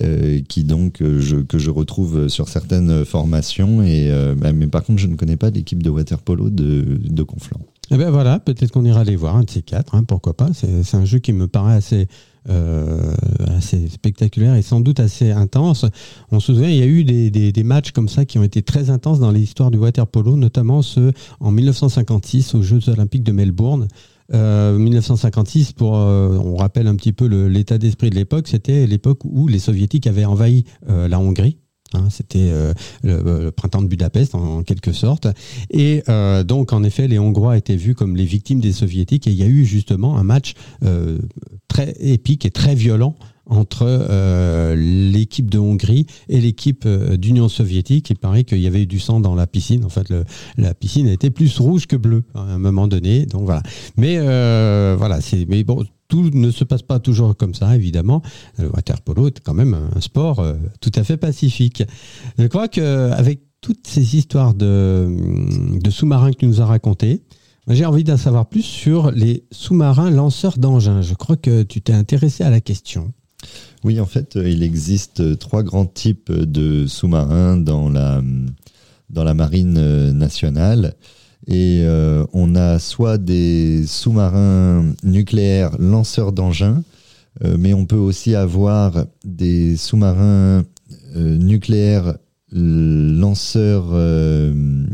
Euh, 0.00 0.40
qui 0.48 0.64
donc 0.64 1.02
euh, 1.02 1.44
que 1.46 1.58
je 1.58 1.68
retrouve 1.68 2.28
sur 2.28 2.48
certaines 2.48 3.04
formations. 3.04 3.82
Et, 3.82 4.10
euh, 4.10 4.34
bah, 4.34 4.54
mais 4.54 4.66
par 4.66 4.84
contre, 4.84 4.98
je 5.00 5.06
ne 5.06 5.16
connais 5.16 5.36
pas 5.36 5.50
l'équipe 5.50 5.82
de 5.82 5.90
water 5.90 6.18
polo 6.22 6.48
de, 6.48 6.98
de 7.04 7.22
Conflans. 7.22 7.60
Eh 7.90 7.98
ben 7.98 8.10
voilà, 8.10 8.38
peut-être 8.38 8.72
qu'on 8.72 8.86
ira 8.86 9.04
les 9.04 9.16
voir, 9.16 9.36
un 9.36 9.42
de 9.42 9.50
ces 9.50 9.60
quatre, 9.60 9.94
hein, 9.94 10.04
pourquoi 10.04 10.34
pas. 10.34 10.48
C'est 10.54 10.96
un 10.96 11.04
jeu 11.04 11.18
qui 11.18 11.34
me 11.34 11.46
paraît 11.46 11.74
assez, 11.74 12.08
assez 13.54 13.86
spectaculaire 13.88 14.54
et 14.54 14.62
sans 14.62 14.80
doute 14.80 14.98
assez 14.98 15.30
intense. 15.30 15.84
On 16.30 16.40
se 16.40 16.54
souvient, 16.54 16.70
il 16.70 16.76
y 16.76 16.82
a 16.82 16.86
eu 16.86 17.04
des, 17.04 17.30
des, 17.30 17.52
des 17.52 17.62
matchs 17.64 17.90
comme 17.90 18.08
ça 18.08 18.24
qui 18.24 18.38
ont 18.38 18.44
été 18.44 18.62
très 18.62 18.88
intenses 18.88 19.20
dans 19.20 19.30
l'histoire 19.30 19.70
du 19.70 19.76
water 19.76 20.06
polo, 20.06 20.36
notamment 20.36 20.80
ceux 20.80 21.12
en 21.40 21.50
1956 21.50 22.54
aux 22.54 22.62
Jeux 22.62 22.88
olympiques 22.88 23.24
de 23.24 23.32
Melbourne. 23.32 23.88
1956, 24.30 25.70
euh, 25.70 25.72
pour, 25.76 25.96
euh, 25.96 26.38
on 26.38 26.56
rappelle 26.56 26.86
un 26.86 26.96
petit 26.96 27.12
peu 27.12 27.26
l'état 27.26 27.78
d'esprit 27.78 28.10
de 28.10 28.14
l'époque, 28.14 28.48
c'était 28.48 28.86
l'époque 28.86 29.24
où 29.24 29.48
les 29.48 29.58
soviétiques 29.58 30.06
avaient 30.06 30.24
envahi 30.24 30.64
euh, 30.88 31.08
la 31.08 31.18
Hongrie. 31.18 31.58
Hein, 31.94 32.08
c'était 32.08 32.50
le, 33.02 33.50
printemps 33.50 33.82
de 33.82 33.86
Budapest 33.86 34.34
en, 34.34 34.62
quelque 34.62 34.92
sorte. 34.92 35.26
Et 35.68 36.02
donc, 36.46 36.72
en 36.72 36.84
effet, 36.84 37.06
les 37.06 37.18
Hongrois 37.18 37.58
étaient 37.58 37.76
vus 37.76 37.94
comme 37.94 38.16
les 38.16 38.24
victimes 38.24 38.60
des 38.60 38.72
soviétiques. 38.72 39.26
Et 39.26 39.30
il 39.30 39.36
y 39.36 39.42
a 39.42 39.46
eu 39.46 39.66
justement 39.66 40.16
un 40.16 40.22
match 40.22 40.54
très 41.68 41.94
épique 42.00 42.46
et 42.46 42.50
très 42.50 42.74
violent 42.74 43.14
entre 43.52 43.84
euh, 43.86 44.74
l'équipe 44.74 45.50
de 45.50 45.58
Hongrie 45.58 46.06
et 46.28 46.40
l'équipe 46.40 46.84
euh, 46.86 47.16
d'Union 47.16 47.48
soviétique. 47.48 48.10
Il 48.10 48.16
paraît 48.16 48.44
qu'il 48.44 48.60
y 48.60 48.66
avait 48.66 48.82
eu 48.82 48.86
du 48.86 48.98
sang 48.98 49.20
dans 49.20 49.34
la 49.34 49.46
piscine. 49.46 49.84
En 49.84 49.88
fait, 49.88 50.12
la 50.56 50.74
piscine 50.74 51.06
était 51.06 51.30
plus 51.30 51.58
rouge 51.58 51.86
que 51.86 51.96
bleue 51.96 52.24
à 52.34 52.40
un 52.40 52.58
moment 52.58 52.88
donné. 52.88 53.26
Donc 53.26 53.44
voilà. 53.44 53.62
Mais 53.96 54.16
euh, 54.18 54.96
voilà, 54.98 55.18
mais 55.48 55.64
bon. 55.64 55.84
Tout 56.08 56.28
ne 56.34 56.50
se 56.50 56.62
passe 56.64 56.82
pas 56.82 56.98
toujours 56.98 57.34
comme 57.34 57.54
ça, 57.54 57.74
évidemment. 57.74 58.20
Le 58.58 58.68
water 58.68 59.00
polo 59.00 59.28
est 59.28 59.40
quand 59.40 59.54
même 59.54 59.74
un 59.96 60.00
sport 60.02 60.44
tout 60.82 60.92
à 60.94 61.04
fait 61.04 61.16
pacifique. 61.16 61.84
Je 62.36 62.46
crois 62.48 62.68
qu'avec 62.68 63.40
toutes 63.62 63.86
ces 63.86 64.14
histoires 64.14 64.52
de 64.52 65.08
sous-marins 65.88 66.32
que 66.32 66.36
tu 66.36 66.46
nous 66.46 66.60
as 66.60 66.66
racontées, 66.66 67.22
j'ai 67.68 67.86
envie 67.86 68.04
d'en 68.04 68.18
savoir 68.18 68.46
plus 68.46 68.62
sur 68.62 69.10
les 69.10 69.44
sous-marins 69.52 70.10
lanceurs 70.10 70.58
d'engins. 70.58 71.00
Je 71.00 71.14
crois 71.14 71.36
que 71.36 71.62
tu 71.62 71.80
t'es 71.80 71.94
intéressé 71.94 72.44
à 72.44 72.50
la 72.50 72.60
question. 72.60 73.12
Oui, 73.84 74.00
en 74.00 74.06
fait, 74.06 74.36
euh, 74.36 74.48
il 74.48 74.62
existe 74.62 75.20
euh, 75.20 75.34
trois 75.34 75.62
grands 75.62 75.86
types 75.86 76.32
de 76.32 76.86
sous-marins 76.86 77.56
dans 77.56 77.88
la, 77.88 78.22
dans 79.10 79.24
la 79.24 79.34
marine 79.34 79.76
euh, 79.78 80.12
nationale. 80.12 80.94
Et 81.48 81.84
on 82.32 82.54
a 82.54 82.78
soit 82.78 83.18
des 83.18 83.84
sous-marins 83.84 84.94
nucléaires 85.02 85.76
lanceurs 85.80 86.30
d'engins, 86.30 86.84
mais 87.58 87.74
on 87.74 87.84
peut 87.84 87.96
aussi 87.96 88.36
avoir 88.36 89.06
des 89.24 89.76
sous-marins 89.76 90.62
nucléaires 91.16 92.14
lanceurs 92.52 93.88
euh, 93.92 94.86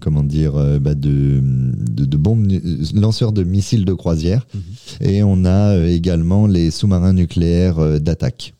comment 0.00 0.22
dire, 0.22 0.56
euh, 0.56 0.78
bah, 0.78 0.94
de, 0.94 1.40
de, 1.42 2.16
bombes, 2.16 2.46
lanceurs 2.94 3.32
de 3.32 3.44
missiles 3.44 3.84
de 3.84 3.92
croisière. 3.92 4.46
Mhm. 4.54 5.08
Et 5.08 5.22
on 5.22 5.44
a 5.44 5.74
euh, 5.74 5.88
également 5.88 6.46
les 6.46 6.70
sous-marins 6.70 7.12
nucléaires 7.12 8.00
d'attaque 8.00 8.54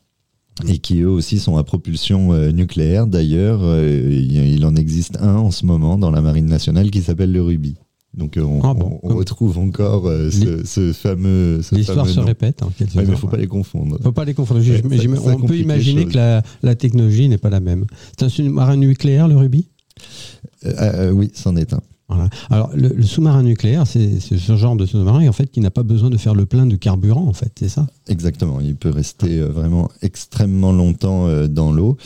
mhm. 0.62 0.71
et 0.71 0.79
qui 0.79 1.01
eux 1.01 1.09
aussi 1.09 1.39
sont 1.39 1.57
à 1.57 1.64
propulsion 1.64 2.33
nucléaire. 2.53 3.07
D'ailleurs, 3.07 3.62
il 3.83 4.64
en 4.64 4.77
existe 4.77 5.19
un 5.21 5.37
en 5.37 5.51
ce 5.51 5.67
moment 5.67 5.99
dans 5.99 6.11
la 6.11 6.21
marine 6.21 6.47
nationale 6.47 6.91
qui 6.91 7.03
s'appelle 7.03 7.33
le 7.33 7.43
Ruby. 7.43 7.77
Donc 8.14 8.39
on, 8.39 8.62
ah 8.62 8.73
retrouve 9.03 9.59
encore 9.59 10.05
ce, 10.05 10.93
fameux. 10.95 11.61
L'histoire 11.73 12.09
se 12.09 12.21
répète. 12.21 12.62
En 12.62 12.73
mais 12.81 13.05
il 13.05 13.11
ne 13.11 13.14
faut 13.14 13.27
pas 13.29 13.37
les 13.37 13.47
confondre. 13.47 13.99
Faut 14.03 14.12
pas 14.12 14.25
les 14.25 14.33
confondre. 14.33 14.62
on 15.27 15.41
peut 15.43 15.59
imaginer 15.59 16.07
que 16.07 16.14
la, 16.14 16.43
la 16.62 16.75
technologie 16.75 17.29
n'est 17.29 17.37
pas 17.37 17.51
la 17.51 17.61
même. 17.61 17.85
C'est 18.19 18.25
un 18.25 18.29
sous-marin 18.31 18.77
nucléaire, 18.77 19.29
le 19.29 19.37
Ruby? 19.37 19.69
Euh, 20.65 20.73
euh, 20.79 21.11
oui, 21.11 21.31
c'en 21.35 21.57
est 21.57 21.73
un. 21.73 21.81
Alors, 22.51 22.71
le, 22.73 23.03
sous-marin 23.03 23.43
nucléaire, 23.43 23.85
c'est 23.85 24.21
ce 24.21 24.57
genre 24.57 24.77
de 24.77 24.87
sous-marin 24.87 25.29
en 25.29 25.33
fait 25.33 25.51
qui 25.51 25.59
n'a 25.59 25.73
pas 25.73 25.83
besoin 25.83 26.09
de 26.09 26.17
faire 26.17 26.37
le 26.37 26.47
plein 26.47 26.65
de 26.65 26.77
carburant, 26.77 27.27
en 27.27 27.33
fait, 27.33 27.51
c'est 27.59 27.69
ça? 27.69 27.89
Exactement. 28.07 28.61
Il 28.61 28.77
peut 28.77 28.91
rester 28.91 29.41
euh, 29.41 29.49
vraiment 29.49 29.91
extrêmement 30.03 30.71
longtemps 30.71 31.27
dans 31.49 31.73
l'eau. 31.73 31.97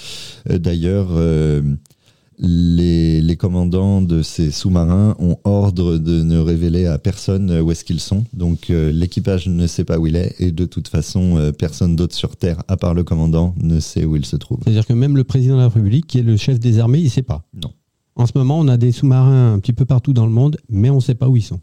D'ailleurs, 0.48 1.10
les, 2.38 3.36
commandants 3.38 4.00
de 4.00 4.22
ces 4.22 4.50
sous-marins 4.50 5.16
ont 5.18 5.36
ordre 5.44 5.98
de 5.98 6.22
ne 6.22 6.38
révéler 6.38 6.86
à 6.86 6.96
personne 6.96 7.60
où 7.60 7.70
est-ce 7.70 7.84
qu'ils 7.84 8.00
sont. 8.00 8.24
Donc, 8.32 8.68
l'équipage 8.68 9.48
ne 9.48 9.66
sait 9.66 9.84
pas 9.84 9.98
où 9.98 10.06
il 10.06 10.16
est 10.16 10.34
et 10.38 10.50
de 10.50 10.64
toute 10.64 10.88
façon, 10.88 11.52
personne 11.58 11.94
d'autre 11.94 12.14
sur 12.14 12.36
Terre, 12.36 12.62
à 12.68 12.78
part 12.78 12.94
le 12.94 13.04
commandant, 13.04 13.54
ne 13.60 13.80
sait 13.80 14.06
où 14.06 14.16
il 14.16 14.24
se 14.24 14.36
trouve. 14.36 14.60
C'est-à-dire 14.64 14.86
que 14.86 14.94
même 14.94 15.18
le 15.18 15.24
président 15.24 15.56
de 15.56 15.60
la 15.60 15.68
République, 15.68 16.06
qui 16.06 16.20
est 16.20 16.22
le 16.22 16.38
chef 16.38 16.58
des 16.58 16.78
armées, 16.78 17.00
il 17.00 17.04
ne 17.04 17.10
sait 17.10 17.22
pas? 17.22 17.44
Non. 17.52 17.70
En 18.20 18.26
ce 18.26 18.32
moment, 18.34 18.58
on 18.58 18.68
a 18.68 18.76
des 18.76 18.92
sous-marins 18.92 19.54
un 19.54 19.58
petit 19.60 19.72
peu 19.72 19.86
partout 19.86 20.12
dans 20.12 20.26
le 20.26 20.32
monde, 20.32 20.58
mais 20.68 20.90
on 20.90 20.96
ne 20.96 21.00
sait 21.00 21.14
pas 21.14 21.30
où 21.30 21.38
ils 21.38 21.42
sont. 21.42 21.58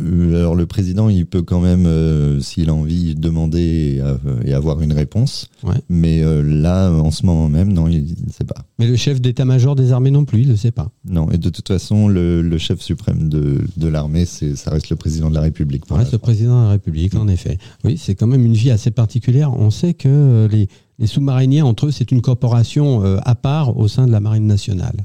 Euh, 0.00 0.38
alors 0.38 0.54
le 0.54 0.64
président, 0.64 1.10
il 1.10 1.26
peut 1.26 1.42
quand 1.42 1.60
même, 1.60 1.84
euh, 1.84 2.40
s'il 2.40 2.70
a 2.70 2.74
envie, 2.74 3.14
demander 3.14 4.02
et, 4.42 4.54
avoir 4.54 4.80
une 4.80 4.94
réponse. 4.94 5.50
Mais 5.90 6.22
euh, 6.22 6.42
là, 6.42 6.90
en 6.90 7.10
ce 7.10 7.26
moment 7.26 7.50
même, 7.50 7.74
non, 7.74 7.88
il 7.88 8.16
ne 8.26 8.32
sait 8.32 8.44
pas. 8.44 8.64
Mais 8.78 8.86
le 8.86 8.96
chef 8.96 9.20
d'état-major 9.20 9.76
des 9.76 9.92
armées 9.92 10.10
non 10.10 10.24
plus, 10.24 10.40
il 10.40 10.48
ne 10.48 10.56
sait 10.56 10.70
pas. 10.70 10.90
Non, 11.06 11.30
et 11.30 11.36
de 11.36 11.50
toute 11.50 11.68
façon, 11.68 12.08
le, 12.08 12.56
chef 12.56 12.80
suprême 12.80 13.28
de, 13.28 13.86
l'armée, 13.86 14.24
ça 14.24 14.70
reste 14.70 14.88
le 14.88 14.96
président 14.96 15.28
de 15.28 15.34
la 15.34 15.42
République. 15.42 15.84
Ça 15.86 15.96
reste 15.96 16.12
le 16.12 16.18
président 16.18 16.60
de 16.60 16.64
la 16.64 16.70
République, 16.70 17.14
en 17.16 17.28
effet. 17.28 17.58
Oui, 17.84 17.98
c'est 17.98 18.14
quand 18.14 18.26
même 18.26 18.46
une 18.46 18.54
vie 18.54 18.70
assez 18.70 18.90
particulière. 18.90 19.52
On 19.52 19.70
sait 19.70 19.92
que 19.92 20.48
les, 20.50 20.68
les 20.98 21.06
sous-mariniers, 21.06 21.60
entre 21.60 21.88
eux, 21.88 21.90
c'est 21.90 22.10
une 22.12 22.22
corporation 22.22 23.02
à 23.18 23.34
part 23.34 23.76
au 23.76 23.88
sein 23.88 24.06
de 24.06 24.12
la 24.12 24.20
Marine 24.20 24.46
nationale. 24.46 25.04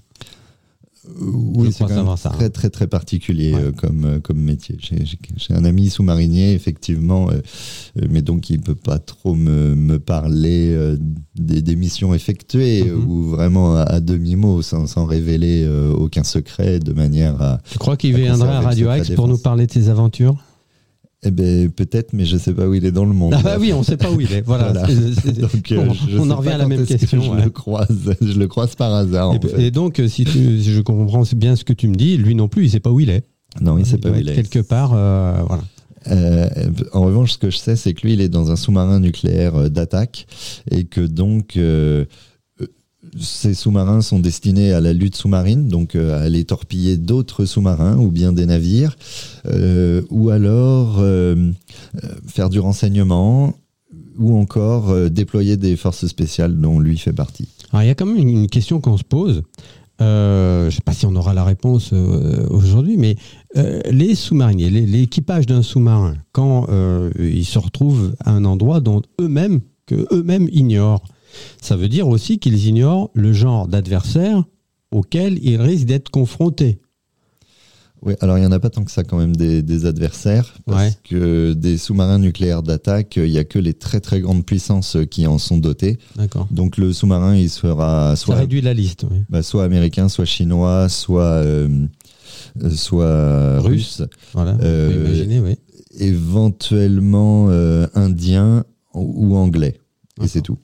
Oui, 1.56 1.72
c'est 1.72 1.86
très 2.30 2.50
très 2.50 2.70
très 2.70 2.88
particulier 2.88 3.54
euh, 3.54 3.72
comme, 3.72 4.06
euh, 4.06 4.20
comme 4.20 4.40
métier. 4.40 4.78
J'ai 4.80 5.54
un 5.54 5.66
ami 5.66 5.90
sous-marinier, 5.90 6.54
effectivement, 6.54 7.30
euh, 7.30 7.42
mais 8.10 8.22
donc 8.22 8.50
il 8.50 8.58
ne 8.58 8.64
peut 8.64 8.76
pas 8.76 9.00
trop 9.00 9.36
me, 9.36 9.76
me 9.76 10.00
parler 10.00 10.76
des, 11.36 11.76
missions 11.76 12.14
effectuées 12.14 12.84
mhm. 12.84 13.10
ou 13.10 13.24
vraiment 13.30 13.76
à, 13.76 14.00
demi-mot, 14.00 14.62
sans, 14.62 14.88
sans, 14.88 15.06
révéler 15.06 15.68
aucun 15.96 16.24
secret, 16.24 16.80
de 16.80 16.94
manière 16.94 17.42
à... 17.42 17.60
Tu 17.70 17.78
crois 17.78 17.98
qu'il 17.98 18.16
viendrait 18.16 18.50
à 18.50 18.62
Radio 18.62 18.94
X 18.94 19.12
pour 19.12 19.28
nous 19.28 19.38
parler 19.38 19.68
de 19.68 19.72
ses 19.72 19.90
aventures? 19.90 20.38
Eh 21.26 21.32
ben 21.32 21.70
peut-être, 21.72 22.14
mais 22.14 22.26
je 22.26 22.38
sais 22.38 22.54
pas 22.54 22.68
où 22.68 22.74
il 22.74 22.86
est 22.86 22.92
dans 22.92 23.06
le 23.06 23.14
monde. 23.14 23.34
Ah 23.36 23.42
bah 23.44 23.58
oui, 23.60 23.74
on 23.74 23.80
ne 23.80 23.84
sait 23.84 23.98
pas 23.98 24.12
où 24.12 24.20
il 24.20 24.32
est. 24.32 24.42
Voilà. 24.42 24.72
donc, 24.74 25.72
euh, 25.72 25.88
on, 26.18 26.30
en 26.30 26.36
revient 26.36 26.50
à 26.50 26.58
la 26.58 26.68
même 26.68 26.86
question. 26.86 27.22
Je 27.22 27.44
le 27.44 27.50
croise, 27.50 28.16
je 28.22 28.40
le 28.40 28.48
croise 28.48 28.76
par 28.76 28.94
hasard. 28.94 29.34
Et, 29.58 29.72
donc, 29.72 30.00
euh, 30.00 30.08
si, 30.08 30.26
je 30.26 30.82
comprends 30.82 31.24
bien 31.36 31.56
ce 31.56 31.64
que 31.64 31.74
tu 31.74 31.88
me 31.88 31.96
dis, 31.96 32.18
lui 32.18 32.36
non 32.36 32.48
plus, 32.48 32.64
il 32.64 32.66
ne 32.66 32.72
sait 32.72 32.80
pas 32.80 32.92
où 32.92 33.00
il 33.00 33.10
est. 33.10 33.24
Non, 33.62 33.78
il 33.78 33.82
ne 33.82 33.86
sait 33.86 33.98
pas 33.98 34.10
où 34.10 34.16
il 34.16 34.30
est. 34.30 34.36
Quelque 34.36 34.60
part, 34.60 34.92
euh, 34.94 35.42
voilà. 35.48 35.64
Euh, 36.10 36.50
en 36.92 37.02
revanche, 37.02 37.34
ce 37.34 37.38
que 37.38 37.50
je 37.50 37.58
sais, 37.58 37.76
c'est 37.76 37.94
que 37.94 38.02
lui, 38.02 38.14
il 38.14 38.22
est 38.22 38.30
dans 38.30 38.52
un 38.52 38.56
sous-marin 38.56 39.00
nucléaire 39.00 39.56
euh, 39.56 39.70
d'attaque 39.70 40.28
et 40.70 40.84
que 40.84 41.02
donc 41.02 41.58
ces 43.20 43.54
sous-marins 43.54 44.02
sont 44.02 44.20
destinés 44.20 44.74
à 44.74 44.82
la 44.82 44.94
lutte 44.94 45.16
sous-marine, 45.16 45.68
donc 45.68 45.96
euh, 45.96 46.18
à 46.18 46.22
aller 46.22 46.46
torpiller 46.46 46.98
d'autres 46.98 47.46
sous-marins 47.46 47.98
ou 47.98 48.10
bien 48.10 48.34
des 48.34 48.46
navires, 48.46 48.96
euh, 49.48 50.02
ou 50.10 50.30
alors 50.30 50.98
euh, 51.00 51.52
faire 52.28 52.50
du 52.50 52.60
renseignement 52.60 53.54
ou 54.18 54.38
encore 54.38 55.10
déployer 55.10 55.58
des 55.58 55.76
forces 55.76 56.06
spéciales 56.06 56.60
dont 56.60 56.80
lui 56.80 57.00
fait 57.00 57.14
partie. 57.14 57.48
Alors, 57.72 57.84
il 57.84 57.88
y 57.88 57.90
a 57.90 57.96
quand 57.96 58.06
même 58.06 58.18
une 58.18 58.48
question 58.48 58.80
qu'on 58.80 58.98
se 58.98 59.04
pose. 59.04 59.42
Je 60.00 60.66
ne 60.66 60.70
sais 60.70 60.82
pas 60.86 60.94
si 60.94 61.08
on 61.08 61.16
aura 61.16 61.34
la 61.34 61.44
réponse 61.44 61.94
aujourd'hui, 61.94 62.98
mais 62.98 63.16
les 63.90 64.14
sous-mariniers, 64.14 64.70
l'équipage 64.70 65.48
d'un 65.48 65.64
sous-marin, 65.64 66.14
quand 66.32 66.68
ils 67.18 67.46
se 67.46 67.58
retrouvent 67.58 68.14
à 68.20 68.32
un 68.32 68.46
endroit 68.46 68.82
dont 68.82 69.02
eux-mêmes, 69.20 69.62
que 69.88 70.06
eux-mêmes 70.12 70.48
ignorent, 70.52 71.02
ça 71.62 71.76
veut 71.76 71.90
dire 71.90 72.08
aussi 72.08 72.40
qu'ils 72.40 72.68
ignorent 72.68 73.10
le 73.14 73.34
genre 73.34 73.68
d'adversaire 73.68 74.44
auquel 74.92 75.40
ils 75.44 75.60
risquent 75.62 75.88
d'être 75.88 76.10
confrontés. 76.10 76.80
Oui, 78.06 78.16
alors 78.20 78.38
il 78.38 78.42
n'y 78.42 78.48
en 78.48 78.52
a 78.52 78.60
pas 78.60 78.70
tant 78.70 78.84
que 78.84 78.92
ça 78.92 79.06
quand 79.06 79.18
même 79.18 79.34
des, 79.34 79.64
des 79.64 79.86
adversaires, 79.86 80.54
parce 80.66 80.84
Ouais. 80.88 80.94
que 81.06 81.54
des 81.54 81.78
sous-marins 81.78 82.20
nucléaires 82.20 82.62
d'attaque, 82.62 83.16
il 83.16 83.32
n'y 83.32 83.38
a 83.38 83.46
que 83.46 83.58
les 83.60 83.74
très 83.74 84.02
très 84.02 84.20
grandes 84.20 84.46
puissances 84.46 84.98
qui 85.10 85.26
en 85.26 85.38
sont 85.38 85.58
dotés. 85.58 85.98
D'accord. 86.18 86.48
Donc 86.52 86.76
le 86.78 86.92
sous-marin, 86.92 87.34
il 87.38 87.50
sera 87.50 88.18
Ça 88.18 88.26
soit, 88.26 88.36
réduit 88.36 88.60
la 88.60 88.74
liste. 88.74 89.06
oui. 89.10 89.20
bah, 89.30 89.42
soit 89.42 89.64
américain, 89.64 90.10
soit 90.10 90.26
chinois, 90.26 90.90
soit, 90.90 91.24
euh, 91.24 91.88
soit 92.76 93.62
Russe. 93.62 94.02
russe, 94.02 94.04
Voilà. 94.34 94.58
Euh, 94.62 95.06
imaginer, 95.08 95.40
oui. 95.40 95.56
éventuellement 95.98 97.48
euh, 97.50 97.88
indien 97.96 98.66
ou 98.94 99.36
anglais. 99.38 99.80
Et 100.22 100.28
c'est 100.28 100.42
tout. 100.42 100.58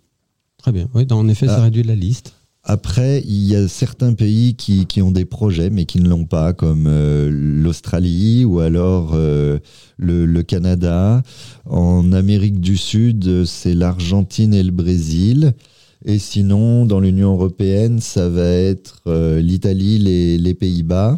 Très 0.60 0.72
bien. 0.72 0.88
Oui, 0.94 1.08
en 1.10 1.28
effet, 1.28 1.48
ça 1.48 1.58
Ah. 1.60 1.64
réduit 1.64 1.84
la 1.84 1.96
liste. 1.96 2.34
Après, 2.64 3.24
il 3.26 3.46
y 3.48 3.56
a 3.56 3.68
certains 3.68 4.14
pays 4.14 4.54
qui, 4.56 4.86
qui 4.86 5.02
ont 5.02 5.12
des 5.12 5.24
projets 5.26 5.70
mais 5.70 5.86
qui 5.86 6.00
ne 6.02 6.10
l'ont 6.10 6.26
pas, 6.26 6.52
comme 6.54 6.86
euh, 6.88 7.30
l'Australie 7.32 8.44
ou 8.46 8.60
alors 8.60 9.12
euh, 9.14 9.60
le, 9.98 10.26
le 10.26 10.44
Canada. 10.44 11.24
En 11.66 12.12
Amérique 12.12 12.60
du 12.60 12.76
Sud, 12.78 13.26
euh, 13.28 13.46
c'est 13.46 13.74
l'Argentine 13.74 14.54
et 14.54 14.62
le 14.62 14.72
Brésil. 14.72 15.54
Et 16.06 16.20
sinon, 16.20 16.86
dans 16.86 17.00
l'Union 17.00 17.34
européenne, 17.34 18.02
ça 18.02 18.28
va 18.30 18.46
être 18.48 19.02
euh, 19.08 19.42
l'Italie, 19.42 19.98
les, 19.98 20.38
les 20.38 20.54
Pays-Bas, 20.54 21.18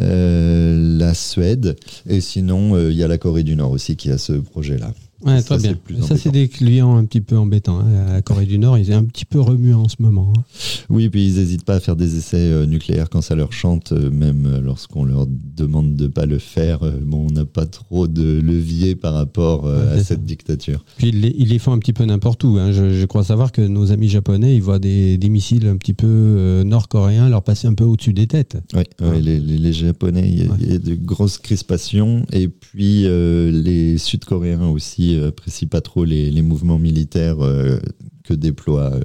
euh, 0.00 0.98
la 0.98 1.14
Suède. 1.14 1.76
Et 2.08 2.20
sinon, 2.20 2.74
euh, 2.76 2.90
il 2.90 2.98
y 2.98 3.02
a 3.04 3.08
la 3.08 3.18
Corée 3.18 3.42
du 3.44 3.56
Nord 3.56 3.70
aussi 3.72 3.96
qui 3.96 4.10
a 4.10 4.18
ce 4.18 4.32
projet-là. 4.34 4.92
Ouais, 5.24 5.40
Ça, 5.42 5.56
c'est 5.58 5.62
bien. 5.62 5.70
le 5.72 5.76
plus 5.76 5.96
Ça, 5.96 6.16
c'est 6.16 6.28
embêtant. 6.28 6.30
des 6.32 6.48
clients 6.48 6.96
un 6.96 7.04
petit 7.04 7.20
peu 7.20 7.36
embêtants. 7.36 7.80
hein. 7.80 8.12
La 8.14 8.22
Corée 8.22 8.46
du 8.46 8.58
Nord, 8.58 8.78
ils 8.78 8.86
sont 8.86 8.92
un 8.92 9.04
petit 9.04 9.24
peu 9.24 9.40
remuants 9.40 9.82
en 9.82 9.88
ce 9.88 9.96
moment. 10.00 10.32
hein. 10.36 10.42
Oui, 10.88 11.08
puis 11.08 11.26
ils 11.26 11.34
n'hésitent 11.36 11.64
pas 11.64 11.74
à 11.74 11.80
faire 11.80 11.94
des 11.96 12.16
essais 12.16 12.36
euh, 12.38 12.66
nucléaires 12.66 13.10
quand 13.10 13.20
ça 13.20 13.34
leur 13.34 13.52
chante, 13.52 13.92
euh, 13.92 14.10
même 14.10 14.46
euh, 14.46 14.60
lorsqu'on 14.60 15.04
leur 15.04 15.26
demande 15.28 15.94
de 15.94 16.06
pas 16.06 16.26
le 16.26 16.38
faire. 16.38 16.82
Euh, 16.82 16.92
bon, 17.02 17.26
on 17.28 17.32
n'a 17.32 17.44
pas 17.44 17.66
trop 17.66 18.08
de 18.08 18.40
levier 18.40 18.94
par 18.96 19.14
rapport 19.14 19.64
Ouais, 19.64 19.98
à 19.98 20.02
cette 20.04 20.24
dictature. 20.24 20.84
Puis 20.96 21.08
ils 21.08 21.20
les, 21.20 21.34
ils 21.38 21.48
les 21.48 21.58
font 21.58 21.72
un 21.72 21.78
petit 21.78 21.92
peu 21.92 22.04
n'importe 22.04 22.42
où. 22.44 22.56
hein. 22.58 22.72
Je, 22.72 22.92
je 22.98 23.06
crois 23.06 23.22
savoir 23.24 23.52
que 23.52 23.60
nos 23.62 23.92
amis 23.92 24.08
japonais, 24.08 24.54
ils 24.56 24.62
voient 24.62 24.78
des, 24.78 25.18
des 25.18 25.28
missiles 25.28 25.66
un 25.66 25.76
petit 25.76 25.92
peu 25.94 26.62
nord-coréens 26.64 27.28
leur 27.28 27.42
passer 27.42 27.68
un 27.68 27.74
peu 27.74 27.84
au-dessus 27.84 28.12
des 28.12 28.26
têtes. 28.26 28.56
Oui, 28.74 28.82
ouais, 29.00 29.06
Ouais. 29.10 29.20
les, 29.20 29.38
les- 29.38 29.58
les 29.58 29.72
Japonais, 29.72 30.28
il 30.28 30.38
y, 30.38 30.72
a- 30.72 30.74
y 30.76 30.78
de 30.78 30.94
grosses 30.94 31.38
crispations. 31.38 32.24
Et 32.32 32.48
puis 32.48 33.02
les 33.04 33.98
Sud-Coréens 33.98 34.66
aussi 34.68 35.09
euh, 35.16 35.28
apprécient 35.28 35.68
pas 35.68 35.80
trop 35.80 36.04
les, 36.04 36.30
les 36.30 36.42
mouvements 36.42 36.78
militaires 36.78 37.40
euh, 37.40 37.78
que 38.24 38.34
déploie 38.34 38.92
euh, 38.94 39.00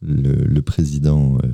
le, 0.00 0.32
le 0.44 0.62
président 0.62 1.36
euh, 1.44 1.48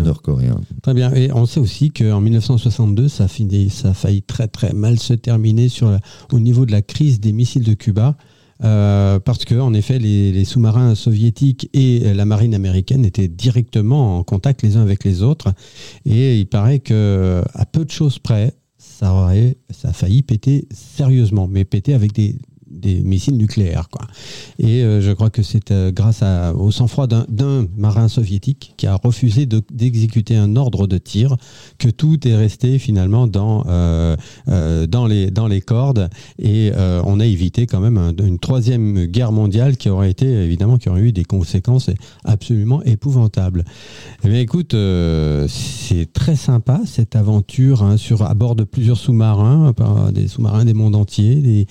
euh, 0.00 0.04
nord-coréen. 0.04 0.60
Très 0.82 0.94
bien. 0.94 1.12
Et 1.14 1.30
on 1.32 1.46
sait 1.46 1.60
aussi 1.60 1.90
qu'en 1.90 2.20
1962, 2.20 3.08
ça 3.08 3.24
a, 3.24 3.28
fini, 3.28 3.70
ça 3.70 3.90
a 3.90 3.94
failli 3.94 4.22
très 4.22 4.48
très 4.48 4.72
mal 4.72 4.98
se 4.98 5.14
terminer 5.14 5.68
sur 5.68 5.90
la- 5.90 6.00
au 6.32 6.40
niveau 6.40 6.66
de 6.66 6.72
la 6.72 6.82
crise 6.82 7.20
des 7.20 7.32
missiles 7.32 7.64
de 7.64 7.74
Cuba. 7.74 8.16
euh, 8.64 9.20
parce 9.20 9.44
que, 9.44 9.54
en 9.54 9.74
effet, 9.74 9.98
les, 9.98 10.32
les 10.32 10.44
sous-marins 10.46 10.94
soviétiques 10.94 11.68
et 11.74 12.14
la 12.14 12.24
marine 12.24 12.54
américaine 12.54 13.04
étaient 13.04 13.28
directement 13.28 14.16
en 14.18 14.22
contact 14.24 14.62
les 14.62 14.78
uns 14.78 14.80
avec 14.82 15.04
les 15.04 15.22
autres. 15.22 15.52
Et 16.06 16.40
il 16.40 16.46
paraît 16.46 16.78
que, 16.78 17.42
à 17.52 17.66
peu 17.66 17.84
de 17.84 17.90
choses 17.90 18.18
près, 18.18 18.54
ça, 18.78 19.12
aurait, 19.12 19.58
ça 19.70 19.90
a 19.90 19.92
failli 19.92 20.22
péter 20.22 20.66
sérieusement, 20.70 21.46
mais 21.46 21.66
péter 21.66 21.92
avec 21.92 22.14
des, 22.14 22.36
des 22.70 23.00
missiles 23.02 23.36
nucléaires. 23.36 23.88
Quoi. 23.90 24.06
Et 24.58 24.82
euh, 24.82 25.00
je 25.00 25.12
crois 25.12 25.30
que 25.30 25.42
c'est 25.42 25.70
euh, 25.70 25.92
grâce 25.92 26.22
au 26.58 26.70
sang-froid 26.70 27.06
d'un- 27.06 27.66
marin 27.76 28.08
soviétique 28.08 28.74
qui 28.76 28.86
a 28.86 28.96
refusé 28.96 29.46
de- 29.46 29.62
d'exécuter 29.72 30.36
un 30.36 30.56
ordre 30.56 30.86
de 30.86 30.98
tir 30.98 31.36
que 31.78 31.88
tout 31.88 32.26
est 32.26 32.34
resté 32.34 32.78
finalement 32.78 33.26
dans, 33.26 33.64
euh, 33.68 34.16
dans, 34.86 35.06
les, 35.06 35.60
cordes 35.60 36.08
et 36.38 36.72
on 37.04 37.20
a 37.20 37.26
évité 37.26 37.66
quand 37.66 37.80
même 37.80 37.98
un- 37.98 38.14
une 38.16 38.38
troisième 38.38 39.06
guerre 39.06 39.32
mondiale 39.32 39.76
qui 39.76 39.88
aurait 39.88 40.10
été 40.10 40.26
évidemment 40.26 40.76
qui 40.78 40.88
aurait 40.88 41.00
eu 41.02 41.12
des 41.12 41.24
conséquences 41.24 41.90
absolument 42.24 42.82
épouvantables. 42.82 43.64
Eh 44.24 44.28
bien, 44.28 44.40
écoute, 44.40 44.74
c'est 45.48 46.12
très 46.12 46.36
sympa 46.36 46.80
cette 46.86 47.16
aventure 47.16 47.82
hein, 47.82 47.96
sur 47.96 48.22
à 48.22 48.34
bord 48.34 48.56
de 48.56 48.64
plusieurs 48.64 48.96
sous-marins, 48.96 49.72
des 50.12 50.28
sous-marins 50.28 50.64
des 50.64 50.74
mondes 50.74 50.96
entiers, 50.96 51.66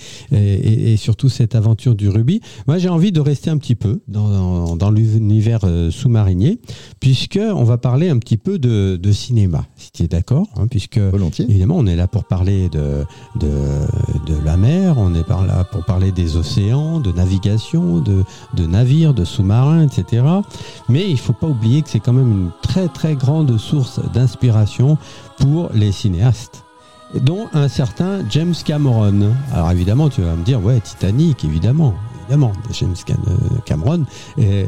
et 0.85 0.97
surtout 0.97 1.29
cette 1.29 1.55
aventure 1.55 1.95
du 1.95 2.09
rubis. 2.09 2.41
Moi, 2.67 2.77
j'ai 2.77 2.89
envie 2.89 3.11
de 3.11 3.19
rester 3.19 3.49
un 3.49 3.57
petit 3.57 3.73
peu 3.73 4.01
dans, 4.07 4.29
dans, 4.29 4.75
dans 4.75 4.91
l'univers 4.91 5.61
euh, 5.63 5.89
sous-marinier, 5.89 6.59
puisque 6.99 7.39
on 7.41 7.63
va 7.63 7.77
parler 7.77 8.09
un 8.09 8.19
petit 8.19 8.37
peu 8.37 8.59
de, 8.59 8.95
de 9.01 9.11
cinéma, 9.11 9.65
si 9.75 9.91
tu 9.91 10.03
es 10.03 10.07
d'accord, 10.07 10.47
hein, 10.57 10.67
puisque 10.67 10.99
Volontiers. 10.99 11.45
Évidemment, 11.49 11.77
on 11.77 11.87
est 11.87 11.95
là 11.95 12.07
pour 12.07 12.25
parler 12.25 12.69
de, 12.69 13.03
de, 13.39 13.49
de 14.27 14.45
la 14.45 14.57
mer, 14.57 14.97
on 14.99 15.15
est 15.15 15.27
là 15.27 15.63
pour 15.63 15.83
parler 15.85 16.11
des 16.11 16.37
océans, 16.37 16.99
de 16.99 17.11
navigation, 17.11 17.99
de, 17.99 18.23
de 18.55 18.65
navires, 18.67 19.15
de 19.15 19.25
sous-marins, 19.25 19.87
etc. 19.87 20.23
Mais 20.87 21.09
il 21.09 21.17
faut 21.17 21.33
pas 21.33 21.47
oublier 21.47 21.81
que 21.81 21.89
c'est 21.89 21.99
quand 21.99 22.13
même 22.13 22.31
une 22.31 22.51
très 22.61 22.87
très 22.89 23.15
grande 23.15 23.57
source 23.57 23.99
d'inspiration 24.13 24.99
pour 25.39 25.69
les 25.73 25.91
cinéastes 25.91 26.64
dont 27.21 27.47
un 27.53 27.67
certain 27.67 28.19
James 28.29 28.55
Cameron. 28.65 29.31
Alors 29.53 29.71
évidemment, 29.71 30.09
tu 30.09 30.21
vas 30.21 30.35
me 30.35 30.43
dire, 30.43 30.63
ouais, 30.63 30.79
Titanic, 30.79 31.43
évidemment, 31.45 31.93
évidemment, 32.23 32.53
James 32.71 32.95
euh, 33.09 33.13
Cameron 33.65 34.05
est, 34.37 34.65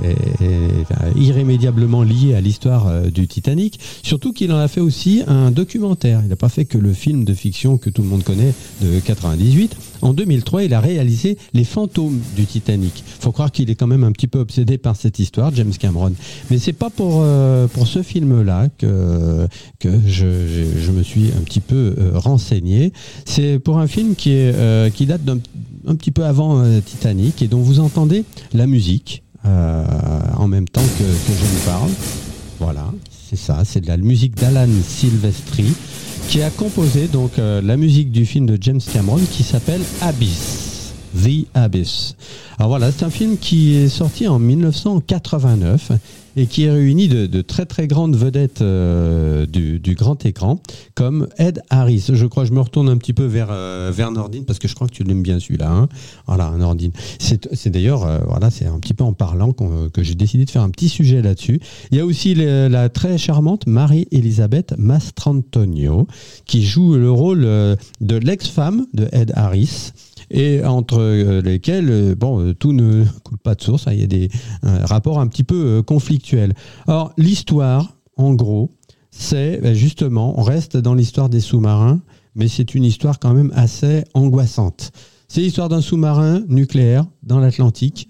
irrémédiablement 1.16 2.04
lié 2.04 2.36
à 2.36 2.42
l'histoire 2.42 2.88
euh, 2.88 3.10
du 3.10 3.28
Titanic, 3.28 3.80
surtout 4.04 4.34
qu'il 4.34 4.52
en 4.52 4.60
a 4.60 4.68
fait 4.68 4.82
aussi 4.82 5.24
un 5.28 5.52
documentaire. 5.52 6.22
Il 6.24 6.30
n'a 6.30 6.36
pas 6.36 6.50
fait 6.50 6.66
que 6.66 6.78
le 6.78 6.94
film 6.94 7.24
de 7.24 7.34
fiction 7.34 7.78
que 7.78 7.90
tout 7.90 8.02
le 8.02 8.08
monde 8.08 8.24
connaît 8.24 8.54
de 8.82 9.00
98. 9.00 9.76
En 10.02 10.14
2003, 10.14 10.64
il 10.64 10.74
a 10.74 10.80
réalisé 10.80 11.38
Les 11.54 11.64
fantômes 11.64 12.20
du 12.36 12.46
Titanic. 12.46 13.04
Faut 13.20 13.32
croire 13.32 13.52
qu'il 13.52 13.70
est 13.70 13.76
quand 13.76 13.88
même 13.88 14.04
un 14.04 14.12
petit 14.12 14.28
peu 14.28 14.40
obsédé 14.40 14.78
par 14.78 14.96
cette 14.96 15.20
histoire, 15.20 15.54
James 15.56 15.74
Cameron. 15.78 16.14
Mais 16.50 16.58
c'est 16.58 16.74
pas 16.74 16.90
pour 16.90 17.22
euh, 17.24 17.68
pour 17.68 17.88
ce 17.88 18.04
film-là 18.04 18.70
que 18.78 19.48
que 19.80 19.90
je, 20.06 20.26
je, 20.80 20.92
me 20.92 21.04
suis 21.04 21.28
un 21.38 21.42
petit 21.42 21.60
peu 21.60 21.96
euh, 21.98 22.12
renseigné. 22.16 22.94
C'est 23.26 23.60
pour 23.60 23.80
un 23.80 23.88
film 23.88 24.16
qui 24.16 24.32
est 24.32 24.54
euh, 24.56 24.90
qui 24.90 25.06
date 25.06 25.24
d'un 25.24 25.40
un 25.88 25.96
petit 25.96 26.12
peu 26.12 26.26
avant 26.26 26.64
Titanic 26.82 27.42
et 27.42 27.48
dont 27.48 27.62
vous 27.62 27.80
entendez 27.80 28.26
la 28.54 28.68
musique 28.68 29.24
en 29.46 30.48
même 30.50 30.68
temps 30.68 30.82
que, 30.82 31.04
que 31.04 31.34
je 31.40 31.46
vous 31.46 31.66
parle. 31.66 31.90
Voilà, 32.60 32.92
c'est 33.30 33.38
ça, 33.38 33.64
c'est 33.64 33.80
de 33.80 33.88
la 33.88 33.96
musique 33.96 34.36
d'Alan 34.36 34.68
Silvestri 34.86 35.74
qui 36.28 36.42
a 36.42 36.50
composé 36.50 37.08
donc 37.08 37.40
euh, 37.40 37.62
la 37.62 37.78
musique 37.78 38.12
du 38.12 38.26
film 38.26 38.46
de 38.46 38.58
James 38.60 38.82
Cameron 38.94 39.20
qui 39.32 39.44
s'appelle 39.44 39.82
Abyss. 40.02 40.57
The 41.24 41.48
Abyss. 41.54 42.16
Alors 42.58 42.70
voilà, 42.70 42.92
c'est 42.92 43.06
un 43.06 43.10
film 43.10 43.38
qui 43.38 43.76
est 43.76 43.90
sorti 43.90 44.28
en 44.28 44.40
1989 44.40 45.92
et 46.38 46.46
qui 46.46 46.70
réunit 46.70 47.08
de, 47.08 47.26
de 47.26 47.42
très 47.42 47.66
très 47.66 47.88
grandes 47.88 48.16
vedettes 48.16 48.62
euh, 48.62 49.46
du, 49.48 49.96
grand 49.96 50.24
écran 50.26 50.62
comme 50.94 51.28
Ed 51.38 51.62
Harris. 51.70 52.06
Je 52.14 52.26
crois, 52.28 52.46
je 52.46 52.54
me 52.54 52.62
retourne 52.62 52.88
un 52.90 52.98
petit 52.98 53.14
peu 53.14 53.26
vers 53.26 53.48
euh, 53.50 53.92
vers 53.94 54.12
Nordine 54.12 54.46
parce 54.46 54.60
que 54.60 54.68
je 54.68 54.76
crois 54.76 54.88
que 54.88 54.94
tu 54.94 55.04
l'aimes 55.04 55.24
bien 55.24 55.40
celui-là. 55.40 55.72
Hein 55.72 55.90
voilà, 56.28 56.52
Nordine. 56.52 56.92
C'est 57.20 57.70
d'ailleurs 57.70 58.06
euh, 58.06 58.20
voilà, 58.28 58.52
c'est 58.52 58.68
un 58.68 58.80
petit 58.80 58.94
peu 58.94 59.04
en 59.04 59.14
parlant 59.14 59.52
que 59.52 60.04
j'ai 60.04 60.14
décidé 60.14 60.46
de 60.46 60.52
faire 60.52 60.62
un 60.62 60.70
petit 60.70 60.90
sujet 60.90 61.22
là-dessus. 61.22 61.60
Il 61.92 61.98
y 61.98 62.02
a 62.02 62.06
aussi 62.06 62.36
la 62.36 62.90
très 62.90 63.18
charmante 63.18 63.66
Marie-Elisabeth 63.66 64.76
Mastrantonio 64.78 66.08
qui 66.46 66.64
joue 66.64 66.96
le 66.96 67.10
rôle 67.10 67.42
de 67.42 68.16
l'ex-femme 68.16 68.86
de 68.94 69.08
Ed 69.12 69.32
Harris 69.36 69.92
et 70.30 70.64
entre 70.64 71.00
euh, 71.00 71.42
lesquels 71.42 71.90
euh, 71.90 72.16
bon 72.16 72.40
euh, 72.40 72.54
tout 72.54 72.74
ne 72.74 73.06
coule 73.24 73.38
pas 73.38 73.56
de 73.56 73.62
source 73.62 73.88
hein, 73.88 73.94
il 73.94 74.00
y 74.00 74.04
a 74.04 74.08
des 74.08 74.30
un 74.64 74.86
rapport 74.86 75.20
un 75.20 75.28
petit 75.28 75.44
peu 75.44 75.82
conflictuels 75.84 76.54
alors 76.88 77.14
l'histoire 77.18 77.98
en 78.18 78.34
gros 78.34 78.76
c'est 79.12 79.62
ben, 79.62 79.74
justement 79.74 80.40
on 80.40 80.44
reste 80.44 80.78
dans 80.78 80.94
l'histoire 80.94 81.30
des 81.30 81.40
sous-marins 81.40 82.02
mais 82.36 82.48
c'est 82.48 82.76
une 82.76 82.84
histoire 82.84 83.18
quand 83.18 83.34
même 83.34 83.52
assez 83.56 84.04
angoissante. 84.14 84.92
C'est 85.28 85.42
l'histoire 85.42 85.70
d'un 85.70 85.82
sous-marin 85.82 86.44
nucléaire 86.50 87.04
dans 87.24 87.40
l'Atlantique 87.40 88.08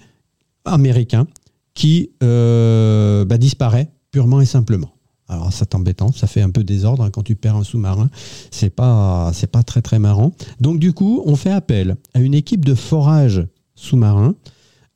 américain 0.65 1.27
qui 1.73 2.11
bah, 2.19 3.37
disparaît 3.37 3.89
purement 4.11 4.41
et 4.41 4.45
simplement. 4.45 4.96
Alors 5.29 5.51
c'est 5.51 5.75
embêtant, 5.75 6.11
ça 6.11 6.27
fait 6.27 6.41
un 6.41 6.49
peu 6.49 6.63
désordre 6.63 7.03
hein, 7.03 7.09
quand 7.11 7.23
tu 7.23 7.35
perds 7.35 7.57
un 7.57 7.63
sous-marin. 7.63 8.09
C'est 8.51 8.69
pas 8.69 9.31
c'est 9.33 9.51
pas 9.51 9.63
très 9.63 9.81
très 9.81 9.99
marrant. 9.99 10.33
Donc 10.61 10.79
du 10.79 10.93
coup, 10.93 11.21
on 11.25 11.35
fait 11.35 11.51
appel 11.51 11.97
à 12.13 12.19
une 12.19 12.33
équipe 12.33 12.63
de 12.63 12.75
forage 12.75 13.45
sous-marin 13.75 14.35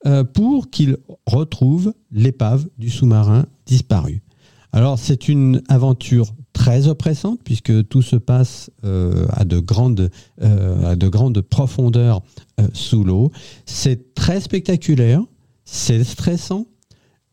euh, 0.07 0.23
pour 0.23 0.69
qu'il 0.69 0.97
retrouve 1.27 1.93
l'épave 2.11 2.67
du 2.77 2.89
sous-marin 2.89 3.45
disparu. 3.65 4.23
Alors 4.73 4.97
c'est 4.97 5.27
une 5.27 5.61
aventure 5.67 6.33
très 6.53 6.87
oppressante 6.87 7.39
puisque 7.43 7.87
tout 7.87 8.01
se 8.01 8.15
passe 8.15 8.71
euh, 8.83 9.27
de 9.45 9.59
grandes, 9.59 10.09
euh, 10.41 10.91
à 10.91 10.95
de 10.95 11.07
grandes 11.07 11.41
profondeurs 11.41 12.21
sous 12.73 13.03
l'eau. 13.03 13.31
C'est 13.65 14.15
très 14.15 14.39
spectaculaire, 14.39 15.21
c'est 15.65 16.03
stressant, 16.03 16.67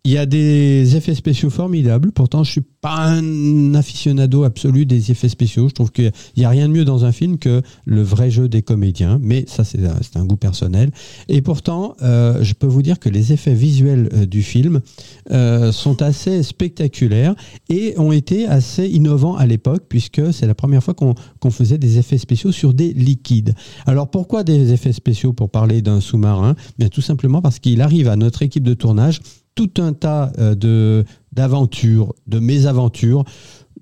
il 0.08 0.12
y 0.12 0.16
a 0.16 0.24
des 0.24 0.96
effets 0.96 1.14
spéciaux 1.14 1.50
formidables. 1.50 2.12
Pourtant, 2.12 2.42
je 2.42 2.52
suis 2.52 2.64
pas 2.80 2.96
un 2.96 3.74
aficionado 3.74 4.42
absolu 4.42 4.86
des 4.86 5.10
effets 5.10 5.28
spéciaux. 5.28 5.68
Je 5.68 5.74
trouve 5.74 5.92
qu'il 5.92 6.12
n'y 6.38 6.46
a 6.46 6.48
rien 6.48 6.66
de 6.66 6.72
mieux 6.72 6.86
dans 6.86 7.04
un 7.04 7.12
film 7.12 7.36
que 7.36 7.60
le 7.84 8.00
vrai 8.00 8.30
jeu 8.30 8.48
des 8.48 8.62
comédiens. 8.62 9.18
Mais 9.20 9.44
ça, 9.46 9.64
c'est 9.64 10.16
un 10.16 10.24
goût 10.24 10.38
personnel. 10.38 10.92
Et 11.28 11.42
pourtant, 11.42 11.94
euh, 12.00 12.42
je 12.42 12.54
peux 12.54 12.66
vous 12.66 12.80
dire 12.80 12.98
que 12.98 13.10
les 13.10 13.34
effets 13.34 13.52
visuels 13.52 14.08
euh, 14.14 14.24
du 14.24 14.42
film 14.42 14.80
euh, 15.30 15.72
sont 15.72 16.00
assez 16.00 16.42
spectaculaires 16.42 17.34
et 17.68 17.92
ont 17.98 18.12
été 18.12 18.46
assez 18.46 18.86
innovants 18.86 19.36
à 19.36 19.44
l'époque, 19.44 19.82
puisque 19.90 20.32
c'est 20.32 20.46
la 20.46 20.54
première 20.54 20.82
fois 20.82 20.94
qu'on 20.94 21.50
faisait 21.50 21.76
des 21.76 21.98
effets 21.98 22.16
spéciaux 22.16 22.50
sur 22.50 22.72
des 22.72 22.94
liquides. 22.94 23.52
Alors, 23.84 24.10
pourquoi 24.10 24.42
des 24.42 24.72
effets 24.72 24.94
spéciaux 24.94 25.34
pour 25.34 25.50
parler 25.50 25.82
d'un 25.82 26.00
sous-marin? 26.00 26.56
Bien, 26.78 26.88
tout 26.88 27.02
simplement 27.02 27.42
parce 27.42 27.58
qu'il 27.58 27.82
arrive 27.82 28.08
à 28.08 28.16
notre 28.16 28.40
équipe 28.40 28.64
de 28.64 28.72
tournage 28.72 29.20
tout 29.58 29.82
un 29.82 29.92
tas 29.92 30.30
euh, 30.38 30.54
de 30.54 31.04
d'aventures, 31.32 32.14
de 32.28 32.38
mésaventures, 32.38 33.24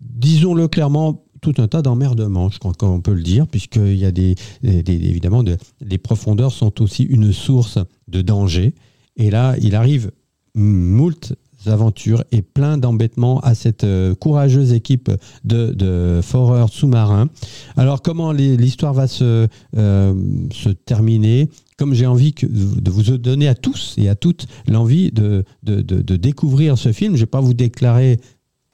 disons-le 0.00 0.68
clairement, 0.68 1.22
tout 1.42 1.52
un 1.58 1.68
tas 1.68 1.82
d'emmerdements, 1.82 2.48
je 2.48 2.58
crois 2.58 2.72
qu'on 2.72 3.02
peut 3.02 3.12
le 3.12 3.22
dire, 3.22 3.46
puisqu'il 3.46 3.96
y 3.96 4.06
a 4.06 4.10
des, 4.10 4.36
évidemment 4.62 5.44
les 5.80 5.98
profondeurs 5.98 6.52
sont 6.52 6.80
aussi 6.80 7.02
une 7.02 7.30
source 7.32 7.78
de 8.08 8.22
danger. 8.22 8.74
Et 9.16 9.30
là, 9.30 9.54
il 9.60 9.74
arrive 9.74 10.12
moult 10.54 11.34
aventures 11.68 12.24
et 12.32 12.42
plein 12.42 12.78
d'embêtements 12.78 13.40
à 13.40 13.54
cette 13.54 13.84
euh, 13.84 14.14
courageuse 14.14 14.72
équipe 14.72 15.10
de, 15.44 15.72
de 15.72 16.20
foreurs 16.22 16.70
sous-marins. 16.70 17.28
Alors 17.76 18.02
comment 18.02 18.32
l'histoire 18.32 18.94
va 18.94 19.08
se, 19.08 19.48
euh, 19.76 20.14
se 20.52 20.68
terminer? 20.70 21.48
Comme 21.76 21.94
j'ai 21.94 22.06
envie 22.06 22.32
de 22.32 22.90
vous 22.90 23.02
donner 23.02 23.48
à 23.48 23.54
tous 23.54 23.94
et 23.98 24.08
à 24.08 24.14
toutes 24.14 24.46
l'envie 24.66 25.12
de, 25.12 25.44
découvrir 25.62 26.78
ce 26.78 26.92
film, 26.92 27.12
je 27.12 27.20
ne 27.20 27.22
vais 27.22 27.30
pas 27.30 27.40
vous 27.40 27.54
déclarer 27.54 28.18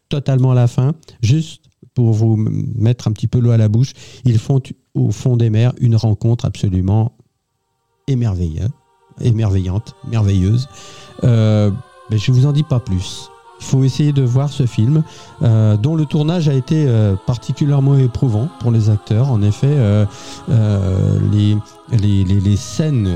totalement 0.09 0.53
la 0.53 0.68
fin, 0.68 0.94
juste 1.22 1.64
pour 1.94 2.12
vous 2.12 2.36
mettre 2.36 3.09
un 3.09 3.12
petit 3.12 3.26
peu 3.26 3.38
l'eau 3.38 3.50
à 3.50 3.57
la 3.57 3.68
bouche. 3.68 3.92
Ils 4.24 4.38
font 4.38 4.61
au 4.94 5.11
fond 5.11 5.36
des 5.36 5.50
mers 5.50 5.72
une 5.80 5.96
rencontre 5.96 6.44
absolument 6.44 7.16
émerveillante, 8.07 8.72
émerveillante 9.20 9.94
merveilleuse. 10.09 10.68
Euh, 11.24 11.70
mais 12.11 12.18
je 12.18 12.30
ne 12.30 12.36
vous 12.36 12.46
en 12.46 12.53
dis 12.53 12.62
pas 12.62 12.80
plus. 12.80 13.32
Il 13.63 13.65
faut 13.65 13.85
essayer 13.85 14.13
de 14.13 14.23
voir 14.23 14.51
ce 14.51 14.67
film, 14.67 15.05
euh, 15.43 15.77
dont 15.77 15.95
le 15.95 16.05
tournage 16.05 16.49
a 16.49 16.53
été 16.53 16.85
euh, 16.89 17.15
particulièrement 17.27 17.97
éprouvant 17.97 18.49
pour 18.59 18.73
les 18.73 18.91
acteurs. 18.91 19.31
En 19.31 19.41
effet, 19.41 19.69
euh, 19.69 20.05
les, 21.31 22.57
scènes, 22.57 23.09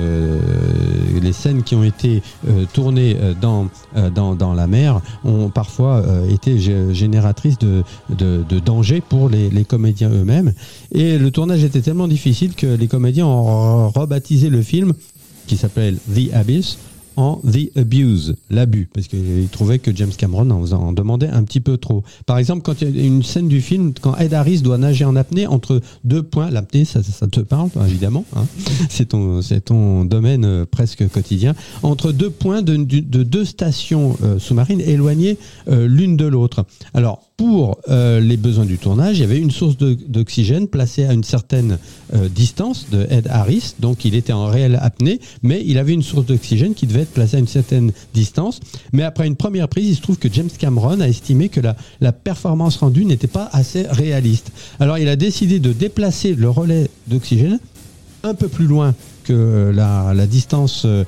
les 1.21 1.33
scènes 1.33 1.65
qui 1.65 1.75
ont 1.75 1.83
été 1.83 2.23
tournées 2.73 3.17
dans, 3.41 3.67
dans, 4.15 4.35
dans, 4.37 4.55
la 4.55 4.67
mer 4.69 5.01
ont 5.25 5.49
parfois 5.49 6.03
été 6.31 6.59
génératrices 6.95 7.59
de, 7.59 7.83
de, 8.11 8.45
de 8.49 9.01
pour 9.01 9.29
les 9.29 9.65
comédiens 9.65 10.11
eux-mêmes. 10.11 10.53
Et 10.93 11.19
le 11.19 11.31
tournage 11.31 11.65
était 11.65 11.81
tellement 11.81 12.09
difficile 12.09 12.55
que 12.55 12.67
les 12.67 12.87
comédiens 12.87 13.27
ont 13.27 13.89
rebaptisé 13.89 14.49
le 14.49 14.63
film, 14.63 14.93
qui 15.47 15.57
s'appelle 15.57 15.99
The 16.15 16.35
Abyss, 16.35 16.79
en 17.17 17.41
The 17.41 17.77
Abuse, 17.77 18.37
l'abus, 18.51 18.89
parce 18.93 19.09
qu'il 19.09 19.49
trouvait 19.51 19.79
que 19.79 19.95
James 19.95 20.12
Cameron 20.17 20.51
en, 20.51 20.93
demandait 20.93 21.29
un 21.29 21.43
petit 21.45 21.61
peu 21.61 21.77
trop. 21.77 22.03
Par 22.27 22.39
exemple, 22.39 22.62
quand 22.62 22.81
il 22.83 22.97
y 22.97 23.01
a 23.01 23.05
une 23.05 23.23
scène 23.23 23.49
du 23.49 23.61
film, 23.61 23.93
quand 24.01 24.17
Ed 24.17 24.35
Harris 24.35 24.61
doit 24.61 24.79
nager 24.79 25.05
en 25.05 25.17
apnée 25.17 25.47
entre 25.47 25.81
deux 26.05 26.23
points, 26.23 26.51
l'apnée, 26.51 26.85
ça, 26.85 27.03
ça, 27.03 27.27
te 27.27 27.41
parle, 27.41 27.71
évidemment, 27.87 28.25
hein. 28.35 28.45
c'est 28.91 29.07
ton, 29.07 29.41
ton 29.64 30.05
domaine 30.05 30.45
euh, 30.45 30.67
presque 30.67 31.09
quotidien, 31.09 31.55
entre 31.83 32.12
deux 32.12 32.31
points 32.31 32.62
de, 32.62 32.77
deux 32.77 33.45
stations 33.45 34.17
euh, 34.23 34.39
sous-marines 34.39 34.81
éloignées 34.81 35.39
euh, 35.69 35.87
l'une 35.87 36.17
de 36.17 36.27
l'autre. 36.27 36.64
Alors, 36.95 37.23
pour 37.37 37.78
euh, 37.89 38.18
les 38.20 38.37
besoins 38.37 38.64
du 38.64 38.78
tournage, 38.78 39.18
il 39.18 39.20
y 39.20 39.24
avait 39.24 39.39
une 39.39 39.51
source 39.51 39.76
d'oxygène 39.76 40.68
placée 40.68 41.05
à 41.05 41.12
une 41.12 41.24
certaine 41.24 41.78
euh, 42.14 42.28
distance 42.28 42.87
de 42.91 43.07
Ed 43.11 43.28
Harris, 43.28 43.74
donc 43.78 44.05
il 44.05 44.14
était 44.14 44.32
en 44.32 44.47
réelle 44.47 44.78
apnée, 44.80 45.20
mais 45.43 45.62
il 45.66 45.78
avait 45.78 45.93
une 45.93 46.03
source 46.03 46.24
d'oxygène 46.24 46.74
qui 46.74 46.87
devait 46.87 47.03
être 47.03 47.12
placée 47.12 47.37
à 47.37 47.41
une 47.41 47.47
certaine 47.47 47.93
distance. 48.14 48.61
Mais 48.93 49.03
après 49.03 49.26
une 49.26 49.37
première 49.37 49.68
prise, 49.68 49.89
il 49.89 49.97
se 49.97 50.01
trouve 50.01 50.18
que 50.18 50.32
James 50.32 50.49
Cameron 50.59 51.01
a 51.01 51.09
estimé 51.09 51.51
que 51.51 51.61
la 52.01 52.12
performance 52.12 52.78
rendue 52.78 53.05
n'était 53.05 53.26
pas 53.26 53.51
assez 53.53 53.87
réaliste. 53.89 54.51
Alors 54.80 54.99
il 54.99 55.09
a 55.09 55.16
décidé 55.16 55.59
de 55.59 55.72
déplacer 55.72 56.34
le 56.34 56.49
relais 56.49 56.89
d'oxygène 57.07 57.59
un 58.22 58.34
peu 58.34 58.49
plus 58.49 58.66
loin 58.66 58.95
la, 59.33 60.27
distance 60.27 60.85
euh, 60.85 61.05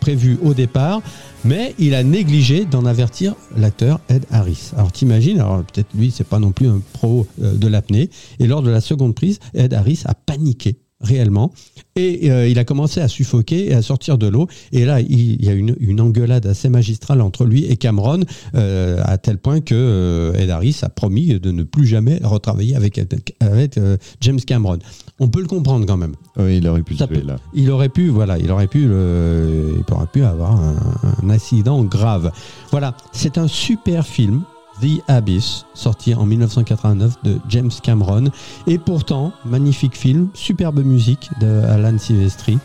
prévue 0.00 0.38
au 0.42 0.54
départ 0.54 1.02
mais 1.44 1.74
il 1.78 1.94
a 1.94 2.02
négligé 2.02 2.64
d'en 2.64 2.86
avertir 2.86 3.34
l'acteur 3.56 4.00
Ed 4.08 4.24
Harris. 4.30 4.70
Alors 4.76 4.92
t'imagines, 4.92 5.40
alors 5.40 5.64
peut-être 5.64 5.88
lui 5.94 6.10
c'est 6.10 6.26
pas 6.26 6.38
non 6.38 6.52
plus 6.52 6.68
un 6.68 6.80
pro 6.92 7.26
euh, 7.42 7.54
de 7.54 7.66
l'apnée, 7.66 8.10
et 8.38 8.46
lors 8.46 8.62
de 8.62 8.70
la 8.70 8.80
seconde 8.80 9.14
prise, 9.14 9.38
Ed 9.54 9.74
Harris 9.74 10.02
a 10.04 10.14
paniqué 10.14 10.76
réellement. 11.02 11.52
Et 11.94 12.30
euh, 12.30 12.48
il 12.48 12.58
a 12.58 12.64
commencé 12.64 13.00
à 13.00 13.08
suffoquer 13.08 13.70
et 13.70 13.74
à 13.74 13.82
sortir 13.82 14.16
de 14.16 14.26
l'eau. 14.26 14.48
Et 14.72 14.84
là, 14.84 15.00
il, 15.00 15.44
y 15.44 15.48
a 15.48 15.52
une, 15.52 15.76
une, 15.78 16.00
engueulade 16.00 16.46
assez 16.46 16.68
magistrale 16.68 17.20
entre 17.20 17.44
lui 17.44 17.66
et 17.66 17.76
Cameron, 17.76 18.20
euh, 18.54 19.02
à 19.04 19.18
tel 19.18 19.38
point 19.38 19.60
que 19.60 19.74
euh, 19.74 20.32
Ed 20.34 20.48
Harris 20.48 20.78
a 20.82 20.88
promis 20.88 21.38
de 21.38 21.50
ne 21.50 21.62
plus 21.64 21.86
jamais 21.86 22.18
retravailler 22.22 22.76
avec, 22.76 22.98
avec 23.40 23.78
James 24.20 24.40
Cameron. 24.40 24.78
On 25.20 25.28
peut 25.28 25.40
le 25.40 25.48
comprendre 25.48 25.86
quand 25.86 25.98
même. 25.98 26.14
Oui, 26.38 26.56
il 26.58 26.68
aurait 26.68 26.82
pu 26.82 26.94
le 26.94 27.06
tuer 27.06 27.22
là. 27.22 27.36
Il 27.52 27.70
aurait 27.70 27.90
pu, 27.90 28.08
voilà, 28.08 28.38
il 28.38 28.50
aurait 28.50 28.66
pu, 28.66 28.84
il 28.84 29.92
aurait 29.92 30.06
pu 30.10 30.24
avoir 30.24 30.58
un, 30.58 30.76
un 31.22 31.30
accident 31.30 31.82
grave. 31.84 32.32
Voilà, 32.70 32.96
c'est 33.12 33.36
un 33.38 33.48
super 33.48 34.06
film 34.06 34.42
The 34.82 35.00
Abyss, 35.06 35.64
sorti 35.74 36.12
en 36.14 36.26
1989 36.26 37.22
de 37.22 37.38
James 37.48 37.70
Cameron. 37.82 38.24
Et 38.66 38.78
pourtant, 38.78 39.32
magnifique 39.44 39.96
film, 39.96 40.28
superbe 40.34 40.84
musique 40.84 41.30
de 41.40 41.62
Alan 41.64 41.96
Silvestri 41.98 42.58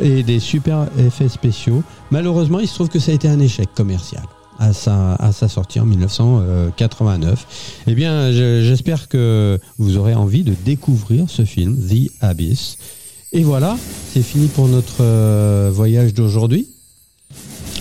et 0.00 0.22
des 0.22 0.40
super 0.40 0.88
effets 0.98 1.28
spéciaux. 1.28 1.82
Malheureusement, 2.10 2.58
il 2.60 2.68
se 2.68 2.74
trouve 2.74 2.88
que 2.88 2.98
ça 2.98 3.12
a 3.12 3.14
été 3.14 3.28
un 3.28 3.38
échec 3.38 3.68
commercial 3.74 4.22
à 4.58 4.72
sa, 4.72 5.14
à 5.16 5.30
sa 5.32 5.48
sortie 5.48 5.78
en 5.78 5.84
1989. 5.84 7.82
Eh 7.86 7.94
bien, 7.94 8.32
j'espère 8.32 9.08
que 9.08 9.58
vous 9.76 9.98
aurez 9.98 10.14
envie 10.14 10.44
de 10.44 10.54
découvrir 10.64 11.26
ce 11.28 11.44
film, 11.44 11.76
The 11.76 12.10
Abyss. 12.22 12.78
Et 13.32 13.42
voilà, 13.42 13.76
c'est 14.12 14.22
fini 14.22 14.46
pour 14.48 14.68
notre 14.68 15.02
euh, 15.02 15.70
voyage 15.72 16.14
d'aujourd'hui. 16.14 16.68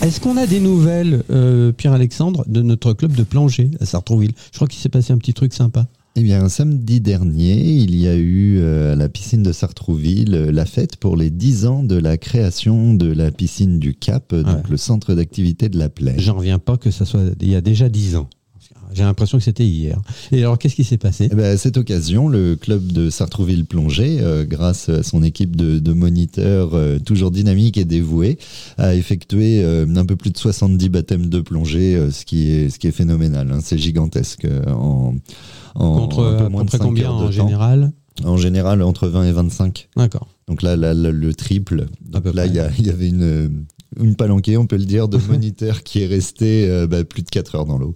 Est-ce 0.02 0.22
qu'on 0.22 0.38
a 0.38 0.46
des 0.46 0.60
nouvelles, 0.60 1.24
euh, 1.32 1.72
Pierre-Alexandre, 1.72 2.46
de 2.48 2.62
notre 2.62 2.94
club 2.94 3.14
de 3.14 3.24
plongée 3.24 3.72
à 3.80 3.86
Sartrouville? 3.86 4.34
Je 4.52 4.58
crois 4.58 4.68
qu'il 4.68 4.80
s'est 4.80 4.90
passé 4.90 5.12
un 5.12 5.18
petit 5.18 5.34
truc 5.34 5.54
sympa. 5.54 5.88
Eh 6.16 6.22
bien, 6.22 6.50
samedi 6.50 7.02
dernier, 7.02 7.60
il 7.62 7.96
y 7.96 8.08
a 8.08 8.16
eu 8.16 8.58
euh, 8.60 8.94
à 8.94 8.96
la 8.96 9.10
piscine 9.10 9.44
de 9.44 9.52
Sartrouville 9.52 10.34
euh, 10.34 10.52
la 10.52 10.66
fête 10.66 10.98
pour 10.98 11.16
les 11.16 11.30
10 11.30 11.66
ans 11.66 11.84
de 11.84 11.96
la 11.96 12.18
création 12.18 12.94
de 12.94 13.12
la 13.12 13.32
piscine 13.32 13.80
du 13.80 13.94
Cap, 13.94 14.34
donc 14.34 14.70
le 14.70 14.78
centre 14.78 15.14
d'activité 15.14 15.70
de 15.70 15.78
la 15.78 15.90
plaine. 15.90 16.20
J'en 16.20 16.36
reviens 16.36 16.60
pas 16.60 16.78
que 16.78 16.90
ça 16.90 17.06
soit 17.06 17.22
il 17.42 17.50
y 17.50 17.56
a 17.56 17.62
déjà 17.62 17.90
10 17.90 18.16
ans. 18.16 18.30
J'ai 18.98 19.04
l'impression 19.04 19.38
que 19.38 19.44
c'était 19.44 19.64
hier. 19.64 20.02
Et 20.32 20.40
alors, 20.40 20.58
qu'est-ce 20.58 20.74
qui 20.74 20.84
s'est 20.84 20.98
passé? 20.98 21.30
Eh 21.32 21.36
ben, 21.36 21.46
À 21.46 21.58
cette 21.58 21.78
occasion, 21.78 22.28
le 22.28 22.56
club 22.56 22.92
de 22.92 23.12
Sartrouville 23.12 23.64
Plongée, 23.64 24.18
euh, 24.22 24.44
grâce 24.44 24.90
à 24.90 25.04
son 25.04 25.22
équipe 25.22 25.56
de, 25.56 25.94
moniteurs 25.94 26.72
euh, 26.74 26.98
toujours 26.98 27.30
dynamique 27.30 27.78
et 27.78 27.86
dévouée, 27.86 28.40
a 28.80 28.96
effectué 28.96 29.64
euh, 29.64 29.86
un 29.96 30.06
peu 30.06 30.16
plus 30.16 30.32
de 30.32 30.38
70 30.38 30.90
baptêmes 30.90 31.28
de 31.28 31.42
plongée, 31.42 32.10
ce, 32.10 32.26
qui 32.26 32.50
est, 32.50 32.72
ce 32.72 32.80
qui 32.80 32.88
est 32.88 32.92
phénoménal. 32.92 33.52
Hein. 33.52 33.60
C'est 33.62 33.78
gigantesque. 33.78 34.48
En, 34.68 35.14
en 35.76 35.96
Contre 35.96 36.26
à 36.26 36.50
peu 36.50 36.66
près 36.66 36.80
combien 36.80 37.12
en 37.12 37.30
général? 37.30 37.92
En 38.24 38.38
général, 38.38 38.82
entre 38.82 39.10
20 39.10 39.26
et 39.26 39.32
25. 39.32 39.90
D'accord. 39.96 40.28
Donc 40.48 40.64
là, 40.64 40.76
le 40.76 41.34
triple. 41.36 41.86
Donc 42.02 42.34
là, 42.34 42.48
il 42.48 42.54
y, 42.54 42.56
y, 42.56 42.90
avait 42.90 43.10
une, 43.10 43.64
une 44.00 44.16
palanquée, 44.16 44.58
on 44.58 44.66
peut 44.66 44.78
le 44.78 44.86
dire, 44.86 45.08
de 45.08 45.18
moniteurs 45.30 45.84
qui 45.84 46.02
est 46.02 46.08
resté 46.08 46.88
bah, 46.90 47.04
plus 47.04 47.22
de 47.22 47.30
4 47.30 47.54
heures 47.54 47.66
dans 47.68 47.78
l'eau. 47.78 47.96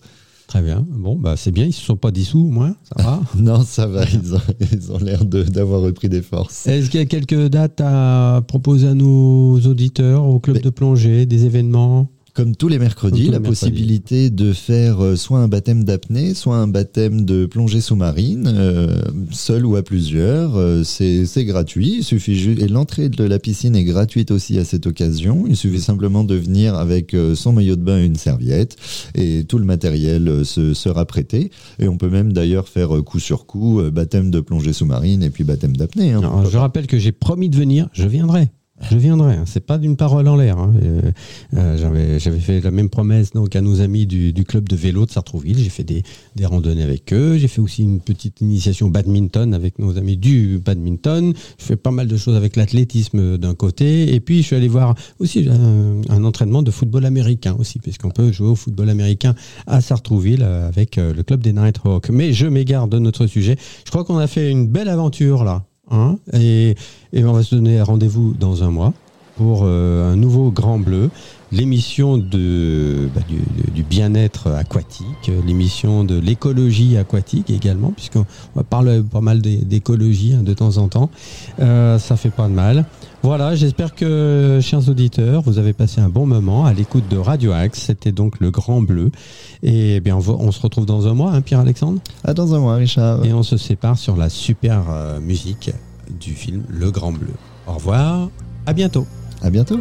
Très 0.52 0.62
bien. 0.62 0.86
Bon, 0.89 1.16
bah 1.16 1.36
c'est 1.38 1.52
bien. 1.52 1.64
Ils 1.66 1.72
se 1.72 1.80
sont 1.82 1.95
pas 1.95 2.12
dissous 2.12 2.47
au 2.47 2.49
moins. 2.49 2.76
Ça 2.84 3.02
va. 3.02 3.22
non, 3.38 3.64
ça 3.64 3.88
va. 3.88 4.04
Ils 4.04 4.36
ont, 4.36 4.41
ils 4.74 4.91
ont 4.91 4.97
l'air 4.97 5.24
d'avoir 5.24 5.80
repris 5.80 6.10
des 6.10 6.22
forces. 6.22 6.68
Est-ce 6.68 6.89
qu'il 6.89 6.99
y 6.99 7.04
a 7.04 7.06
quelques 7.06 7.47
dates 7.47 7.80
à 7.80 8.43
proposer 8.45 8.89
à 8.89 8.93
nos 8.93 9.58
auditeurs 9.62 10.26
au 10.26 10.41
club 10.41 10.58
Mais- 10.58 10.62
de 10.62 10.70
plongée, 10.70 11.26
des 11.26 11.45
événements? 11.45 12.10
Comme 12.34 12.55
tous 12.55 12.69
les 12.69 12.79
mercredis, 12.79 13.23
les 13.23 13.32
la 13.32 13.39
mercredis. 13.39 13.59
possibilité 13.59 14.29
de 14.29 14.53
faire 14.53 15.03
euh, 15.03 15.15
soit 15.17 15.39
un 15.39 15.49
baptême 15.49 15.84
d'apnée, 15.84 16.34
soit 16.34 16.55
un 16.55 16.67
baptême 16.67 17.25
de 17.25 17.45
plongée 17.45 17.82
sous-marine, 17.82 18.49
euh, 18.55 19.01
seul 19.32 19.65
ou 19.65 19.75
à 19.75 19.84
plusieurs. 19.84 20.55
Euh, 20.55 20.84
c'est 20.84 21.25
c'est 21.25 21.43
gratuit. 21.43 21.95
Il 21.97 22.03
suffit 22.03 22.32
et 22.51 22.67
l'entrée 22.69 23.09
de 23.09 23.23
la 23.25 23.38
piscine 23.38 23.75
est 23.75 23.84
gratuite 23.84 24.32
aussi 24.32 24.57
à 24.57 24.63
cette 24.63 24.88
occasion. 24.88 25.43
Il 25.47 25.57
suffit 25.57 25.82
simplement 25.82 26.23
de 26.23 26.36
venir 26.36 26.75
avec 26.75 27.15
son 27.36 27.51
maillot 27.51 27.75
de 27.75 27.82
bain 27.82 27.99
et 27.99 28.05
une 28.05 28.15
serviette, 28.15 28.77
et 29.13 29.43
tout 29.43 29.57
le 29.57 29.65
matériel 29.65 30.45
se, 30.45 30.73
sera 30.73 31.05
prêté. 31.05 31.51
Et 31.79 31.88
on 31.89 31.97
peut 31.97 32.09
même 32.09 32.32
d'ailleurs 32.32 32.69
faire 32.69 33.03
coup 33.03 33.19
sur 33.19 33.45
coup 33.45 33.82
baptême 33.91 34.32
de 34.32 34.39
plongée 34.39 34.73
sous-marine 34.73 35.21
et 35.23 35.29
puis 35.29 35.43
baptême 35.43 35.75
d'apnée. 35.75 36.13
hein. 36.13 36.43
Je 36.49 36.57
rappelle 36.57 36.88
que 36.88 36.97
j'ai 36.97 37.11
promis 37.11 37.49
de 37.49 37.57
venir. 37.57 37.89
Je 37.93 38.07
viendrai. 38.07 38.49
Je 38.89 38.97
viendrai. 38.97 39.36
hein. 39.36 39.43
C'est 39.45 39.65
pas 39.65 39.77
d'une 39.77 39.95
parole 39.95 40.27
en 40.27 40.36
l'air. 40.36 40.57
hein. 40.57 40.73
Euh, 40.82 41.11
euh, 41.55 42.17
J'avais 42.19 42.39
fait 42.39 42.61
la 42.61 42.71
même 42.71 42.89
promesse 42.89 43.32
donc 43.32 43.55
à 43.55 43.61
nos 43.61 43.79
amis 43.82 44.05
du, 44.07 44.34
du 44.34 44.43
club 44.43 44.67
de 44.67 44.75
vélo 44.75 45.05
de 45.05 45.11
Sartrouville. 45.11 45.57
J'ai 45.59 45.69
fait 45.69 45.84
des, 45.84 46.03
des 46.36 46.45
randonnées 46.45 46.84
avec 46.84 47.13
eux. 47.13 47.38
J'ai 47.38 47.47
fait 47.47 47.61
aussi 47.61 47.84
une 47.84 47.99
petite 48.01 48.41
initiation 48.41 48.89
badminton 48.89 49.53
avec 49.53 49.77
nos 49.79 49.97
amis 49.97 50.17
du 50.17 50.59
badminton. 50.63 51.34
Je 51.59 51.63
fais 51.63 51.75
pas 51.75 51.91
mal 51.91 52.07
de 52.07 52.17
choses 52.17 52.36
avec 52.36 52.55
l'athlétisme 52.55 53.38
d'un 53.38 53.53
côté. 53.53 54.13
Et 54.13 54.19
puis 54.19 54.41
je 54.41 54.47
suis 54.47 54.55
allé 54.55 54.67
voir 54.67 54.95
aussi 55.19 55.47
un, 55.47 56.01
un 56.09 56.23
entraînement 56.23 56.63
de 56.63 56.71
football 56.71 57.05
américain 57.05 57.55
aussi, 57.59 57.79
puisqu'on 57.79 58.09
peut 58.11 58.32
jouer 58.32 58.47
au 58.49 58.55
football 58.55 58.89
américain 58.89 59.36
à 59.67 59.82
Sartrouville 59.82 60.41
euh, 60.43 60.67
avec 60.67 60.97
euh, 60.97 61.13
le 61.13 61.23
club 61.23 61.41
des 61.41 61.53
Nighthawks. 61.53 62.09
Mais 62.09 62.34
je 62.34 62.47
m'égare 62.47 62.88
de 62.88 62.99
notre 62.99 63.27
sujet. 63.27 63.57
Je 63.86 63.91
crois 63.91 64.03
qu'on 64.03 64.17
a 64.17 64.27
fait 64.27 64.49
une 64.49 64.67
belle 64.67 64.89
aventure 64.89 65.43
là. 65.43 65.65
Hein, 65.91 66.17
et, 66.33 66.75
on 67.13 67.31
va 67.33 67.43
se 67.43 67.55
donner 67.55 67.81
rendez-vous 67.81 68.33
dans 68.39 68.63
un 68.63 68.71
mois 68.71 68.93
pour 69.37 69.61
euh, 69.63 70.13
un 70.13 70.15
nouveau 70.15 70.51
Grand 70.51 70.77
Bleu, 70.77 71.09
l'émission 71.51 72.17
de, 72.17 73.09
bah, 73.15 73.21
du, 73.73 73.83
bien-être 73.83 74.51
aquatique, 74.51 75.31
l'émission 75.45 76.03
de 76.03 76.17
l'écologie 76.19 76.97
aquatique 76.97 77.49
également, 77.49 77.91
puisqu'on 77.91 78.25
on 78.55 78.63
parle 78.63 79.03
pas 79.03 79.21
mal 79.21 79.41
d'é- 79.41 79.57
d'écologie 79.57 80.33
hein, 80.33 80.43
de 80.43 80.53
temps 80.53 80.77
en 80.77 80.87
temps. 80.87 81.09
Euh, 81.59 81.97
ça 81.99 82.15
fait 82.17 82.29
pas 82.29 82.47
de 82.47 82.53
mal. 82.53 82.85
Voilà, 83.24 83.53
j'espère 83.55 83.93
que, 83.93 84.59
chers 84.63 84.89
auditeurs, 84.89 85.43
vous 85.43 85.59
avez 85.59 85.74
passé 85.74 86.01
un 86.01 86.09
bon 86.09 86.26
moment 86.26 86.65
à 86.65 86.74
l'écoute 86.74 87.07
de 87.07 87.17
Radio 87.17 87.51
Axe. 87.51 87.80
C'était 87.82 88.11
donc 88.11 88.39
le 88.39 88.49
Grand 88.49 88.82
Bleu. 88.82 89.11
Et 89.61 89.99
bien, 89.99 90.15
on, 90.15 90.19
va- 90.19 90.34
on 90.39 90.51
se 90.51 90.59
retrouve 90.59 90.88
dans 90.88 91.07
un 91.07 91.13
mois, 91.13 91.32
hein, 91.32 91.41
Pierre-Alexandre? 91.41 91.99
À 92.24 92.34
dans 92.34 92.55
un 92.55 92.59
mois, 92.59 92.76
Richard. 92.76 93.24
et 93.24 93.32
on 93.32 93.43
se 93.43 93.57
sépare 93.57 93.97
sur 93.99 94.17
la 94.17 94.30
super 94.30 94.86
euh, 94.89 95.19
musique 95.19 95.69
du 96.19 96.34
film 96.34 96.63
Le 96.67 96.89
Grand 96.89 97.11
Bleu. 97.11 97.28
Au 97.67 97.74
revoir, 97.74 98.30
à 98.65 98.74
bientôt. 98.74 99.05
À 99.43 99.51
bientôt. 99.51 99.80